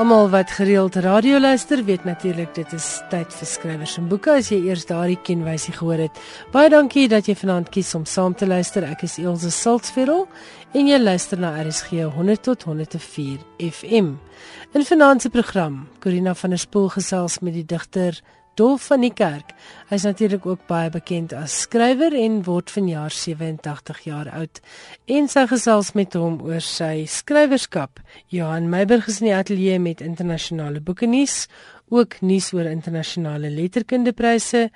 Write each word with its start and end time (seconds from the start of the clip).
Almal 0.00 0.30
wat 0.32 0.50
gereeld 0.50 0.94
radio 0.94 1.40
luister, 1.40 1.84
weet 1.84 2.04
natuurlik 2.04 2.54
dit 2.54 2.72
is 2.72 3.02
tyd 3.12 3.34
vir 3.36 3.48
skrywers 3.48 3.98
en 4.00 4.06
boeke. 4.08 4.32
As 4.32 4.48
jy 4.48 4.56
eers 4.64 4.86
daardie 4.88 5.18
kenwysie 5.20 5.74
gehoor 5.76 6.00
het, 6.00 6.20
baie 6.54 6.70
dankie 6.72 7.04
dat 7.12 7.28
jy 7.28 7.34
vanaand 7.36 7.68
kies 7.68 7.90
om 7.98 8.06
saam 8.08 8.32
te 8.32 8.48
luister. 8.48 8.86
Ek 8.88 9.04
is 9.04 9.18
Elsje 9.20 9.50
Siltsveld 9.52 10.32
en 10.72 10.88
jy 10.88 10.96
luister 11.02 11.36
na 11.44 11.52
RSG 11.60 12.06
100 12.16 12.46
tot 12.48 12.64
104 12.64 13.44
FM. 13.66 14.14
In 14.72 14.88
vanaand 14.88 15.20
se 15.20 15.28
program, 15.28 15.82
Corina 16.00 16.32
van 16.32 16.56
der 16.56 16.64
Spool 16.64 16.88
gesels 16.96 17.42
met 17.44 17.60
die 17.60 17.66
digter 17.68 18.22
Dolf 18.60 18.90
van 18.90 19.00
die 19.00 19.12
Kerk. 19.16 19.54
Hy 19.88 19.96
is 19.96 20.04
natuurlik 20.04 20.44
ook 20.44 20.66
baie 20.68 20.90
bekend 20.92 21.32
as 21.32 21.54
skrywer 21.62 22.12
en 22.12 22.42
word 22.44 22.68
vanjaar 22.68 23.14
87 23.16 24.02
jaar 24.04 24.28
oud. 24.36 24.60
En 25.08 25.30
sy 25.32 25.46
gesels 25.48 25.94
met 25.96 26.12
hom 26.18 26.36
oor 26.44 26.60
sy 26.60 27.06
skrywerskap. 27.08 28.02
Johan 28.28 28.68
Meiberg 28.68 29.08
is 29.08 29.22
in 29.22 29.30
die 29.30 29.36
ateljee 29.38 29.80
met 29.80 30.04
internasionale 30.04 30.84
boeke 30.84 31.08
nuus, 31.08 31.46
ook 31.88 32.18
nuus 32.20 32.50
oor 32.52 32.68
internasionale 32.68 33.48
letterkundepryse 33.48 34.66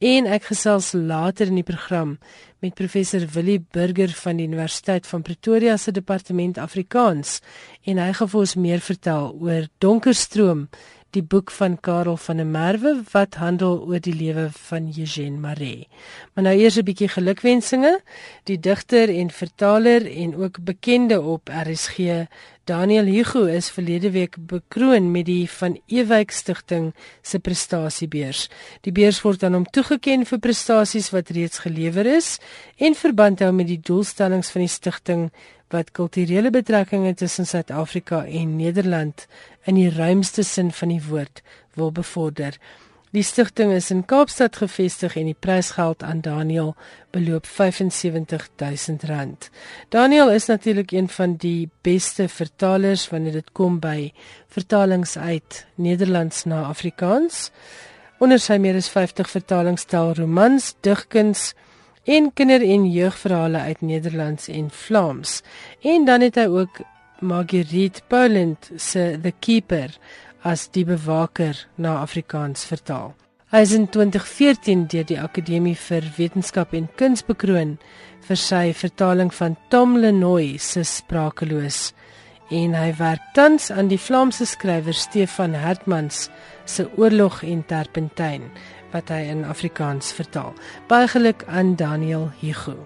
en 0.00 0.26
ek 0.28 0.48
gesels 0.54 0.94
later 0.96 1.52
in 1.52 1.60
die 1.60 1.66
program 1.66 2.16
met 2.64 2.76
professor 2.76 3.22
Willie 3.32 3.60
Burger 3.60 4.12
van 4.16 4.40
die 4.40 4.48
Universiteit 4.48 5.06
van 5.08 5.22
Pretoria 5.24 5.76
se 5.76 5.92
departement 5.92 6.58
Afrikaans 6.60 7.42
en 7.84 8.00
hy 8.00 8.10
gaan 8.16 8.32
vir 8.32 8.42
ons 8.42 8.56
meer 8.60 8.84
vertel 8.84 9.32
oor 9.40 9.68
Donkerstroom 9.84 10.66
die 11.16 11.24
boek 11.24 11.50
van 11.56 11.78
Karel 11.80 12.18
van 12.20 12.40
der 12.40 12.48
Merwe 12.48 12.92
wat 13.12 13.38
handel 13.40 13.78
oor 13.88 14.02
die 14.04 14.14
lewe 14.14 14.48
van 14.68 14.90
Eugène 14.92 15.40
Marais. 15.40 15.86
Maar 16.34 16.44
nou 16.44 16.56
eers 16.56 16.76
'n 16.76 16.84
bietjie 16.84 17.08
gelukwensinge. 17.08 18.00
Die 18.44 18.60
digter 18.60 19.08
en 19.08 19.30
vertaler 19.30 20.02
en 20.22 20.36
ook 20.36 20.64
bekende 20.64 21.20
op 21.20 21.48
RSG, 21.48 22.26
Daniel 22.66 23.04
Hugo 23.04 23.44
is 23.44 23.70
verlede 23.70 24.10
week 24.10 24.34
bekroon 24.38 25.10
met 25.10 25.28
die 25.28 25.44
Van 25.50 25.76
Ewyk 25.86 26.32
Stichting 26.34 26.88
se 27.22 27.38
prestasiebeurs. 27.38 28.48
Die 28.82 28.90
beurs 28.92 29.20
word 29.22 29.44
aan 29.46 29.54
hom 29.54 29.68
toegekend 29.70 30.26
vir 30.26 30.40
prestasies 30.42 31.12
wat 31.14 31.30
reeds 31.30 31.62
gelewer 31.62 32.06
is 32.10 32.40
en 32.82 32.98
verband 32.98 33.44
hou 33.44 33.52
met 33.54 33.70
die 33.70 33.78
doelstellings 33.78 34.50
van 34.50 34.66
die 34.66 34.72
stigting 34.72 35.22
wat 35.68 35.90
kulturele 35.90 36.50
betrekkinge 36.50 37.14
tussen 37.14 37.46
Suid-Afrika 37.46 38.24
en 38.24 38.56
Nederland 38.56 39.26
in 39.64 39.74
die 39.74 39.90
ruimste 39.90 40.42
sin 40.42 40.72
van 40.72 40.88
die 40.88 41.02
woord 41.08 41.42
wil 41.74 41.92
bevorder. 41.92 42.58
Die 43.16 43.22
stigting 43.22 43.72
is 43.72 43.90
in 43.90 44.04
Kaapstad 44.04 44.56
gevestig 44.60 45.16
en 45.16 45.24
die 45.30 45.36
prysgeld 45.38 46.02
aan 46.02 46.20
Daniel 46.20 46.74
beloop 47.14 47.46
R75000. 47.46 49.48
Daniel 49.88 50.30
is 50.30 50.46
natuurlik 50.46 50.90
een 50.92 51.08
van 51.08 51.36
die 51.40 51.70
beste 51.80 52.28
vertalers 52.28 53.08
wanneer 53.08 53.32
dit 53.32 53.52
kom 53.52 53.80
by 53.80 54.12
vertalings 54.52 55.16
uit 55.16 55.66
Nederlands 55.74 56.44
na 56.44 56.62
Afrikaans. 56.68 57.50
Onder 58.18 58.40
sy 58.40 58.58
meer 58.60 58.76
as 58.76 58.88
50 58.92 59.30
vertalingstaal 59.30 60.14
romans, 60.20 60.74
digkuns 60.80 61.54
en 62.06 62.30
kinder- 62.32 62.62
en 62.62 62.86
jeugverhale 62.90 63.58
uit 63.58 63.80
Nederlands 63.80 64.48
en 64.48 64.70
Vlaams. 64.70 65.42
En 65.82 66.04
dan 66.04 66.20
het 66.20 66.34
hy 66.34 66.46
ook 66.46 66.80
Marguerite 67.20 68.02
Poland 68.06 68.70
se 68.76 69.18
The 69.22 69.32
Keeper 69.38 69.90
as 70.42 70.68
die 70.70 70.84
bewaker 70.84 71.66
na 71.74 71.98
Afrikaans 72.00 72.64
vertaal. 72.64 73.14
Hy 73.50 73.62
is 73.62 73.72
in 73.72 73.88
2014 73.88 74.86
deur 74.90 75.06
die 75.06 75.20
Akademie 75.20 75.76
vir 75.78 76.04
Wetenskap 76.16 76.74
en 76.74 76.88
Kuns 76.96 77.24
bekroon 77.26 77.78
vir 78.26 78.36
sy 78.36 78.72
vertaling 78.74 79.32
van 79.34 79.56
Tom 79.70 79.96
Lenoy 79.98 80.56
se 80.58 80.84
Sprakeloos 80.84 81.92
en 82.54 82.74
hy 82.78 82.92
werk 82.98 83.22
tans 83.34 83.72
aan 83.74 83.88
die 83.90 83.98
Vlaamse 83.98 84.46
skrywer 84.46 84.94
Stefan 84.94 85.54
Hertmans 85.58 86.28
se 86.66 86.86
Oorlog 86.96 87.42
en 87.42 87.64
Terpentyn 87.66 88.50
wat 88.96 89.12
hy 89.12 89.26
in 89.30 89.44
Afrikaans 89.44 90.12
vertaal. 90.16 90.54
Baie 90.88 91.08
geluk 91.12 91.44
aan 91.46 91.74
Daniel 91.76 92.30
Hugo. 92.40 92.76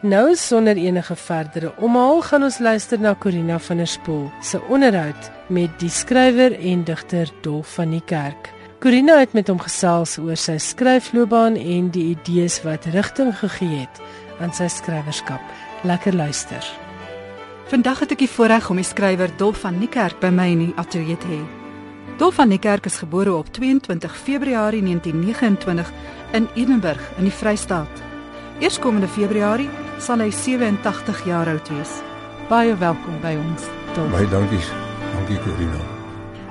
Nou 0.00 0.34
sonder 0.36 0.76
enige 0.76 1.16
verdere 1.16 1.72
omhaal 1.80 2.22
gaan 2.22 2.46
ons 2.46 2.58
luister 2.58 3.00
na 3.00 3.14
Corina 3.18 3.58
van 3.58 3.80
der 3.82 3.90
Spool 3.90 4.30
se 4.42 4.60
onderhoud 4.68 5.30
met 5.48 5.72
die 5.80 5.90
skrywer 5.90 6.56
en 6.58 6.84
digter 6.84 7.30
Dolf 7.42 7.74
van 7.78 7.90
die 7.90 8.02
Kerk. 8.04 8.52
Corina 8.80 9.18
het 9.18 9.32
met 9.32 9.48
hom 9.48 9.60
gesels 9.60 10.18
oor 10.20 10.36
sy 10.36 10.58
skryfloopbaan 10.60 11.56
en 11.56 11.90
die 11.90 12.10
idees 12.12 12.60
wat 12.64 12.88
rigting 12.94 13.32
gegee 13.40 13.84
het 13.86 14.02
aan 14.40 14.52
sy 14.52 14.68
skrywerskap. 14.68 15.40
Lekker 15.88 16.14
luister. 16.14 16.64
Vandag 17.72 18.04
het 18.04 18.12
ek 18.14 18.26
die 18.26 18.30
voorreg 18.30 18.68
om 18.70 18.78
die 18.78 18.86
skrywer 18.86 19.32
Dolf 19.40 19.64
van 19.64 19.80
die 19.80 19.90
Kerk 19.90 20.20
by 20.20 20.30
my 20.30 20.50
in 20.52 20.68
die 20.68 20.74
ateljee 20.76 21.18
te 21.24 21.38
hê. 21.38 21.65
Dolf 22.16 22.34
van 22.34 22.48
die 22.48 22.58
Kerk 22.58 22.86
is 22.88 22.96
gebore 22.96 23.34
op 23.34 23.46
22 23.52 24.16
Februarie 24.16 24.82
1929 24.82 25.92
in 26.32 26.48
Edenburg 26.54 27.00
in 27.16 27.26
die 27.28 27.32
Vrystaat. 27.32 28.00
Eerskomende 28.58 29.08
Februarie 29.08 29.68
sal 30.00 30.22
hy 30.24 30.30
87 30.32 31.26
jaar 31.28 31.48
oud 31.52 31.68
wees. 31.68 31.90
Baie 32.48 32.72
welkom 32.80 33.18
by 33.20 33.34
ons. 33.36 33.66
Dolf. 33.92 34.08
Baie 34.14 34.28
dankie. 34.32 34.62
Dankie 35.12 35.36
Corina. 35.44 35.80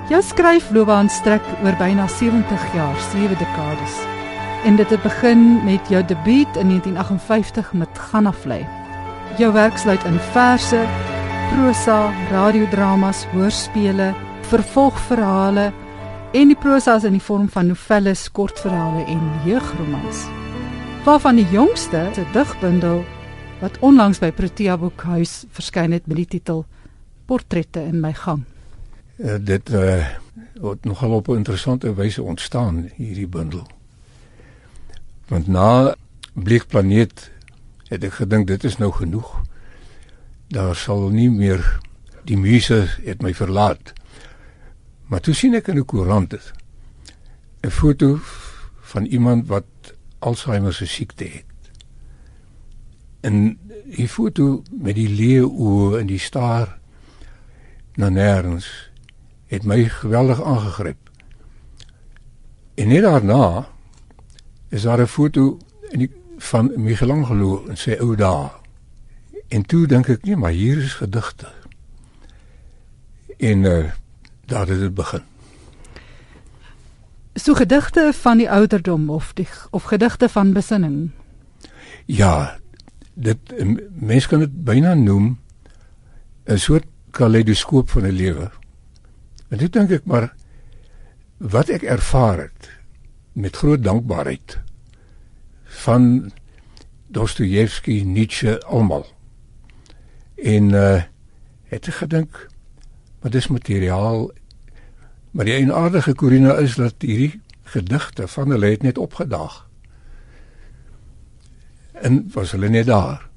Jou 0.06 0.20
skryfloopbaan 0.22 1.10
strek 1.10 1.42
oor 1.64 1.74
byna 1.80 2.06
70 2.14 2.68
jaar, 2.76 3.00
7 3.10 3.34
dekades. 3.34 3.96
En 4.70 4.78
dit 4.78 4.94
het 4.94 5.02
begin 5.02 5.64
met 5.64 5.90
jou 5.90 6.04
debuut 6.06 6.60
in 6.62 6.70
1958 6.70 7.72
met 7.72 7.98
Gannaflei. 7.98 8.62
Jou 9.42 9.50
werk 9.52 9.82
sluit 9.82 10.06
in 10.06 10.22
verse, 10.30 10.86
prosa, 11.50 12.12
radiodramas, 12.30 13.26
hoorspele, 13.34 14.14
vervolgverhale 14.50 15.72
en 16.32 16.48
die 16.48 16.58
prosa 16.58 16.96
is 16.96 17.04
in 17.04 17.16
die 17.18 17.22
vorm 17.22 17.48
van 17.48 17.66
novelles, 17.66 18.28
kortverhale 18.32 19.04
en 19.04 19.22
jeugromans 19.44 20.26
waarvan 21.06 21.36
die 21.38 21.46
jongste 21.50 22.08
se 22.14 22.24
digbundel 22.32 23.04
wat 23.60 23.78
onlangs 23.78 24.18
by 24.18 24.32
Protea 24.34 24.74
Boekhuis 24.78 25.44
verskyn 25.54 25.92
het 25.94 26.08
met 26.10 26.18
die 26.18 26.26
titel 26.26 26.64
Portrette 27.30 27.84
in 27.86 28.00
my 28.02 28.10
gang. 28.14 28.42
Uh, 29.16 29.36
dit 29.38 29.70
uh, 29.70 30.02
word 30.58 30.84
nogal 30.84 31.14
op 31.20 31.28
'n 31.28 31.38
interessante 31.38 31.94
wyse 31.94 32.22
ontstaan 32.22 32.90
hierdie 32.96 33.28
bundel. 33.28 33.62
Want 35.28 35.46
na 35.46 35.94
Bleekplaneet 36.34 37.30
het 37.88 38.04
ek 38.04 38.18
gedink 38.18 38.46
dit 38.46 38.64
is 38.64 38.76
nou 38.76 38.92
genoeg. 38.92 39.30
Daar 40.48 40.76
sal 40.76 41.08
nie 41.08 41.30
meer 41.30 41.78
die 42.24 42.36
muse 42.36 42.86
het 43.04 43.22
my 43.22 43.34
verlaat. 43.34 43.92
Maar 45.06 45.20
toe 45.20 45.34
sien 45.34 45.54
ek 45.54 45.68
in 45.68 45.78
'n 45.78 45.84
koerant 45.84 46.34
'n 47.62 47.70
foto 47.70 48.18
van 48.80 49.04
iemand 49.04 49.46
wat 49.46 49.64
Alzheimer 50.18 50.74
se 50.74 50.86
siekte 50.86 51.24
het. 51.24 51.44
En 53.20 53.58
die 53.84 54.08
foto 54.08 54.62
met 54.70 54.94
die 54.94 55.08
leeuoë 55.08 56.00
en 56.00 56.06
die 56.06 56.18
staar 56.18 56.78
na 57.94 58.08
nêrens 58.08 58.66
het 59.46 59.64
my 59.64 59.84
geweldig 59.84 60.42
aangegryp. 60.42 61.10
En 62.74 62.88
net 62.88 63.02
daarna 63.02 63.68
is 64.68 64.82
daar 64.82 65.00
'n 65.00 65.06
foto 65.06 65.58
in 65.90 65.98
die, 65.98 66.10
van 66.38 66.72
Michelangelo 66.76 67.64
in 67.68 67.76
sy 67.76 67.96
ou 68.00 68.16
dae. 68.16 68.50
En 69.48 69.62
toe 69.62 69.86
dink 69.86 70.08
ek 70.08 70.24
nee, 70.24 70.36
maar 70.36 70.50
hier 70.50 70.78
is 70.78 70.94
gedigte. 70.94 71.52
En 73.38 73.62
uh, 73.62 73.90
daar 74.46 74.66
het 74.66 74.78
dit 74.78 74.94
begin 74.94 75.22
so 77.36 77.54
gedigte 77.54 78.10
van 78.14 78.38
die 78.40 78.50
ouderdom 78.50 79.10
of 79.10 79.32
die 79.32 79.48
of 79.70 79.82
gedigte 79.82 80.28
van 80.28 80.52
besinning. 80.52 81.10
Ja, 82.04 82.58
dit 83.14 83.38
mense 84.00 84.28
kan 84.28 84.38
dit 84.38 84.64
byna 84.64 84.94
noem 84.94 85.38
'n 86.44 86.58
soort 86.58 86.86
kaleidoskoop 87.10 87.90
van 87.90 88.02
'n 88.02 88.12
lewe. 88.12 88.50
En 89.48 89.58
dit 89.58 89.72
dink 89.72 89.90
ek 89.90 90.04
maar 90.04 90.34
wat 91.36 91.68
ek 91.68 91.82
ervaar 91.82 92.38
het 92.38 92.70
met 93.32 93.56
groot 93.56 93.82
dankbaarheid 93.82 94.58
van 95.64 96.32
Dostojewski, 97.06 98.04
Nietzsche 98.04 98.62
almal. 98.62 99.06
En 100.34 100.70
uh 100.70 101.02
het 101.66 101.88
ek 101.88 101.94
gedink 101.94 102.48
wat 103.20 103.34
is 103.34 103.46
materiaal 103.46 104.30
Maar 105.36 105.44
die 105.44 105.54
eenaardige 105.54 106.14
Corina 106.14 106.54
is 106.54 106.74
dat 106.74 106.94
hierdie 106.98 107.40
gedigte 107.62 108.28
van 108.28 108.50
hulle 108.50 108.66
het 108.66 108.82
net 108.82 108.98
opgedaag. 108.98 109.66
En 111.92 112.30
was 112.32 112.50
hulle 112.50 112.68
net 112.68 112.86
daar. 112.86 113.28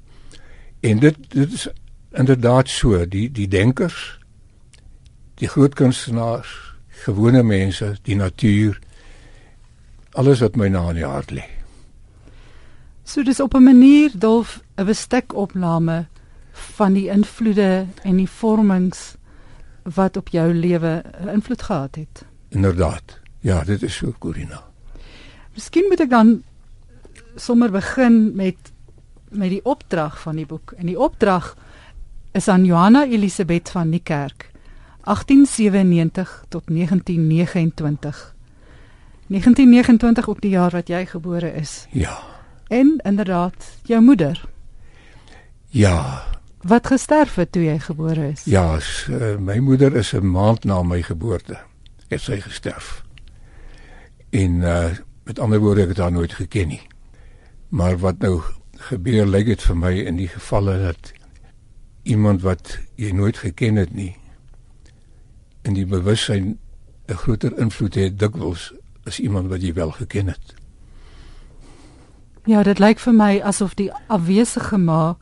En 0.80 0.98
dit 0.98 1.16
dit 1.28 1.52
is 1.52 1.68
inderdaad 2.10 2.68
so, 2.68 3.08
die 3.08 3.30
die 3.30 3.48
denkers, 3.48 4.18
die 5.34 5.48
groot 5.48 5.74
kunstenaars, 5.74 6.74
gewone 7.04 7.42
mense, 7.42 7.92
die 8.02 8.16
natuur, 8.16 8.80
alles 10.10 10.40
wat 10.40 10.56
my 10.56 10.68
na 10.72 10.88
in 10.88 11.02
die 11.02 11.06
hart 11.06 11.36
lê. 11.36 11.44
So 13.04 13.22
dis 13.22 13.40
op 13.40 13.54
'n 13.54 13.62
manier 13.62 14.10
dolf 14.14 14.62
'n 14.76 14.84
bestekopname 14.84 16.06
van 16.52 16.92
die 16.92 17.08
invloede 17.08 17.86
en 18.02 18.16
die 18.16 18.28
vormings 18.28 19.19
wat 19.94 20.16
op 20.16 20.28
jou 20.28 20.54
lewe 20.54 21.02
invloed 21.32 21.62
gehad 21.62 21.94
het. 21.94 22.24
Inderdaad. 22.48 23.18
Ja, 23.40 23.62
dit 23.64 23.82
is 23.82 23.96
so 23.96 24.14
Corina. 24.18 24.62
Miskien 25.54 25.86
moet 25.88 26.00
ek 26.00 26.10
dan 26.10 26.42
sommer 27.36 27.70
begin 27.70 28.34
met 28.34 28.56
met 29.30 29.50
die 29.50 29.64
opdrag 29.64 30.20
van 30.20 30.36
die 30.36 30.46
boek. 30.46 30.72
En 30.76 30.86
die 30.86 30.98
opdrag 30.98 31.56
is 32.32 32.48
aan 32.48 32.64
Johanna 32.64 33.06
Elisabeth 33.06 33.70
van 33.70 33.88
Niekerk 33.88 34.50
1897 35.04 36.44
tot 36.48 36.62
1929. 36.66 38.34
1929 39.26 40.28
op 40.28 40.40
die 40.40 40.50
jaar 40.50 40.70
wat 40.70 40.88
jy 40.88 41.06
gebore 41.06 41.54
is. 41.54 41.86
Ja. 41.90 42.18
En 42.68 43.00
inderdaad, 43.02 43.78
jou 43.82 44.02
moeder. 44.02 44.44
Ja. 45.66 46.22
Wat 46.60 46.86
gesterf 46.86 47.34
het 47.34 47.52
toe 47.52 47.62
jy 47.64 47.78
gebore 47.78 48.30
is? 48.32 48.44
Ja, 48.44 48.80
s, 48.80 49.06
uh, 49.08 49.36
my 49.36 49.58
moeder 49.58 49.96
is 49.96 50.12
'n 50.12 50.26
maand 50.26 50.64
na 50.64 50.82
my 50.82 51.02
geboorte 51.02 51.58
het 52.08 52.20
sy 52.20 52.40
gesterf. 52.40 53.04
En 54.30 54.60
uh 54.60 54.90
met 55.24 55.38
ander 55.38 55.60
woorde 55.60 55.82
ek 55.82 55.88
het 55.88 55.98
haar 55.98 56.12
nooit 56.12 56.32
geken 56.32 56.68
nie. 56.68 56.82
Maar 57.68 57.98
wat 57.98 58.18
nou 58.18 58.40
gebeur 58.72 59.26
lyk 59.26 59.46
dit 59.46 59.62
vir 59.62 59.76
my 59.76 59.92
in 59.92 60.16
die 60.16 60.28
gevalle 60.28 60.78
dat 60.82 61.12
iemand 62.02 62.42
wat 62.42 62.78
jy 62.94 63.12
nooit 63.12 63.36
geken 63.38 63.76
het 63.76 63.92
nie 63.94 64.16
in 65.62 65.74
die 65.74 65.86
bewussyn 65.86 66.58
'n 67.06 67.14
groter 67.14 67.58
invloed 67.58 67.94
het 67.94 68.18
dikwels 68.18 68.72
as 69.04 69.20
iemand 69.20 69.48
wat 69.48 69.62
jy 69.62 69.72
wel 69.72 69.90
geken 69.90 70.26
het. 70.26 70.54
Ja, 72.44 72.62
dit 72.62 72.78
lyk 72.78 72.98
vir 72.98 73.14
my 73.14 73.40
asof 73.44 73.74
die 73.74 73.92
afwesige 74.06 74.78
ma 74.78 75.16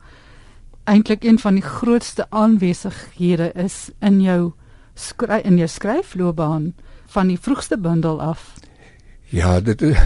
eintlik 0.89 1.23
een 1.23 1.39
van 1.39 1.53
die 1.53 1.63
grootste 1.65 2.25
aanwesighede 2.29 3.51
is 3.53 3.89
in 3.99 4.21
jou 4.21 4.53
skry 4.93 5.39
in 5.45 5.57
jou 5.57 5.67
skryfloopbaan 5.67 6.73
van 7.13 7.29
die 7.29 7.39
vroegste 7.39 7.77
bundel 7.77 8.21
af. 8.21 8.53
Ja, 9.29 9.59
dit 9.61 9.81
is 9.81 9.97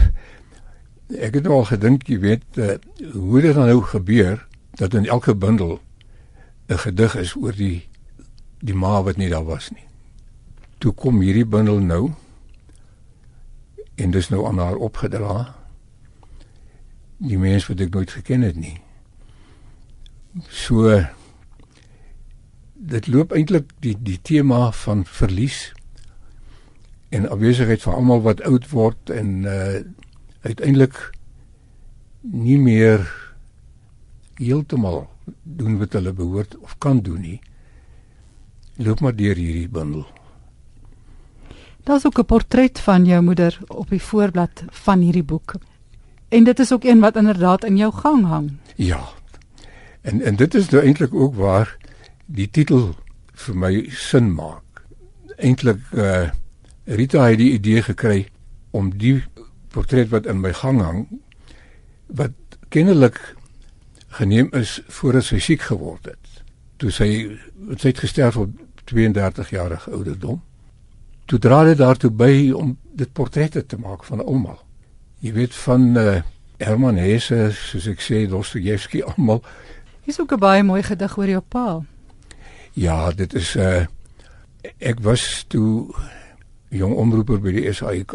ek 1.13 1.37
het 1.39 1.47
al 1.47 1.65
gedink, 1.69 2.07
jy 2.07 2.19
weet, 2.19 2.45
uh, 2.57 2.75
hoe 3.13 3.41
dit 3.41 3.53
dan 3.55 3.67
nou 3.69 3.81
gebeur 3.85 4.45
dat 4.79 4.93
in 4.93 5.05
elke 5.05 5.35
bundel 5.35 5.79
'n 6.67 6.77
gedig 6.77 7.15
is 7.15 7.35
oor 7.35 7.55
die 7.55 7.87
die 8.59 8.75
ma 8.75 9.03
wat 9.03 9.17
nie 9.17 9.29
daar 9.29 9.45
was 9.45 9.69
nie. 9.71 9.87
Toe 10.77 10.93
kom 10.93 11.19
hierdie 11.19 11.45
bundel 11.45 11.79
nou 11.79 12.11
en 13.95 14.11
dis 14.11 14.29
nou 14.29 14.47
aan 14.47 14.57
haar 14.57 14.75
opgedra. 14.75 15.55
Die 17.17 17.37
mens 17.37 17.67
wat 17.67 17.79
ek 17.79 17.93
nooit 17.93 18.11
geken 18.11 18.41
het 18.41 18.55
nie. 18.55 18.82
So 20.49 21.03
dit 22.73 23.07
loop 23.07 23.33
eintlik 23.37 23.69
die 23.85 23.93
die 24.01 24.19
tema 24.21 24.71
van 24.71 25.05
verlies 25.05 25.71
en 27.13 27.29
afwesigheid 27.29 27.81
van 27.81 27.99
almal 27.99 28.23
wat 28.25 28.41
oud 28.41 28.69
word 28.69 29.13
en 29.13 29.43
uh 29.43 29.83
uiteindelik 30.43 30.97
nie 32.19 32.57
meer 32.59 33.05
heeltemal 34.35 35.05
doen 35.43 35.77
wat 35.79 35.93
hulle 35.95 36.11
behoort 36.11 36.57
of 36.57 36.75
kan 36.83 36.99
doen 36.99 37.21
nie. 37.21 37.39
Loop 38.75 38.99
maar 38.99 39.15
deur 39.15 39.39
hierdie 39.39 39.69
bundel. 39.69 40.03
Daar's 41.83 42.05
ook 42.05 42.19
'n 42.19 42.25
portret 42.25 42.79
van 42.79 43.05
jou 43.05 43.21
moeder 43.21 43.59
op 43.67 43.89
die 43.89 44.01
voorblad 44.01 44.63
van 44.69 44.99
hierdie 44.99 45.23
boek. 45.23 45.53
En 46.27 46.43
dit 46.43 46.59
is 46.59 46.73
ook 46.73 46.83
een 46.83 46.99
wat 46.99 47.15
inderdaad 47.15 47.63
in 47.63 47.77
jou 47.77 47.93
gang 47.93 48.25
hang. 48.25 48.51
Ja. 48.75 49.22
En 50.03 50.21
en 50.21 50.35
dit 50.35 50.53
is 50.53 50.69
nou 50.69 50.83
eintlik 50.83 51.13
ook 51.15 51.35
waar 51.35 51.77
die 52.25 52.49
titel 52.49 52.95
vir 53.45 53.55
my 53.57 53.73
sin 53.89 54.33
maak. 54.35 54.83
Eintlik 55.37 55.79
uh 55.91 56.29
Rita 56.83 57.23
het 57.29 57.37
die 57.39 57.53
idee 57.55 57.79
gekry 57.81 58.25
om 58.75 58.89
die 58.99 59.23
portret 59.71 60.09
wat 60.11 60.25
in 60.27 60.41
my 60.43 60.51
gang 60.53 60.81
hang 60.83 61.05
wat 62.11 62.35
kennelik 62.75 63.19
geneem 64.19 64.49
is 64.51 64.81
voordat 64.87 65.23
sy 65.23 65.39
siek 65.39 65.63
geword 65.69 66.11
het. 66.11 66.43
Toe 66.77 66.91
sy 66.91 67.07
sy 67.79 67.93
het 67.93 68.03
gesterf 68.03 68.37
op 68.37 68.51
32 68.91 69.49
jarige 69.55 69.91
ouderdom. 69.91 70.41
Toe 71.25 71.39
dra 71.39 71.63
dit 71.63 71.79
daartoe 71.79 72.11
by 72.11 72.51
om 72.51 72.75
dit 72.91 73.13
portrette 73.13 73.65
te 73.65 73.79
maak 73.79 74.03
van 74.03 74.25
almal. 74.25 74.59
Jy 75.23 75.31
weet 75.33 75.55
van 75.55 75.85
uh, 75.97 76.19
Herman 76.59 76.99
Hesse, 76.99 77.53
soos 77.55 77.87
ek 77.87 78.03
sê, 78.03 78.25
Dostojewski 78.27 79.01
almal. 79.07 79.39
Hier's 80.03 80.19
ook 80.19 80.33
'n 80.33 80.39
baie 80.39 80.63
mooi 80.63 80.83
gedig 80.83 81.17
oor 81.17 81.27
jou 81.27 81.41
pa. 81.41 81.81
Ja, 82.73 83.11
dit 83.11 83.33
is 83.33 83.55
uh, 83.55 83.85
ek 84.77 84.99
was 84.99 85.45
toe 85.47 85.93
jong 86.69 86.95
omroeper 86.95 87.39
by 87.39 87.51
die 87.51 87.73
SAIK 87.73 88.13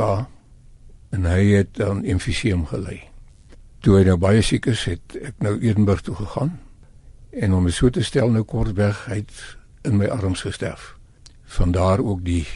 en 1.10 1.24
hy 1.24 1.44
het 1.56 1.80
aan 1.80 2.04
emfyseem 2.04 2.66
gelei. 2.66 3.00
Toe 3.80 3.96
hy 3.96 4.04
nou 4.04 4.16
baie 4.16 4.42
siek 4.42 4.66
is, 4.66 4.84
het 4.84 5.16
ek 5.22 5.34
nou 5.38 5.54
Edenburg 5.60 6.00
toe 6.00 6.14
gegaan 6.14 6.58
en 7.30 7.54
om 7.54 7.68
so 7.70 7.90
te 7.90 8.02
stel 8.02 8.30
nou 8.30 8.42
kortweg 8.42 9.08
uit 9.08 9.32
in 9.82 9.96
my 9.96 10.06
arms 10.06 10.42
gesterf. 10.42 10.96
Vandaar 11.44 11.98
ook 12.04 12.24
die 12.24 12.46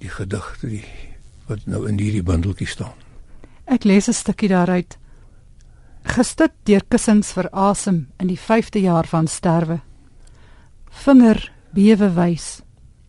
die 0.00 0.10
gedigte 0.10 0.68
die 0.68 0.84
wat 1.46 1.66
nou 1.66 1.84
in 1.88 1.98
hierdie 1.98 2.22
bundeltjie 2.22 2.68
staan. 2.68 2.96
Ek 3.64 3.84
lees 3.84 4.08
'n 4.08 4.12
stukkie 4.12 4.48
daaruit. 4.48 4.98
Gestit 6.04 6.52
deur 6.68 6.84
kussings 6.92 7.32
vir 7.32 7.48
asem 7.56 8.04
in 8.20 8.28
die 8.28 8.38
5de 8.38 8.82
jaar 8.84 9.06
van 9.08 9.26
sterwe. 9.26 9.80
Vinger 11.04 11.40
bewe 11.74 12.10
wys. 12.14 12.60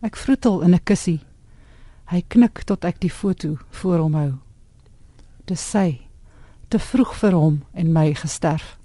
Ek 0.02 0.16
vroetel 0.16 0.62
in 0.62 0.74
'n 0.74 0.84
kussie. 0.84 1.20
Hy 2.06 2.24
knik 2.28 2.64
tot 2.64 2.84
ek 2.84 3.00
die 3.00 3.10
foto 3.10 3.58
voor 3.70 3.98
hom 3.98 4.14
hou. 4.14 4.32
Dis 5.46 5.60
sy 5.60 6.00
te 6.68 6.78
vroeg 6.78 7.14
vir 7.14 7.32
hom 7.32 7.62
en 7.74 7.92
my 7.92 8.14
gesterf. 8.14 8.78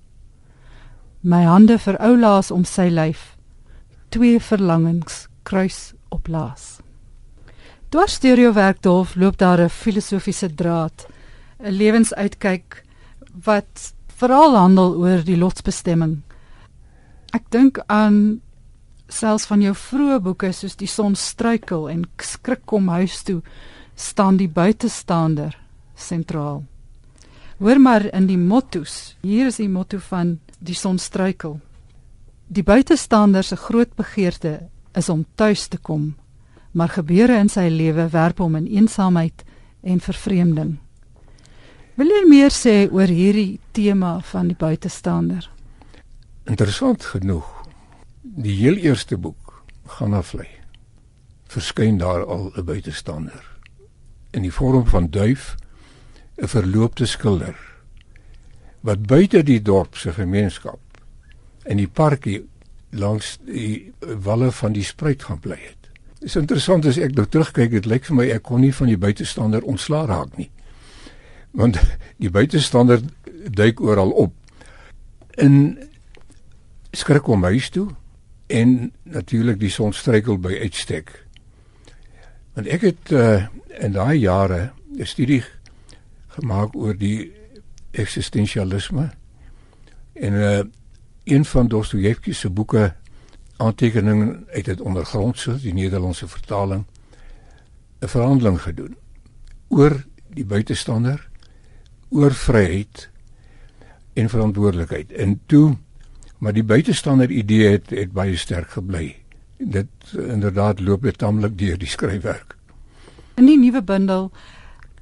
My 1.23 1.43
hande 1.43 1.77
vir 1.79 1.97
oulaas 1.97 2.51
om 2.51 2.65
sy 2.65 2.89
lyf. 2.89 3.37
Twee 4.09 4.39
verlangings 4.39 5.27
kruis 5.43 5.93
op 6.09 6.27
laas. 6.27 6.81
Dwars 7.89 8.19
deur 8.19 8.37
jou 8.37 8.53
werkdorf 8.53 9.15
loop 9.15 9.37
daar 9.37 9.61
'n 9.61 9.69
filosofiese 9.69 10.55
draad, 10.55 11.07
'n 11.59 11.71
lewensuitkyk 11.71 12.83
wat 13.43 13.93
veral 14.21 14.55
handel 14.57 14.95
oor 15.01 15.23
die 15.25 15.37
lotsbestemming. 15.39 16.19
Ek 17.33 17.47
dink 17.49 17.79
aan 17.89 18.41
selfs 19.11 19.47
van 19.49 19.63
jou 19.63 19.73
vroeë 19.75 20.19
boeke 20.23 20.51
soos 20.53 20.77
die 20.79 20.89
son 20.89 21.15
struikel 21.17 21.87
en 21.91 22.05
skrik 22.21 22.63
kom 22.69 22.91
huis 22.93 23.21
toe 23.27 23.41
staan 23.95 24.37
die 24.39 24.49
buitestander 24.49 25.57
sentraal. 25.95 26.63
Hoor 27.61 27.79
maar 27.81 28.07
in 28.09 28.25
die 28.25 28.39
motto's. 28.39 29.15
Hier 29.21 29.51
is 29.51 29.59
die 29.61 29.69
motto 29.69 29.99
van 30.09 30.39
die 30.59 30.77
son 30.77 30.97
struikel. 30.97 31.59
Die 32.47 32.65
buitestander 32.65 33.45
se 33.45 33.55
groot 33.55 33.93
begeerte 33.95 34.67
is 34.97 35.09
om 35.09 35.25
tuis 35.35 35.67
te 35.67 35.77
kom, 35.77 36.15
maar 36.73 36.89
gebeure 36.89 37.37
in 37.39 37.49
sy 37.49 37.69
lewe 37.69 38.07
werp 38.11 38.41
hom 38.41 38.57
in 38.59 38.67
eensaamheid 38.67 39.45
en 39.81 40.01
vervreemding. 40.01 40.79
Wil 41.99 42.07
jy 42.07 42.21
meer 42.23 42.53
sê 42.55 42.75
oor 42.87 43.11
hierdie 43.11 43.59
tema 43.75 44.13
van 44.23 44.47
die 44.47 44.55
buitestander? 44.55 45.43
Interessant 46.47 47.03
genoeg 47.03 47.47
die 48.21 48.53
heel 48.61 48.79
eerste 48.79 49.17
boek 49.19 49.63
gaan 49.97 50.15
aflei 50.15 50.47
verskyn 51.51 51.97
daar 51.99 52.23
al 52.23 52.51
'n 52.55 52.63
buitestander 52.63 53.43
in 54.31 54.47
die 54.47 54.53
vorm 54.53 54.87
van 54.87 55.09
duif 55.09 55.55
'n 56.37 56.47
verloopte 56.47 57.05
skilder 57.05 57.57
wat 58.81 59.05
buite 59.05 59.43
die 59.43 59.61
dorp 59.61 59.95
se 59.95 60.13
gemeenskap 60.13 60.79
in 61.65 61.77
die 61.77 61.87
parkie 61.87 62.47
langs 62.89 63.37
die 63.45 63.93
walle 63.99 64.51
van 64.51 64.71
die 64.73 64.83
spruit 64.83 65.23
gaan 65.23 65.39
bly 65.39 65.59
het. 65.59 65.89
Dit 66.19 66.29
is 66.29 66.35
interessant 66.35 66.85
as 66.85 66.97
ek 66.97 67.15
nou 67.15 67.25
terugkyk, 67.25 67.71
dit 67.71 67.85
lyk 67.85 68.05
vir 68.05 68.15
my 68.15 68.29
ek 68.29 68.43
kon 68.43 68.61
nie 68.61 68.73
van 68.73 68.87
die 68.87 68.97
buitestander 68.97 69.63
ontslaa 69.63 70.05
raak 70.05 70.37
nie. 70.37 70.49
Want 71.51 71.79
die 72.17 72.29
buitestander 72.29 73.01
duik 73.49 73.81
oral 73.81 74.11
op. 74.11 74.33
In 75.29 75.79
skrik 76.91 77.27
om 77.27 77.43
huis 77.43 77.69
toe 77.69 77.87
en 78.47 78.91
natuurlik 79.03 79.59
die 79.59 79.71
sonstrykel 79.71 80.37
by 80.39 80.57
uitstek. 80.61 81.13
Want 82.53 82.67
ek 82.67 82.81
het 82.81 83.11
uh, 83.15 83.47
in 83.79 83.95
daai 83.95 84.19
jare 84.19 84.71
'n 84.97 85.05
studie 85.05 85.43
gemaak 86.27 86.75
oor 86.75 86.97
die 86.97 87.31
eksistensialisme 87.91 89.11
en 90.13 90.33
uh, 90.33 90.59
een 91.23 91.45
van 91.45 91.67
Dostojewski 91.67 92.33
se 92.33 92.49
boeke 92.49 92.93
aantekeninge 93.57 94.43
uit 94.53 94.65
dit 94.65 94.81
ondergrondse 94.81 95.57
die 95.61 95.73
Nederlandse 95.73 96.27
vertaling 96.27 96.85
'n 97.99 98.07
verhandeling 98.07 98.61
gedoen 98.61 98.95
oor 99.67 100.03
die 100.29 100.45
buitestander 100.45 101.29
oor 102.11 102.35
vryheid 102.35 103.09
en 104.13 104.29
verantwoordelikheid 104.29 105.11
en 105.11 105.39
toe 105.45 105.77
Maar 106.41 106.53
die 106.57 106.65
buitestander 106.65 107.29
idee 107.29 107.67
het 107.69 107.91
het 107.93 108.13
baie 108.17 108.33
sterk 108.37 108.73
gebly 108.73 109.11
dit 109.61 110.13
inderdaad 110.17 110.79
loop 110.81 111.03
dit 111.05 111.17
tamelik 111.17 111.57
deur 111.57 111.77
die 111.77 111.89
skryfwerk. 111.89 112.55
In 113.37 113.45
die 113.45 113.59
nuwe 113.59 113.83
bundel 113.85 114.31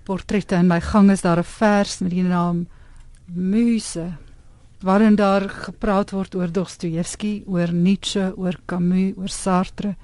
Portrette 0.03 0.57
in 0.59 0.67
my 0.67 0.81
gang 0.81 1.11
is 1.11 1.21
daar 1.21 1.39
'n 1.39 1.43
vers 1.47 1.99
met 1.99 2.11
die 2.11 2.23
naam 2.23 2.67
Muse 3.25 4.17
waarin 4.79 5.15
daar 5.15 5.49
gepraat 5.49 6.11
word 6.11 6.35
oor 6.35 6.51
Dostojewski, 6.51 7.43
oor 7.45 7.73
Nietzsche, 7.73 8.33
oor 8.35 8.59
Camus, 8.65 9.13
oor 9.17 9.29
Sartre, 9.29 9.95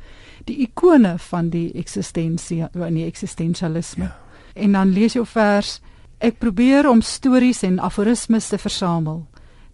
die 0.44 0.58
ikone 0.58 1.20
van 1.20 1.50
die 1.50 1.74
eksistensie 1.74 2.68
van 2.72 2.94
die 2.94 3.06
eksistensialisme. 3.06 4.04
Ja. 4.04 4.20
En 4.54 4.72
dan 4.72 4.90
lees 4.90 5.14
jy 5.14 5.22
'n 5.22 5.26
vers 5.26 5.82
Ek 6.18 6.38
probeer 6.40 6.90
om 6.90 7.02
stories 7.02 7.64
en 7.64 7.80
aforismes 7.80 8.48
te 8.48 8.58
versamel, 8.58 9.26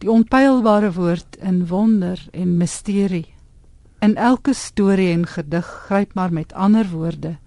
die 0.02 0.10
onpylbare 0.10 0.92
woord 0.92 1.38
in 1.40 1.68
wonder 1.68 2.20
en 2.34 2.58
misterie. 2.58 3.28
In 4.02 4.16
elke 4.16 4.54
storie 4.54 5.12
en 5.14 5.28
gedig 5.28 5.68
gryp 5.86 6.14
maar 6.14 6.34
met 6.34 6.54
ander 6.54 6.90
woorde 6.90 7.38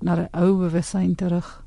na 0.00 0.14
'n 0.14 0.28
ou 0.32 0.58
bewussyn 0.58 1.14
terug. 1.14 1.64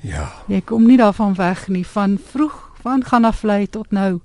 Ja. 0.00 0.32
Jy 0.46 0.60
kom 0.60 0.86
nie 0.86 0.96
daarvan 0.96 1.34
weg 1.34 1.68
nie 1.68 1.86
van 1.86 2.18
vroeg 2.18 2.70
van 2.82 3.04
gaan 3.04 3.24
af 3.24 3.38
vlei 3.38 3.66
tot 3.66 3.90
nou. 3.90 4.20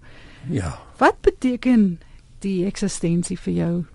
Ja. 0.49 0.79
Wat 0.97 1.21
beteken 1.21 1.99
die 2.39 2.65
eksistensie 2.65 3.37
vir 3.39 3.53
jou? 3.53 3.85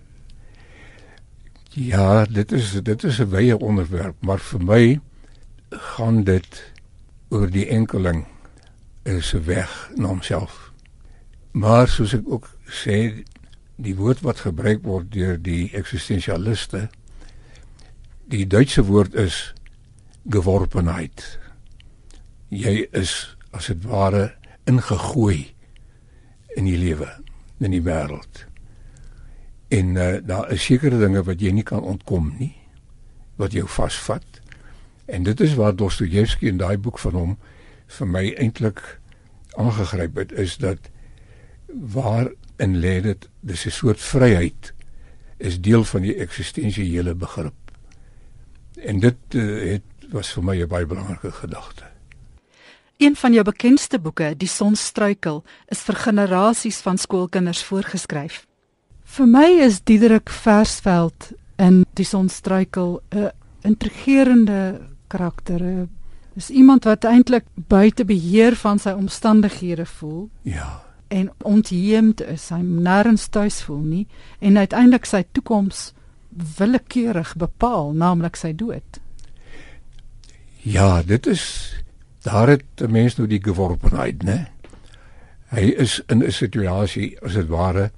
Ja, 1.70 2.24
dit 2.24 2.52
is 2.52 2.72
dit 2.82 3.04
is 3.04 3.18
'n 3.18 3.30
wye 3.30 3.58
onderwerp, 3.58 4.16
maar 4.20 4.38
vir 4.38 4.64
my 4.64 5.00
gaan 5.70 6.24
dit 6.24 6.71
oor 7.32 7.48
die 7.48 7.66
enkeling 7.72 8.26
is 9.08 9.32
weg 9.32 9.70
na 9.96 10.10
homself. 10.12 10.68
Maar 11.56 11.88
soos 11.88 12.12
ek 12.16 12.28
ook 12.28 12.48
sê, 12.68 13.24
die 13.80 13.96
woord 13.96 14.20
wat 14.24 14.44
gebruik 14.44 14.84
word 14.84 15.08
deur 15.14 15.38
die 15.40 15.70
eksistensialiste, 15.76 16.86
die 18.32 18.44
Duitse 18.46 18.84
woord 18.88 19.16
is 19.18 19.52
geworpenheid. 20.28 21.24
Jy 22.52 22.86
is 22.92 23.14
as 23.56 23.68
dit 23.72 23.84
ware 23.88 24.30
ingegooi 24.68 25.48
in 26.56 26.68
die 26.68 26.78
lewe, 26.78 27.08
in 27.64 27.72
die 27.72 27.82
wêreld. 27.84 28.44
En 29.72 29.96
uh, 29.96 30.14
daar 30.24 30.52
is 30.52 30.64
sekere 30.68 31.00
dinge 31.00 31.24
wat 31.24 31.40
jy 31.40 31.52
nie 31.56 31.64
kan 31.66 31.80
ontkom 31.80 32.34
nie, 32.38 32.52
wat 33.40 33.56
jou 33.56 33.64
vasvat. 33.68 34.31
En 35.04 35.22
dit 35.22 35.40
is 35.40 35.54
waar 35.54 35.76
Dostojewski 35.76 36.46
in 36.46 36.56
daai 36.56 36.76
boek 36.78 36.98
van 36.98 37.12
hom 37.12 37.38
vir 37.86 38.06
my 38.08 38.24
eintlik 38.38 38.80
aangegryp 39.60 40.16
het 40.16 40.32
is 40.32 40.56
dat 40.56 40.78
waar 41.66 42.30
in 42.56 42.78
lê 42.80 43.00
dit 43.02 43.28
dis 43.40 43.66
'n 43.66 43.70
soort 43.70 44.00
vryheid 44.00 44.72
is 45.36 45.60
deel 45.60 45.84
van 45.84 46.02
die 46.02 46.14
eksistensiële 46.14 47.14
begrip. 47.14 47.54
En 48.76 49.00
dit 49.00 49.18
uh, 49.34 49.72
het 49.72 49.82
was 50.10 50.32
vir 50.32 50.44
my 50.44 50.62
'n 50.62 50.68
baie 50.68 50.86
belangrike 50.86 51.32
gedagte. 51.32 51.84
Een 52.96 53.16
van 53.16 53.32
jou 53.32 53.44
bekendste 53.44 53.98
boeke, 53.98 54.34
Die 54.36 54.48
son 54.48 54.76
struikel, 54.76 55.44
is 55.66 55.78
vir 55.78 55.94
generasies 55.94 56.78
van 56.80 56.98
skoolkinders 56.98 57.62
voorgeskryf. 57.62 58.46
Vir 59.04 59.26
my 59.26 59.58
is 59.60 59.80
Diederik 59.82 60.30
Versveld 60.30 61.32
in 61.56 61.84
Die 61.94 62.04
son 62.04 62.28
struikel 62.28 63.02
'n 63.10 63.30
intrigerende 63.62 64.91
karakter. 65.12 65.86
Dis 66.34 66.50
iemand 66.50 66.84
wat 66.88 67.04
eintlik 67.04 67.44
buite 67.54 68.04
beheer 68.08 68.56
van 68.56 68.80
sy 68.80 68.94
omstandighede 68.96 69.86
voel. 69.86 70.30
Ja. 70.48 70.80
En 71.12 71.28
ontheemd 71.44 72.22
is, 72.24 72.48
hy 72.48 72.62
nêrens 72.64 73.28
tuis 73.28 73.60
voel 73.66 73.82
nie 73.84 74.06
en 74.40 74.56
uiteindelik 74.56 75.04
sy 75.08 75.24
toekoms 75.36 75.90
willekeurig 76.56 77.34
bepaal, 77.36 77.92
naamlik 77.92 78.38
sy 78.40 78.54
dood. 78.56 79.00
Ja, 80.64 81.02
dit 81.02 81.26
is 81.26 81.44
daar 82.24 82.48
het 82.48 82.64
'n 82.80 82.90
mens 82.90 83.16
nou 83.16 83.28
die 83.28 83.42
geworpenheid, 83.42 84.22
né? 84.22 84.46
Hy 85.50 85.74
is 85.76 86.00
in 86.08 86.22
'n 86.22 86.32
situasie 86.32 87.18
as 87.20 87.34
dit 87.34 87.48
ware 87.48 87.90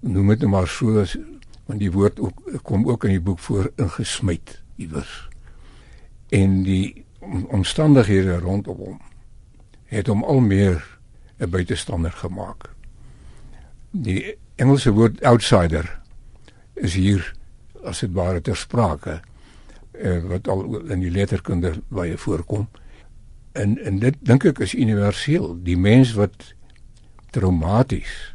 noem 0.00 0.28
dit 0.28 0.40
nou 0.40 0.50
maar 0.50 0.68
so 0.68 1.04
want 1.66 1.80
die 1.80 1.92
woord 1.92 2.20
ook, 2.20 2.42
kom 2.62 2.88
ook 2.88 3.04
in 3.04 3.10
die 3.10 3.20
boek 3.20 3.38
voor 3.38 3.70
ingesmyt 3.76 4.62
iewers 4.76 5.27
en 6.28 6.62
die 6.62 7.04
omstandighede 7.48 8.38
rondom 8.38 8.76
hom 8.76 9.00
het 9.88 10.06
hom 10.06 10.24
al 10.24 10.40
meer 10.40 10.98
'n 11.38 11.50
buitestander 11.50 12.12
gemaak. 12.12 12.74
Die 13.90 14.36
Engelse 14.56 14.90
woord 14.90 15.22
outsider 15.22 16.00
is 16.74 16.94
hier 16.94 17.34
as 17.84 18.00
dit 18.00 18.12
ware 18.12 18.40
ter 18.40 18.56
sprake 18.56 19.20
uh, 19.92 20.18
wat 20.28 20.48
al 20.48 20.80
in 20.90 21.00
die 21.00 21.10
letterkunde 21.10 21.72
baie 21.88 22.16
voorkom. 22.18 22.68
En 23.52 23.78
en 23.78 23.98
dit 23.98 24.16
dink 24.20 24.44
ek 24.44 24.58
is 24.58 24.74
universeel. 24.74 25.56
Die 25.62 25.76
mens 25.76 26.12
wat 26.12 26.54
traumaties 27.30 28.34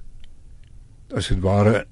as 1.13 1.27
dit 1.27 1.39
ware 1.39 1.85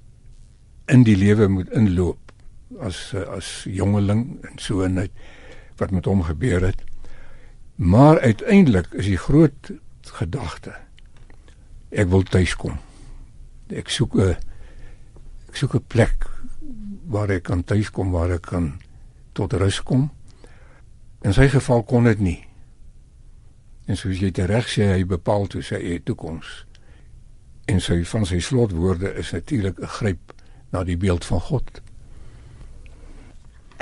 in 0.85 1.03
die 1.03 1.17
lewe 1.17 1.47
moet 1.47 1.69
inloop 1.69 2.31
as 2.79 3.13
as 3.13 3.65
jongeling 3.67 4.39
en 4.47 4.57
so 4.57 4.81
en 4.81 4.97
uit 4.97 5.11
wat 5.77 5.91
met 5.91 6.05
hom 6.05 6.23
gebeur 6.23 6.61
het. 6.61 6.83
Maar 7.75 8.19
uiteindelik 8.19 8.87
is 8.93 9.05
die 9.05 9.17
groot 9.17 9.71
gedagte 10.01 10.75
ek 11.91 12.07
wil 12.11 12.23
tuis 12.23 12.55
kom. 12.55 12.79
Ek 13.69 13.89
soek 13.91 14.15
'n 14.15 14.35
ek 15.49 15.55
soek 15.55 15.75
'n 15.75 15.87
plek 15.87 16.27
waar 17.07 17.29
ek 17.29 17.43
kan 17.43 17.63
tuis 17.63 17.91
kom, 17.91 18.11
waar 18.11 18.31
ek 18.31 18.41
kan 18.41 18.79
tot 19.33 19.53
rus 19.53 19.83
kom. 19.83 20.11
In 21.21 21.33
sy 21.33 21.47
geval 21.49 21.83
kon 21.83 22.03
dit 22.03 22.19
nie. 22.19 22.47
En 23.85 23.97
soos 23.97 24.19
jy 24.19 24.31
reg 24.31 24.67
sê, 24.67 24.95
hy 24.95 25.05
bepaal 25.05 25.47
toe 25.47 25.61
sy 25.61 25.99
toekoms. 26.03 26.65
En 27.67 27.81
sy 27.81 28.03
van 28.05 28.25
sy 28.25 28.39
slotwoorde 28.39 29.13
is 29.15 29.31
natuurlik 29.31 29.79
'n 29.79 29.87
gryp 29.87 30.33
na 30.71 30.83
die 30.83 30.97
beeld 30.97 31.25
van 31.25 31.39
God. 31.39 31.81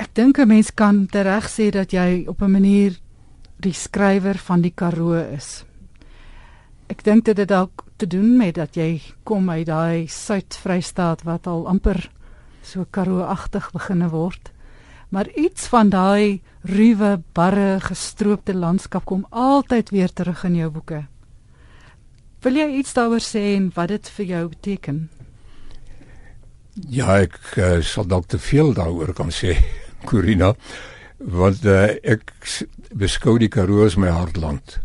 Ek 0.00 0.14
dink 0.16 0.38
'n 0.38 0.48
mens 0.48 0.70
kan 0.72 1.06
tereg 1.06 1.44
sê 1.52 1.68
dat 1.70 1.92
jy 1.92 2.24
op 2.26 2.40
'n 2.42 2.50
manier 2.50 2.96
die 3.60 3.72
skrywer 3.72 4.38
van 4.38 4.60
die 4.60 4.72
Karoo 4.72 5.12
is. 5.12 5.64
Ek 6.88 7.04
dink 7.04 7.24
dit 7.24 7.36
het 7.36 7.48
dalk 7.48 7.84
te 7.96 8.06
doen 8.06 8.36
met 8.36 8.54
dat 8.54 8.74
jy 8.74 9.00
kom 9.24 9.50
uit 9.50 9.66
daai 9.66 10.08
Suid-Vrystaat 10.08 11.22
wat 11.22 11.46
al 11.46 11.66
amper 11.68 12.10
so 12.62 12.86
Karoo-agtig 12.90 13.70
beginne 13.72 14.08
word. 14.08 14.50
Maar 15.08 15.28
iets 15.34 15.66
van 15.66 15.88
daai 15.88 16.40
ruwe, 16.62 17.20
barre, 17.32 17.80
gestroopte 17.80 18.54
landskap 18.54 19.04
kom 19.04 19.26
altyd 19.30 19.90
weer 19.90 20.12
terug 20.12 20.44
in 20.44 20.54
jou 20.54 20.70
boeke. 20.70 21.06
Wil 22.40 22.56
jy 22.56 22.68
iets 22.78 22.92
daaroor 22.92 23.20
sê 23.20 23.56
en 23.56 23.70
wat 23.74 23.88
dit 23.88 24.08
vir 24.08 24.26
jou 24.26 24.48
beteken? 24.48 25.08
Ja, 26.88 27.18
ek 27.20 27.38
uh, 27.56 27.82
sal 27.82 28.06
dalk 28.06 28.26
te 28.26 28.38
veel 28.38 28.72
daaroor 28.72 29.12
kan 29.12 29.30
sê. 29.30 29.56
Corina 30.04 30.54
want 31.20 31.64
uh, 31.68 31.92
ek 32.00 32.32
beskou 32.96 33.36
die 33.38 33.50
Karoo 33.52 33.84
as 33.84 33.98
my 34.00 34.08
hartland. 34.08 34.78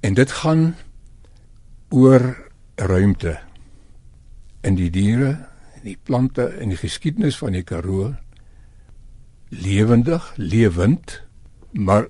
En 0.00 0.14
dit 0.14 0.30
gaan 0.40 0.74
oor 1.90 2.22
ruimte 2.78 3.38
in 4.62 4.76
die 4.78 4.90
diere, 4.94 5.34
in 5.80 5.90
die 5.90 5.98
plante 5.98 6.46
en 6.60 6.70
die 6.70 6.78
geskiedenis 6.78 7.38
van 7.40 7.56
die 7.56 7.66
Karoo 7.66 8.14
lewendig, 9.50 10.32
lewend, 10.36 11.18
maar 11.72 12.06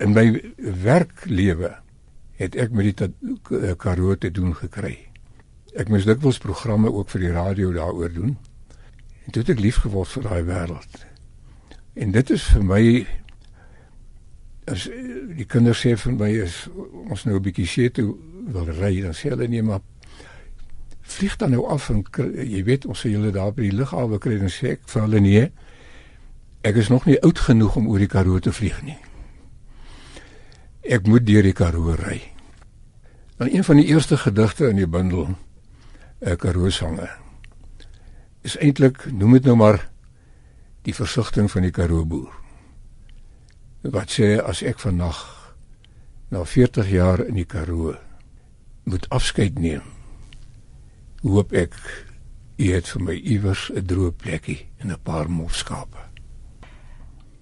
in 0.00 0.14
my 0.16 0.40
werklewe 0.56 1.74
het 2.40 2.56
ek 2.56 2.72
met 2.74 2.96
die 2.96 3.74
Karoo 3.78 4.16
te 4.16 4.32
doen 4.32 4.54
gekry. 4.56 4.96
Ek 5.76 5.90
moes 5.90 6.06
dikwels 6.08 6.40
programme 6.42 6.90
ook 6.92 7.10
vir 7.12 7.26
die 7.26 7.34
radio 7.34 7.72
daaroor 7.74 8.12
doen. 8.14 8.36
En 9.24 9.32
toe 9.32 9.42
het 9.42 9.54
ek 9.56 9.62
lief 9.62 9.82
geword 9.84 10.10
vir 10.16 10.26
daai 10.28 10.42
wêreld. 10.48 11.04
En 11.94 12.10
dit 12.10 12.30
is 12.30 12.42
vir 12.42 12.64
my 12.66 12.84
as 14.70 14.86
die 15.36 15.46
kinders 15.46 15.82
sê 15.84 15.94
vir 16.00 16.14
my 16.18 16.30
is 16.44 16.64
ons 17.10 17.24
nou 17.24 17.36
'n 17.36 17.42
bietjie 17.42 17.66
see 17.66 17.90
toe 17.90 18.16
wil 18.52 18.66
ry 18.80 19.00
dan 19.00 19.12
sê 19.12 19.30
hulle 19.30 19.48
nee 19.48 19.62
maar 19.62 19.80
vlieg 21.04 21.36
dan 21.36 21.50
nou 21.50 21.66
af 21.68 21.90
en 21.90 22.04
jy 22.32 22.64
weet 22.64 22.86
ons 22.86 23.00
sê 23.00 23.10
julle 23.12 23.30
daar 23.30 23.52
by 23.52 23.68
die 23.68 23.76
lughawe 23.76 24.18
kry. 24.18 24.38
Dan 24.38 24.52
sê 24.52 24.74
ek 24.76 24.88
vir 24.88 25.02
hulle 25.02 25.20
nee 25.20 25.52
ek 26.64 26.76
is 26.80 26.88
nog 26.88 27.04
nie 27.04 27.20
oud 27.20 27.38
genoeg 27.38 27.76
om 27.76 27.88
oor 27.88 27.98
die 27.98 28.08
Karoo 28.08 28.38
te 28.40 28.52
vlieg 28.52 28.82
nie. 28.82 28.96
Ek 30.82 31.06
moet 31.06 31.26
deur 31.26 31.42
die 31.42 31.52
Karoo 31.52 31.92
ry. 32.00 32.22
Dan 33.36 33.52
een 33.52 33.64
van 33.64 33.76
die 33.76 33.86
eerste 33.86 34.16
gedigte 34.16 34.68
in 34.68 34.76
die 34.76 34.88
bundel 34.88 35.28
'n 35.28 35.36
eh, 36.20 36.36
Karoo 36.36 36.70
sange 36.70 37.08
is 38.44 38.56
eintlik 38.60 39.06
noem 39.12 39.32
dit 39.32 39.44
nou 39.44 39.56
maar 39.56 39.90
die 40.84 40.94
versigtiging 40.94 41.50
van 41.50 41.62
die 41.62 41.72
Karoo 41.74 42.04
boer. 42.04 42.32
Wat 43.82 44.10
sê 44.10 44.38
as 44.40 44.62
ek 44.62 44.80
vandag 44.80 45.20
na 46.30 46.44
40 46.44 46.88
jaar 46.88 47.24
in 47.24 47.34
die 47.34 47.48
Karoo 47.48 47.94
moet 48.84 49.08
afskeid 49.08 49.58
neem? 49.58 49.82
Hoop 51.22 51.52
ek 51.52 51.76
U 52.54 52.70
het 52.70 52.86
vir 52.86 53.02
my 53.02 53.14
iewers 53.18 53.70
'n 53.70 53.82
droë 53.82 54.12
plekkie 54.12 54.66
en 54.78 54.92
'n 54.92 55.02
paar 55.02 55.28
mofskape. 55.30 55.98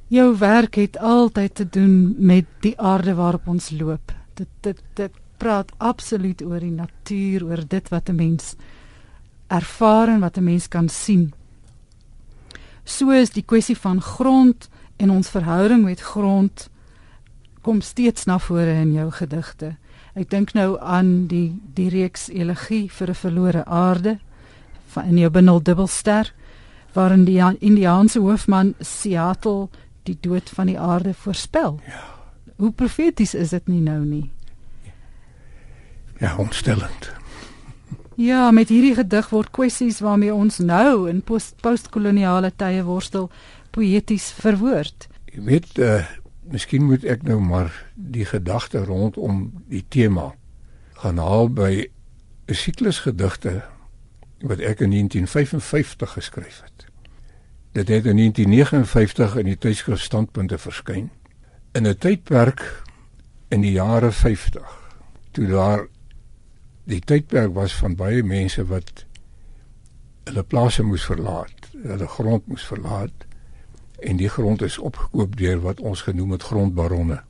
Jou 0.08 0.38
werk 0.38 0.74
het 0.74 0.98
altyd 0.98 1.54
te 1.54 1.68
doen 1.68 2.14
met 2.18 2.44
die 2.60 2.80
aarde 2.80 3.14
waarop 3.14 3.46
ons 3.46 3.70
loop. 3.70 4.12
Dit 4.34 4.48
dit 4.60 4.82
dit 4.94 5.12
praat 5.36 5.72
absoluut 5.78 6.42
oor 6.42 6.60
die 6.60 6.70
natuur, 6.70 7.44
oor 7.44 7.68
dit 7.68 7.88
wat 7.88 8.08
'n 8.08 8.14
mens 8.14 8.54
ervaar 9.48 10.08
en 10.08 10.20
wat 10.20 10.36
'n 10.36 10.44
mens 10.44 10.68
kan 10.68 10.88
sien. 10.88 11.32
So 12.84 13.10
is 13.10 13.30
die 13.30 13.44
kwessie 13.46 13.76
van 13.78 14.00
grond 14.00 14.68
en 14.96 15.10
ons 15.10 15.30
verhouding 15.30 15.84
met 15.84 16.00
grond 16.00 16.68
kom 17.62 17.80
steeds 17.80 18.24
na 18.26 18.38
vore 18.38 18.74
in 18.82 18.92
jou 18.92 19.10
gedigte. 19.10 19.76
Ek 20.14 20.28
dink 20.30 20.52
nou 20.54 20.76
aan 20.80 21.26
die 21.30 21.54
die 21.74 21.88
reeks 21.88 22.28
elegie 22.28 22.90
vir 22.90 23.08
'n 23.10 23.14
verlore 23.14 23.64
aarde 23.64 24.18
van 24.86 25.04
in 25.04 25.18
jou 25.18 25.30
bundel 25.30 25.62
dubbelster 25.62 26.32
waarin 26.92 27.24
die 27.24 27.40
Indiaanse 27.58 28.18
hoofman 28.18 28.74
Seattle 28.80 29.68
die 30.02 30.18
dood 30.20 30.50
van 30.50 30.66
die 30.66 30.78
aarde 30.78 31.14
voorspel. 31.14 31.80
Ja. 31.86 32.04
Hoe 32.56 32.72
profeties 32.72 33.34
is 33.34 33.48
dit 33.48 33.66
nie 33.68 33.80
nou 33.80 34.04
nie? 34.04 34.30
Ja, 36.18 36.36
ontstellend. 36.36 37.21
Ja, 38.16 38.50
met 38.50 38.68
hierdie 38.68 38.94
gedig 38.94 39.28
word 39.32 39.50
kwessies 39.50 40.00
waarmee 40.00 40.34
ons 40.34 40.58
nou 40.58 41.08
in 41.08 41.22
post 41.22 41.54
postkoloniale 41.64 42.52
tye 42.56 42.82
worstel 42.84 43.30
poëties 43.72 44.32
verwoord. 44.42 45.08
Jy 45.32 45.42
weet, 45.46 45.78
uh, 45.78 46.04
miskien 46.52 46.84
moet 46.84 47.04
ek 47.08 47.22
nou 47.22 47.40
maar 47.40 47.72
die 47.94 48.26
gedagte 48.28 48.84
rondom 48.84 49.46
die 49.72 49.84
tema 49.88 50.32
gaan 51.00 51.18
haal 51.18 51.48
by 51.48 51.88
'n 52.46 52.54
siklus 52.54 52.98
gedigte 53.06 53.62
wat 54.42 54.58
ek 54.58 54.80
in 54.80 54.90
1955 54.90 56.12
geskryf 56.12 56.62
het. 56.62 56.86
Dit 57.72 57.88
het 57.88 58.06
in 58.06 58.16
1959 58.16 59.36
in 59.36 59.46
die 59.46 59.58
tydskrif 59.58 60.00
Standpunte 60.00 60.58
verskyn. 60.58 61.10
In 61.72 61.86
'n 61.86 61.96
tydperk 61.98 62.82
in 63.48 63.60
die 63.60 63.72
jare 63.72 64.12
50 64.12 64.80
toe 65.30 65.46
daar 65.46 65.86
die 66.84 67.00
tydperk 67.00 67.54
was 67.54 67.74
van 67.78 67.96
baie 67.96 68.22
mense 68.22 68.64
wat 68.70 69.04
hulle 70.26 70.42
plase 70.42 70.82
moes 70.86 71.04
verlaat, 71.04 71.68
hulle 71.82 72.08
grond 72.08 72.46
moes 72.46 72.64
verlaat 72.66 73.26
en 74.02 74.18
die 74.18 74.30
grond 74.30 74.62
is 74.62 74.78
opgekoop 74.78 75.36
deur 75.38 75.60
wat 75.62 75.80
ons 75.80 76.02
genoem 76.06 76.34
het 76.36 76.46
grondbaronne 76.50 77.20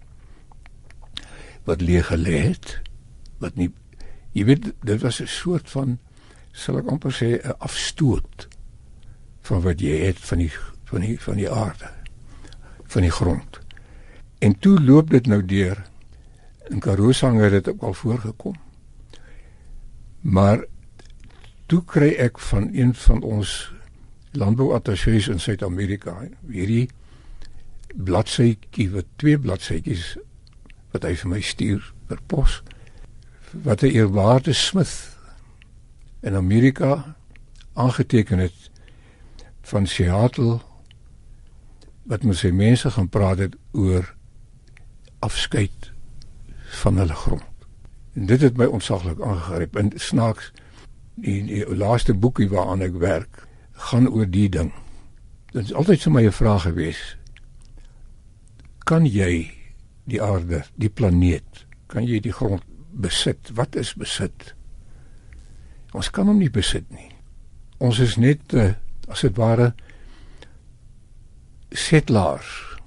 wat 1.69 1.81
leeg 1.85 2.09
gelê 2.09 2.39
het 2.49 2.79
wat 3.43 3.57
nie 3.61 3.69
jy 4.33 4.47
weet 4.49 4.73
dit 4.81 5.03
was 5.03 5.21
'n 5.21 5.29
soort 5.29 5.71
van 5.71 5.99
sal 6.53 6.79
ek 6.79 6.89
amper 6.89 7.13
sê 7.13 7.41
'n 7.41 7.57
afstoot 7.59 8.49
van 9.43 9.61
wat 9.63 9.81
jy 9.81 10.07
het 10.07 10.19
van 10.19 10.39
die 10.39 10.53
van 10.85 11.01
die 11.01 11.21
van 11.21 11.37
die 11.37 11.51
aarde 11.51 11.91
van 12.93 13.03
die 13.03 13.11
grond. 13.11 13.61
En 14.39 14.59
toe 14.59 14.81
loop 14.81 15.11
dit 15.11 15.27
nou 15.27 15.45
deur. 15.45 15.87
In 16.69 16.79
Karoo 16.79 17.13
sange 17.13 17.43
het 17.43 17.53
dit 17.53 17.69
ook 17.69 17.83
al 17.83 17.95
voorgekom 17.95 18.57
Maar 20.23 20.65
toe 21.67 21.83
kry 21.85 22.13
ek 22.23 22.39
van 22.39 22.69
een 22.73 22.95
van 22.95 23.23
ons 23.23 23.73
landbouattachés 24.33 25.29
in 25.29 25.41
Suid-Amerika 25.41 26.15
hierdie 26.49 26.89
bladsytjie 27.93 28.89
wat 28.95 29.09
twee 29.21 29.39
bladsytjies 29.39 30.15
wat 30.93 31.05
hy 31.05 31.13
vir 31.21 31.33
my 31.33 31.41
stuur 31.45 31.89
per 32.09 32.23
pos 32.27 32.63
wat 33.67 33.83
'n 33.83 33.93
eerwaarde 33.93 34.53
Smith 34.53 35.19
in 36.23 36.35
Amerika 36.35 37.17
aangeteken 37.73 38.39
het 38.39 38.71
van 39.63 39.87
Seattle 39.87 40.61
wat 42.03 42.23
met 42.23 42.37
sy 42.37 42.51
mense 42.51 42.91
gaan 42.91 43.09
praat 43.09 43.39
het 43.39 43.57
oor 43.73 44.15
afskeid 45.19 45.93
van 46.83 46.97
hulle 46.97 47.15
grond. 47.15 47.52
En 48.13 48.27
dit 48.27 48.41
het 48.41 48.57
my 48.57 48.65
ontsaglik 48.65 49.21
aangegryp. 49.21 49.77
En 49.77 49.93
snaaks 49.95 50.53
die, 51.15 51.45
die 51.45 51.77
laaste 51.77 52.15
boekie 52.15 52.49
waaraan 52.49 52.85
ek 52.85 52.99
werk, 53.01 53.47
gaan 53.89 54.09
oor 54.09 54.29
die 54.29 54.49
ding. 54.53 54.73
Dit 55.53 55.69
is 55.69 55.75
altyd 55.77 56.03
vir 56.03 56.13
my 56.13 56.23
'n 56.27 56.33
vraag 56.33 56.63
gewees. 56.63 57.17
Kan 58.85 59.07
jy 59.07 59.53
die 60.05 60.23
aarde, 60.23 60.65
die 60.75 60.89
planeet, 60.89 61.67
kan 61.87 62.05
jy 62.05 62.21
die 62.21 62.33
grond 62.33 62.65
besit? 62.91 63.51
Wat 63.55 63.77
is 63.77 63.95
besit? 63.95 64.55
Ons 65.93 66.11
kan 66.11 66.27
hom 66.27 66.39
nie 66.39 66.51
besit 66.51 66.91
nie. 66.91 67.11
Ons 67.79 67.99
is 67.99 68.17
net 68.17 68.55
uh, 68.55 68.73
as 69.09 69.21
dit 69.21 69.37
ware 69.37 69.75
settlers 71.71 72.79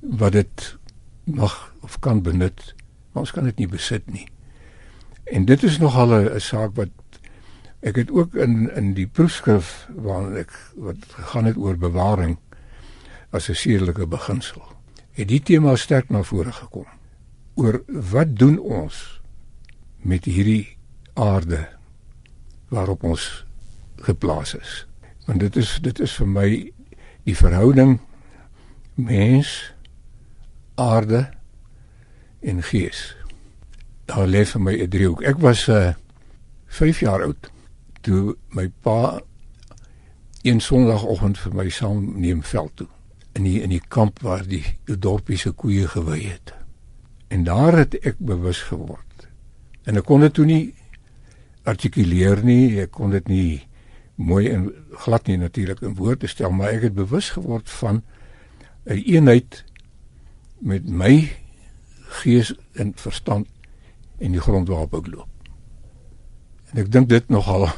wat 0.00 0.32
dit 0.32 0.78
mag 1.24 1.74
of 1.80 1.98
kan 2.00 2.22
benut 2.22 2.74
maar 3.14 3.22
ons 3.22 3.32
kan 3.32 3.46
dit 3.46 3.62
nie 3.62 3.70
besit 3.70 4.06
nie. 4.10 4.26
En 5.24 5.46
dit 5.46 5.62
is 5.62 5.78
nogal 5.78 6.12
'n 6.12 6.40
saak 6.40 6.74
wat 6.74 6.90
ek 7.80 7.96
het 7.96 8.10
ook 8.10 8.34
in 8.34 8.70
in 8.74 8.94
die 8.94 9.06
proefskrif 9.06 9.86
waarin 9.94 10.36
ek 10.36 10.52
wat 10.74 10.96
gegaan 11.08 11.44
het 11.44 11.56
oor 11.56 11.76
bewaring 11.76 12.36
as 13.30 13.48
'n 13.48 13.54
sedelike 13.54 14.06
beginsel. 14.06 14.62
Het 15.12 15.28
die 15.28 15.42
tema 15.42 15.76
sterk 15.76 16.10
na 16.10 16.22
vore 16.22 16.52
gekom 16.52 16.86
oor 17.54 17.82
wat 17.86 18.36
doen 18.36 18.58
ons 18.58 19.20
met 20.02 20.24
hierdie 20.24 20.76
aarde 21.14 21.68
waarop 22.68 23.02
ons 23.02 23.44
geplaas 23.96 24.54
is. 24.54 24.86
Want 25.26 25.40
dit 25.40 25.56
is 25.56 25.78
dit 25.82 26.00
is 26.00 26.12
vir 26.12 26.26
my 26.26 26.72
die 27.22 27.36
verhouding 27.36 28.00
mens 28.94 29.74
aarde 30.74 31.33
en 32.44 32.62
gees. 32.62 33.16
Daar 34.04 34.28
lê 34.28 34.44
vir 34.44 34.60
my 34.60 34.74
'n 34.82 34.88
driehoek. 34.88 35.22
Ek 35.22 35.38
was 35.38 35.68
uh 35.68 35.88
eh, 35.88 35.94
5 36.66 37.00
jaar 37.00 37.22
oud 37.22 37.50
toe 38.00 38.36
my 38.48 38.68
pa 38.82 39.20
een 40.42 40.60
sonoggend 40.60 41.38
vir 41.38 41.54
my 41.54 41.68
saam 41.68 42.20
neem 42.20 42.42
veld 42.42 42.76
toe 42.76 42.88
in 43.32 43.42
die 43.42 43.60
in 43.62 43.70
die 43.70 43.82
kamp 43.88 44.20
waar 44.22 44.46
die, 44.46 44.64
die 44.86 44.98
dorpie 44.98 45.38
se 45.38 45.50
koeie 45.50 45.88
gewy 45.88 46.20
het. 46.22 46.52
En 47.28 47.44
daar 47.44 47.76
het 47.78 47.94
ek 48.06 48.18
bewus 48.18 48.62
geword. 48.62 49.28
En 49.84 49.96
ek 49.96 50.04
kon 50.04 50.20
dit 50.20 50.34
toe 50.34 50.46
nie 50.46 50.74
artikuleer 51.64 52.44
nie, 52.44 52.80
ek 52.80 52.92
kon 52.94 53.10
dit 53.10 53.28
nie 53.28 53.62
mooi 54.14 54.46
en 54.52 54.68
glad 55.04 55.26
nie 55.26 55.38
natuurlik 55.40 55.80
in 55.82 55.96
woorde 55.98 56.28
stel, 56.30 56.52
maar 56.54 56.76
ek 56.76 56.90
het 56.90 56.94
bewus 56.94 57.32
geword 57.34 57.70
van 57.80 58.02
'n 58.84 58.92
een 58.92 59.02
eenheid 59.04 59.64
met 60.58 60.88
my 60.88 61.43
gees 62.22 62.54
en 62.72 62.92
verstand 62.96 63.48
en 64.18 64.32
die 64.32 64.40
grond 64.40 64.68
waarop 64.68 64.94
ek 65.00 65.10
loop. 65.12 65.50
En 66.72 66.82
ek 66.82 66.92
dink 66.92 67.08
dit 67.08 67.28
nogal 67.28 67.68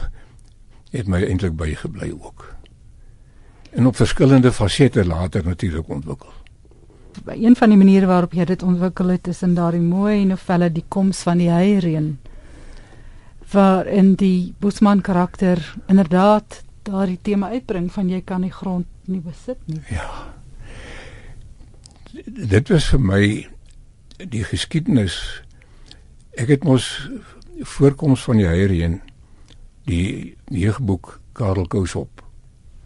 het 0.93 1.09
my 1.11 1.23
eintlik 1.25 1.57
bygebly 1.57 2.13
ook. 2.15 2.47
En 3.77 3.87
op 3.87 3.97
verskillende 3.97 4.53
fasette 4.53 5.05
later 5.05 5.45
natuurlik 5.45 5.89
ontwikkel. 5.89 6.33
Een 7.27 7.57
van 7.57 7.69
die 7.69 7.79
maniere 7.79 8.07
waarop 8.07 8.33
jy 8.33 8.45
dit 8.45 8.63
ontwikkel 8.63 9.09
het 9.09 9.29
is 9.29 9.43
in 9.43 9.55
daardie 9.55 9.83
mooi 9.83 10.25
novelle 10.25 10.71
Die 10.73 10.85
koms 10.89 11.23
van 11.27 11.39
die 11.39 11.51
heireën 11.51 12.17
waar 13.53 13.87
in 13.87 14.15
die 14.15 14.55
Bosman 14.59 15.01
karakter 15.01 15.61
inderdaad 15.87 16.63
daardie 16.83 17.19
tema 17.23 17.49
uitbring 17.49 17.93
van 17.93 18.09
jy 18.09 18.21
kan 18.25 18.43
die 18.43 18.53
grond 18.53 18.87
nie 19.07 19.21
besit 19.21 19.59
nie. 19.67 19.81
Ja. 19.91 20.11
Dit 22.27 22.69
was 22.69 22.89
vir 22.91 23.01
my 23.01 23.23
die 24.19 24.45
geskiedenis. 24.45 25.17
Ek 26.37 26.49
het 26.49 26.65
mos 26.65 27.11
voorkoms 27.77 28.25
van 28.29 28.41
die 28.41 28.49
Heereen 28.49 29.01
die 29.87 30.37
jeugboek 30.53 31.21
Karel 31.33 31.67
Kousop 31.67 32.25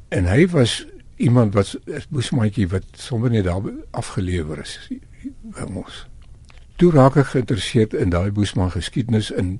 en 0.08 0.26
hy 0.26 0.44
was 0.52 0.84
iemand 1.16 1.54
wat 1.54 1.74
boesmaatjie 2.10 2.68
wat 2.70 2.86
sommer 2.94 3.30
net 3.30 3.44
daar 3.48 3.66
afgelewer 3.96 4.62
is 4.62 4.76
by 5.56 5.66
ons 5.66 6.04
toe 6.80 6.90
raak 6.94 7.18
ek 7.20 7.34
geïnteresseerd 7.34 7.94
in 8.00 8.12
daai 8.12 8.30
boesman 8.32 8.70
geskiedenis 8.72 9.28
in 9.30 9.58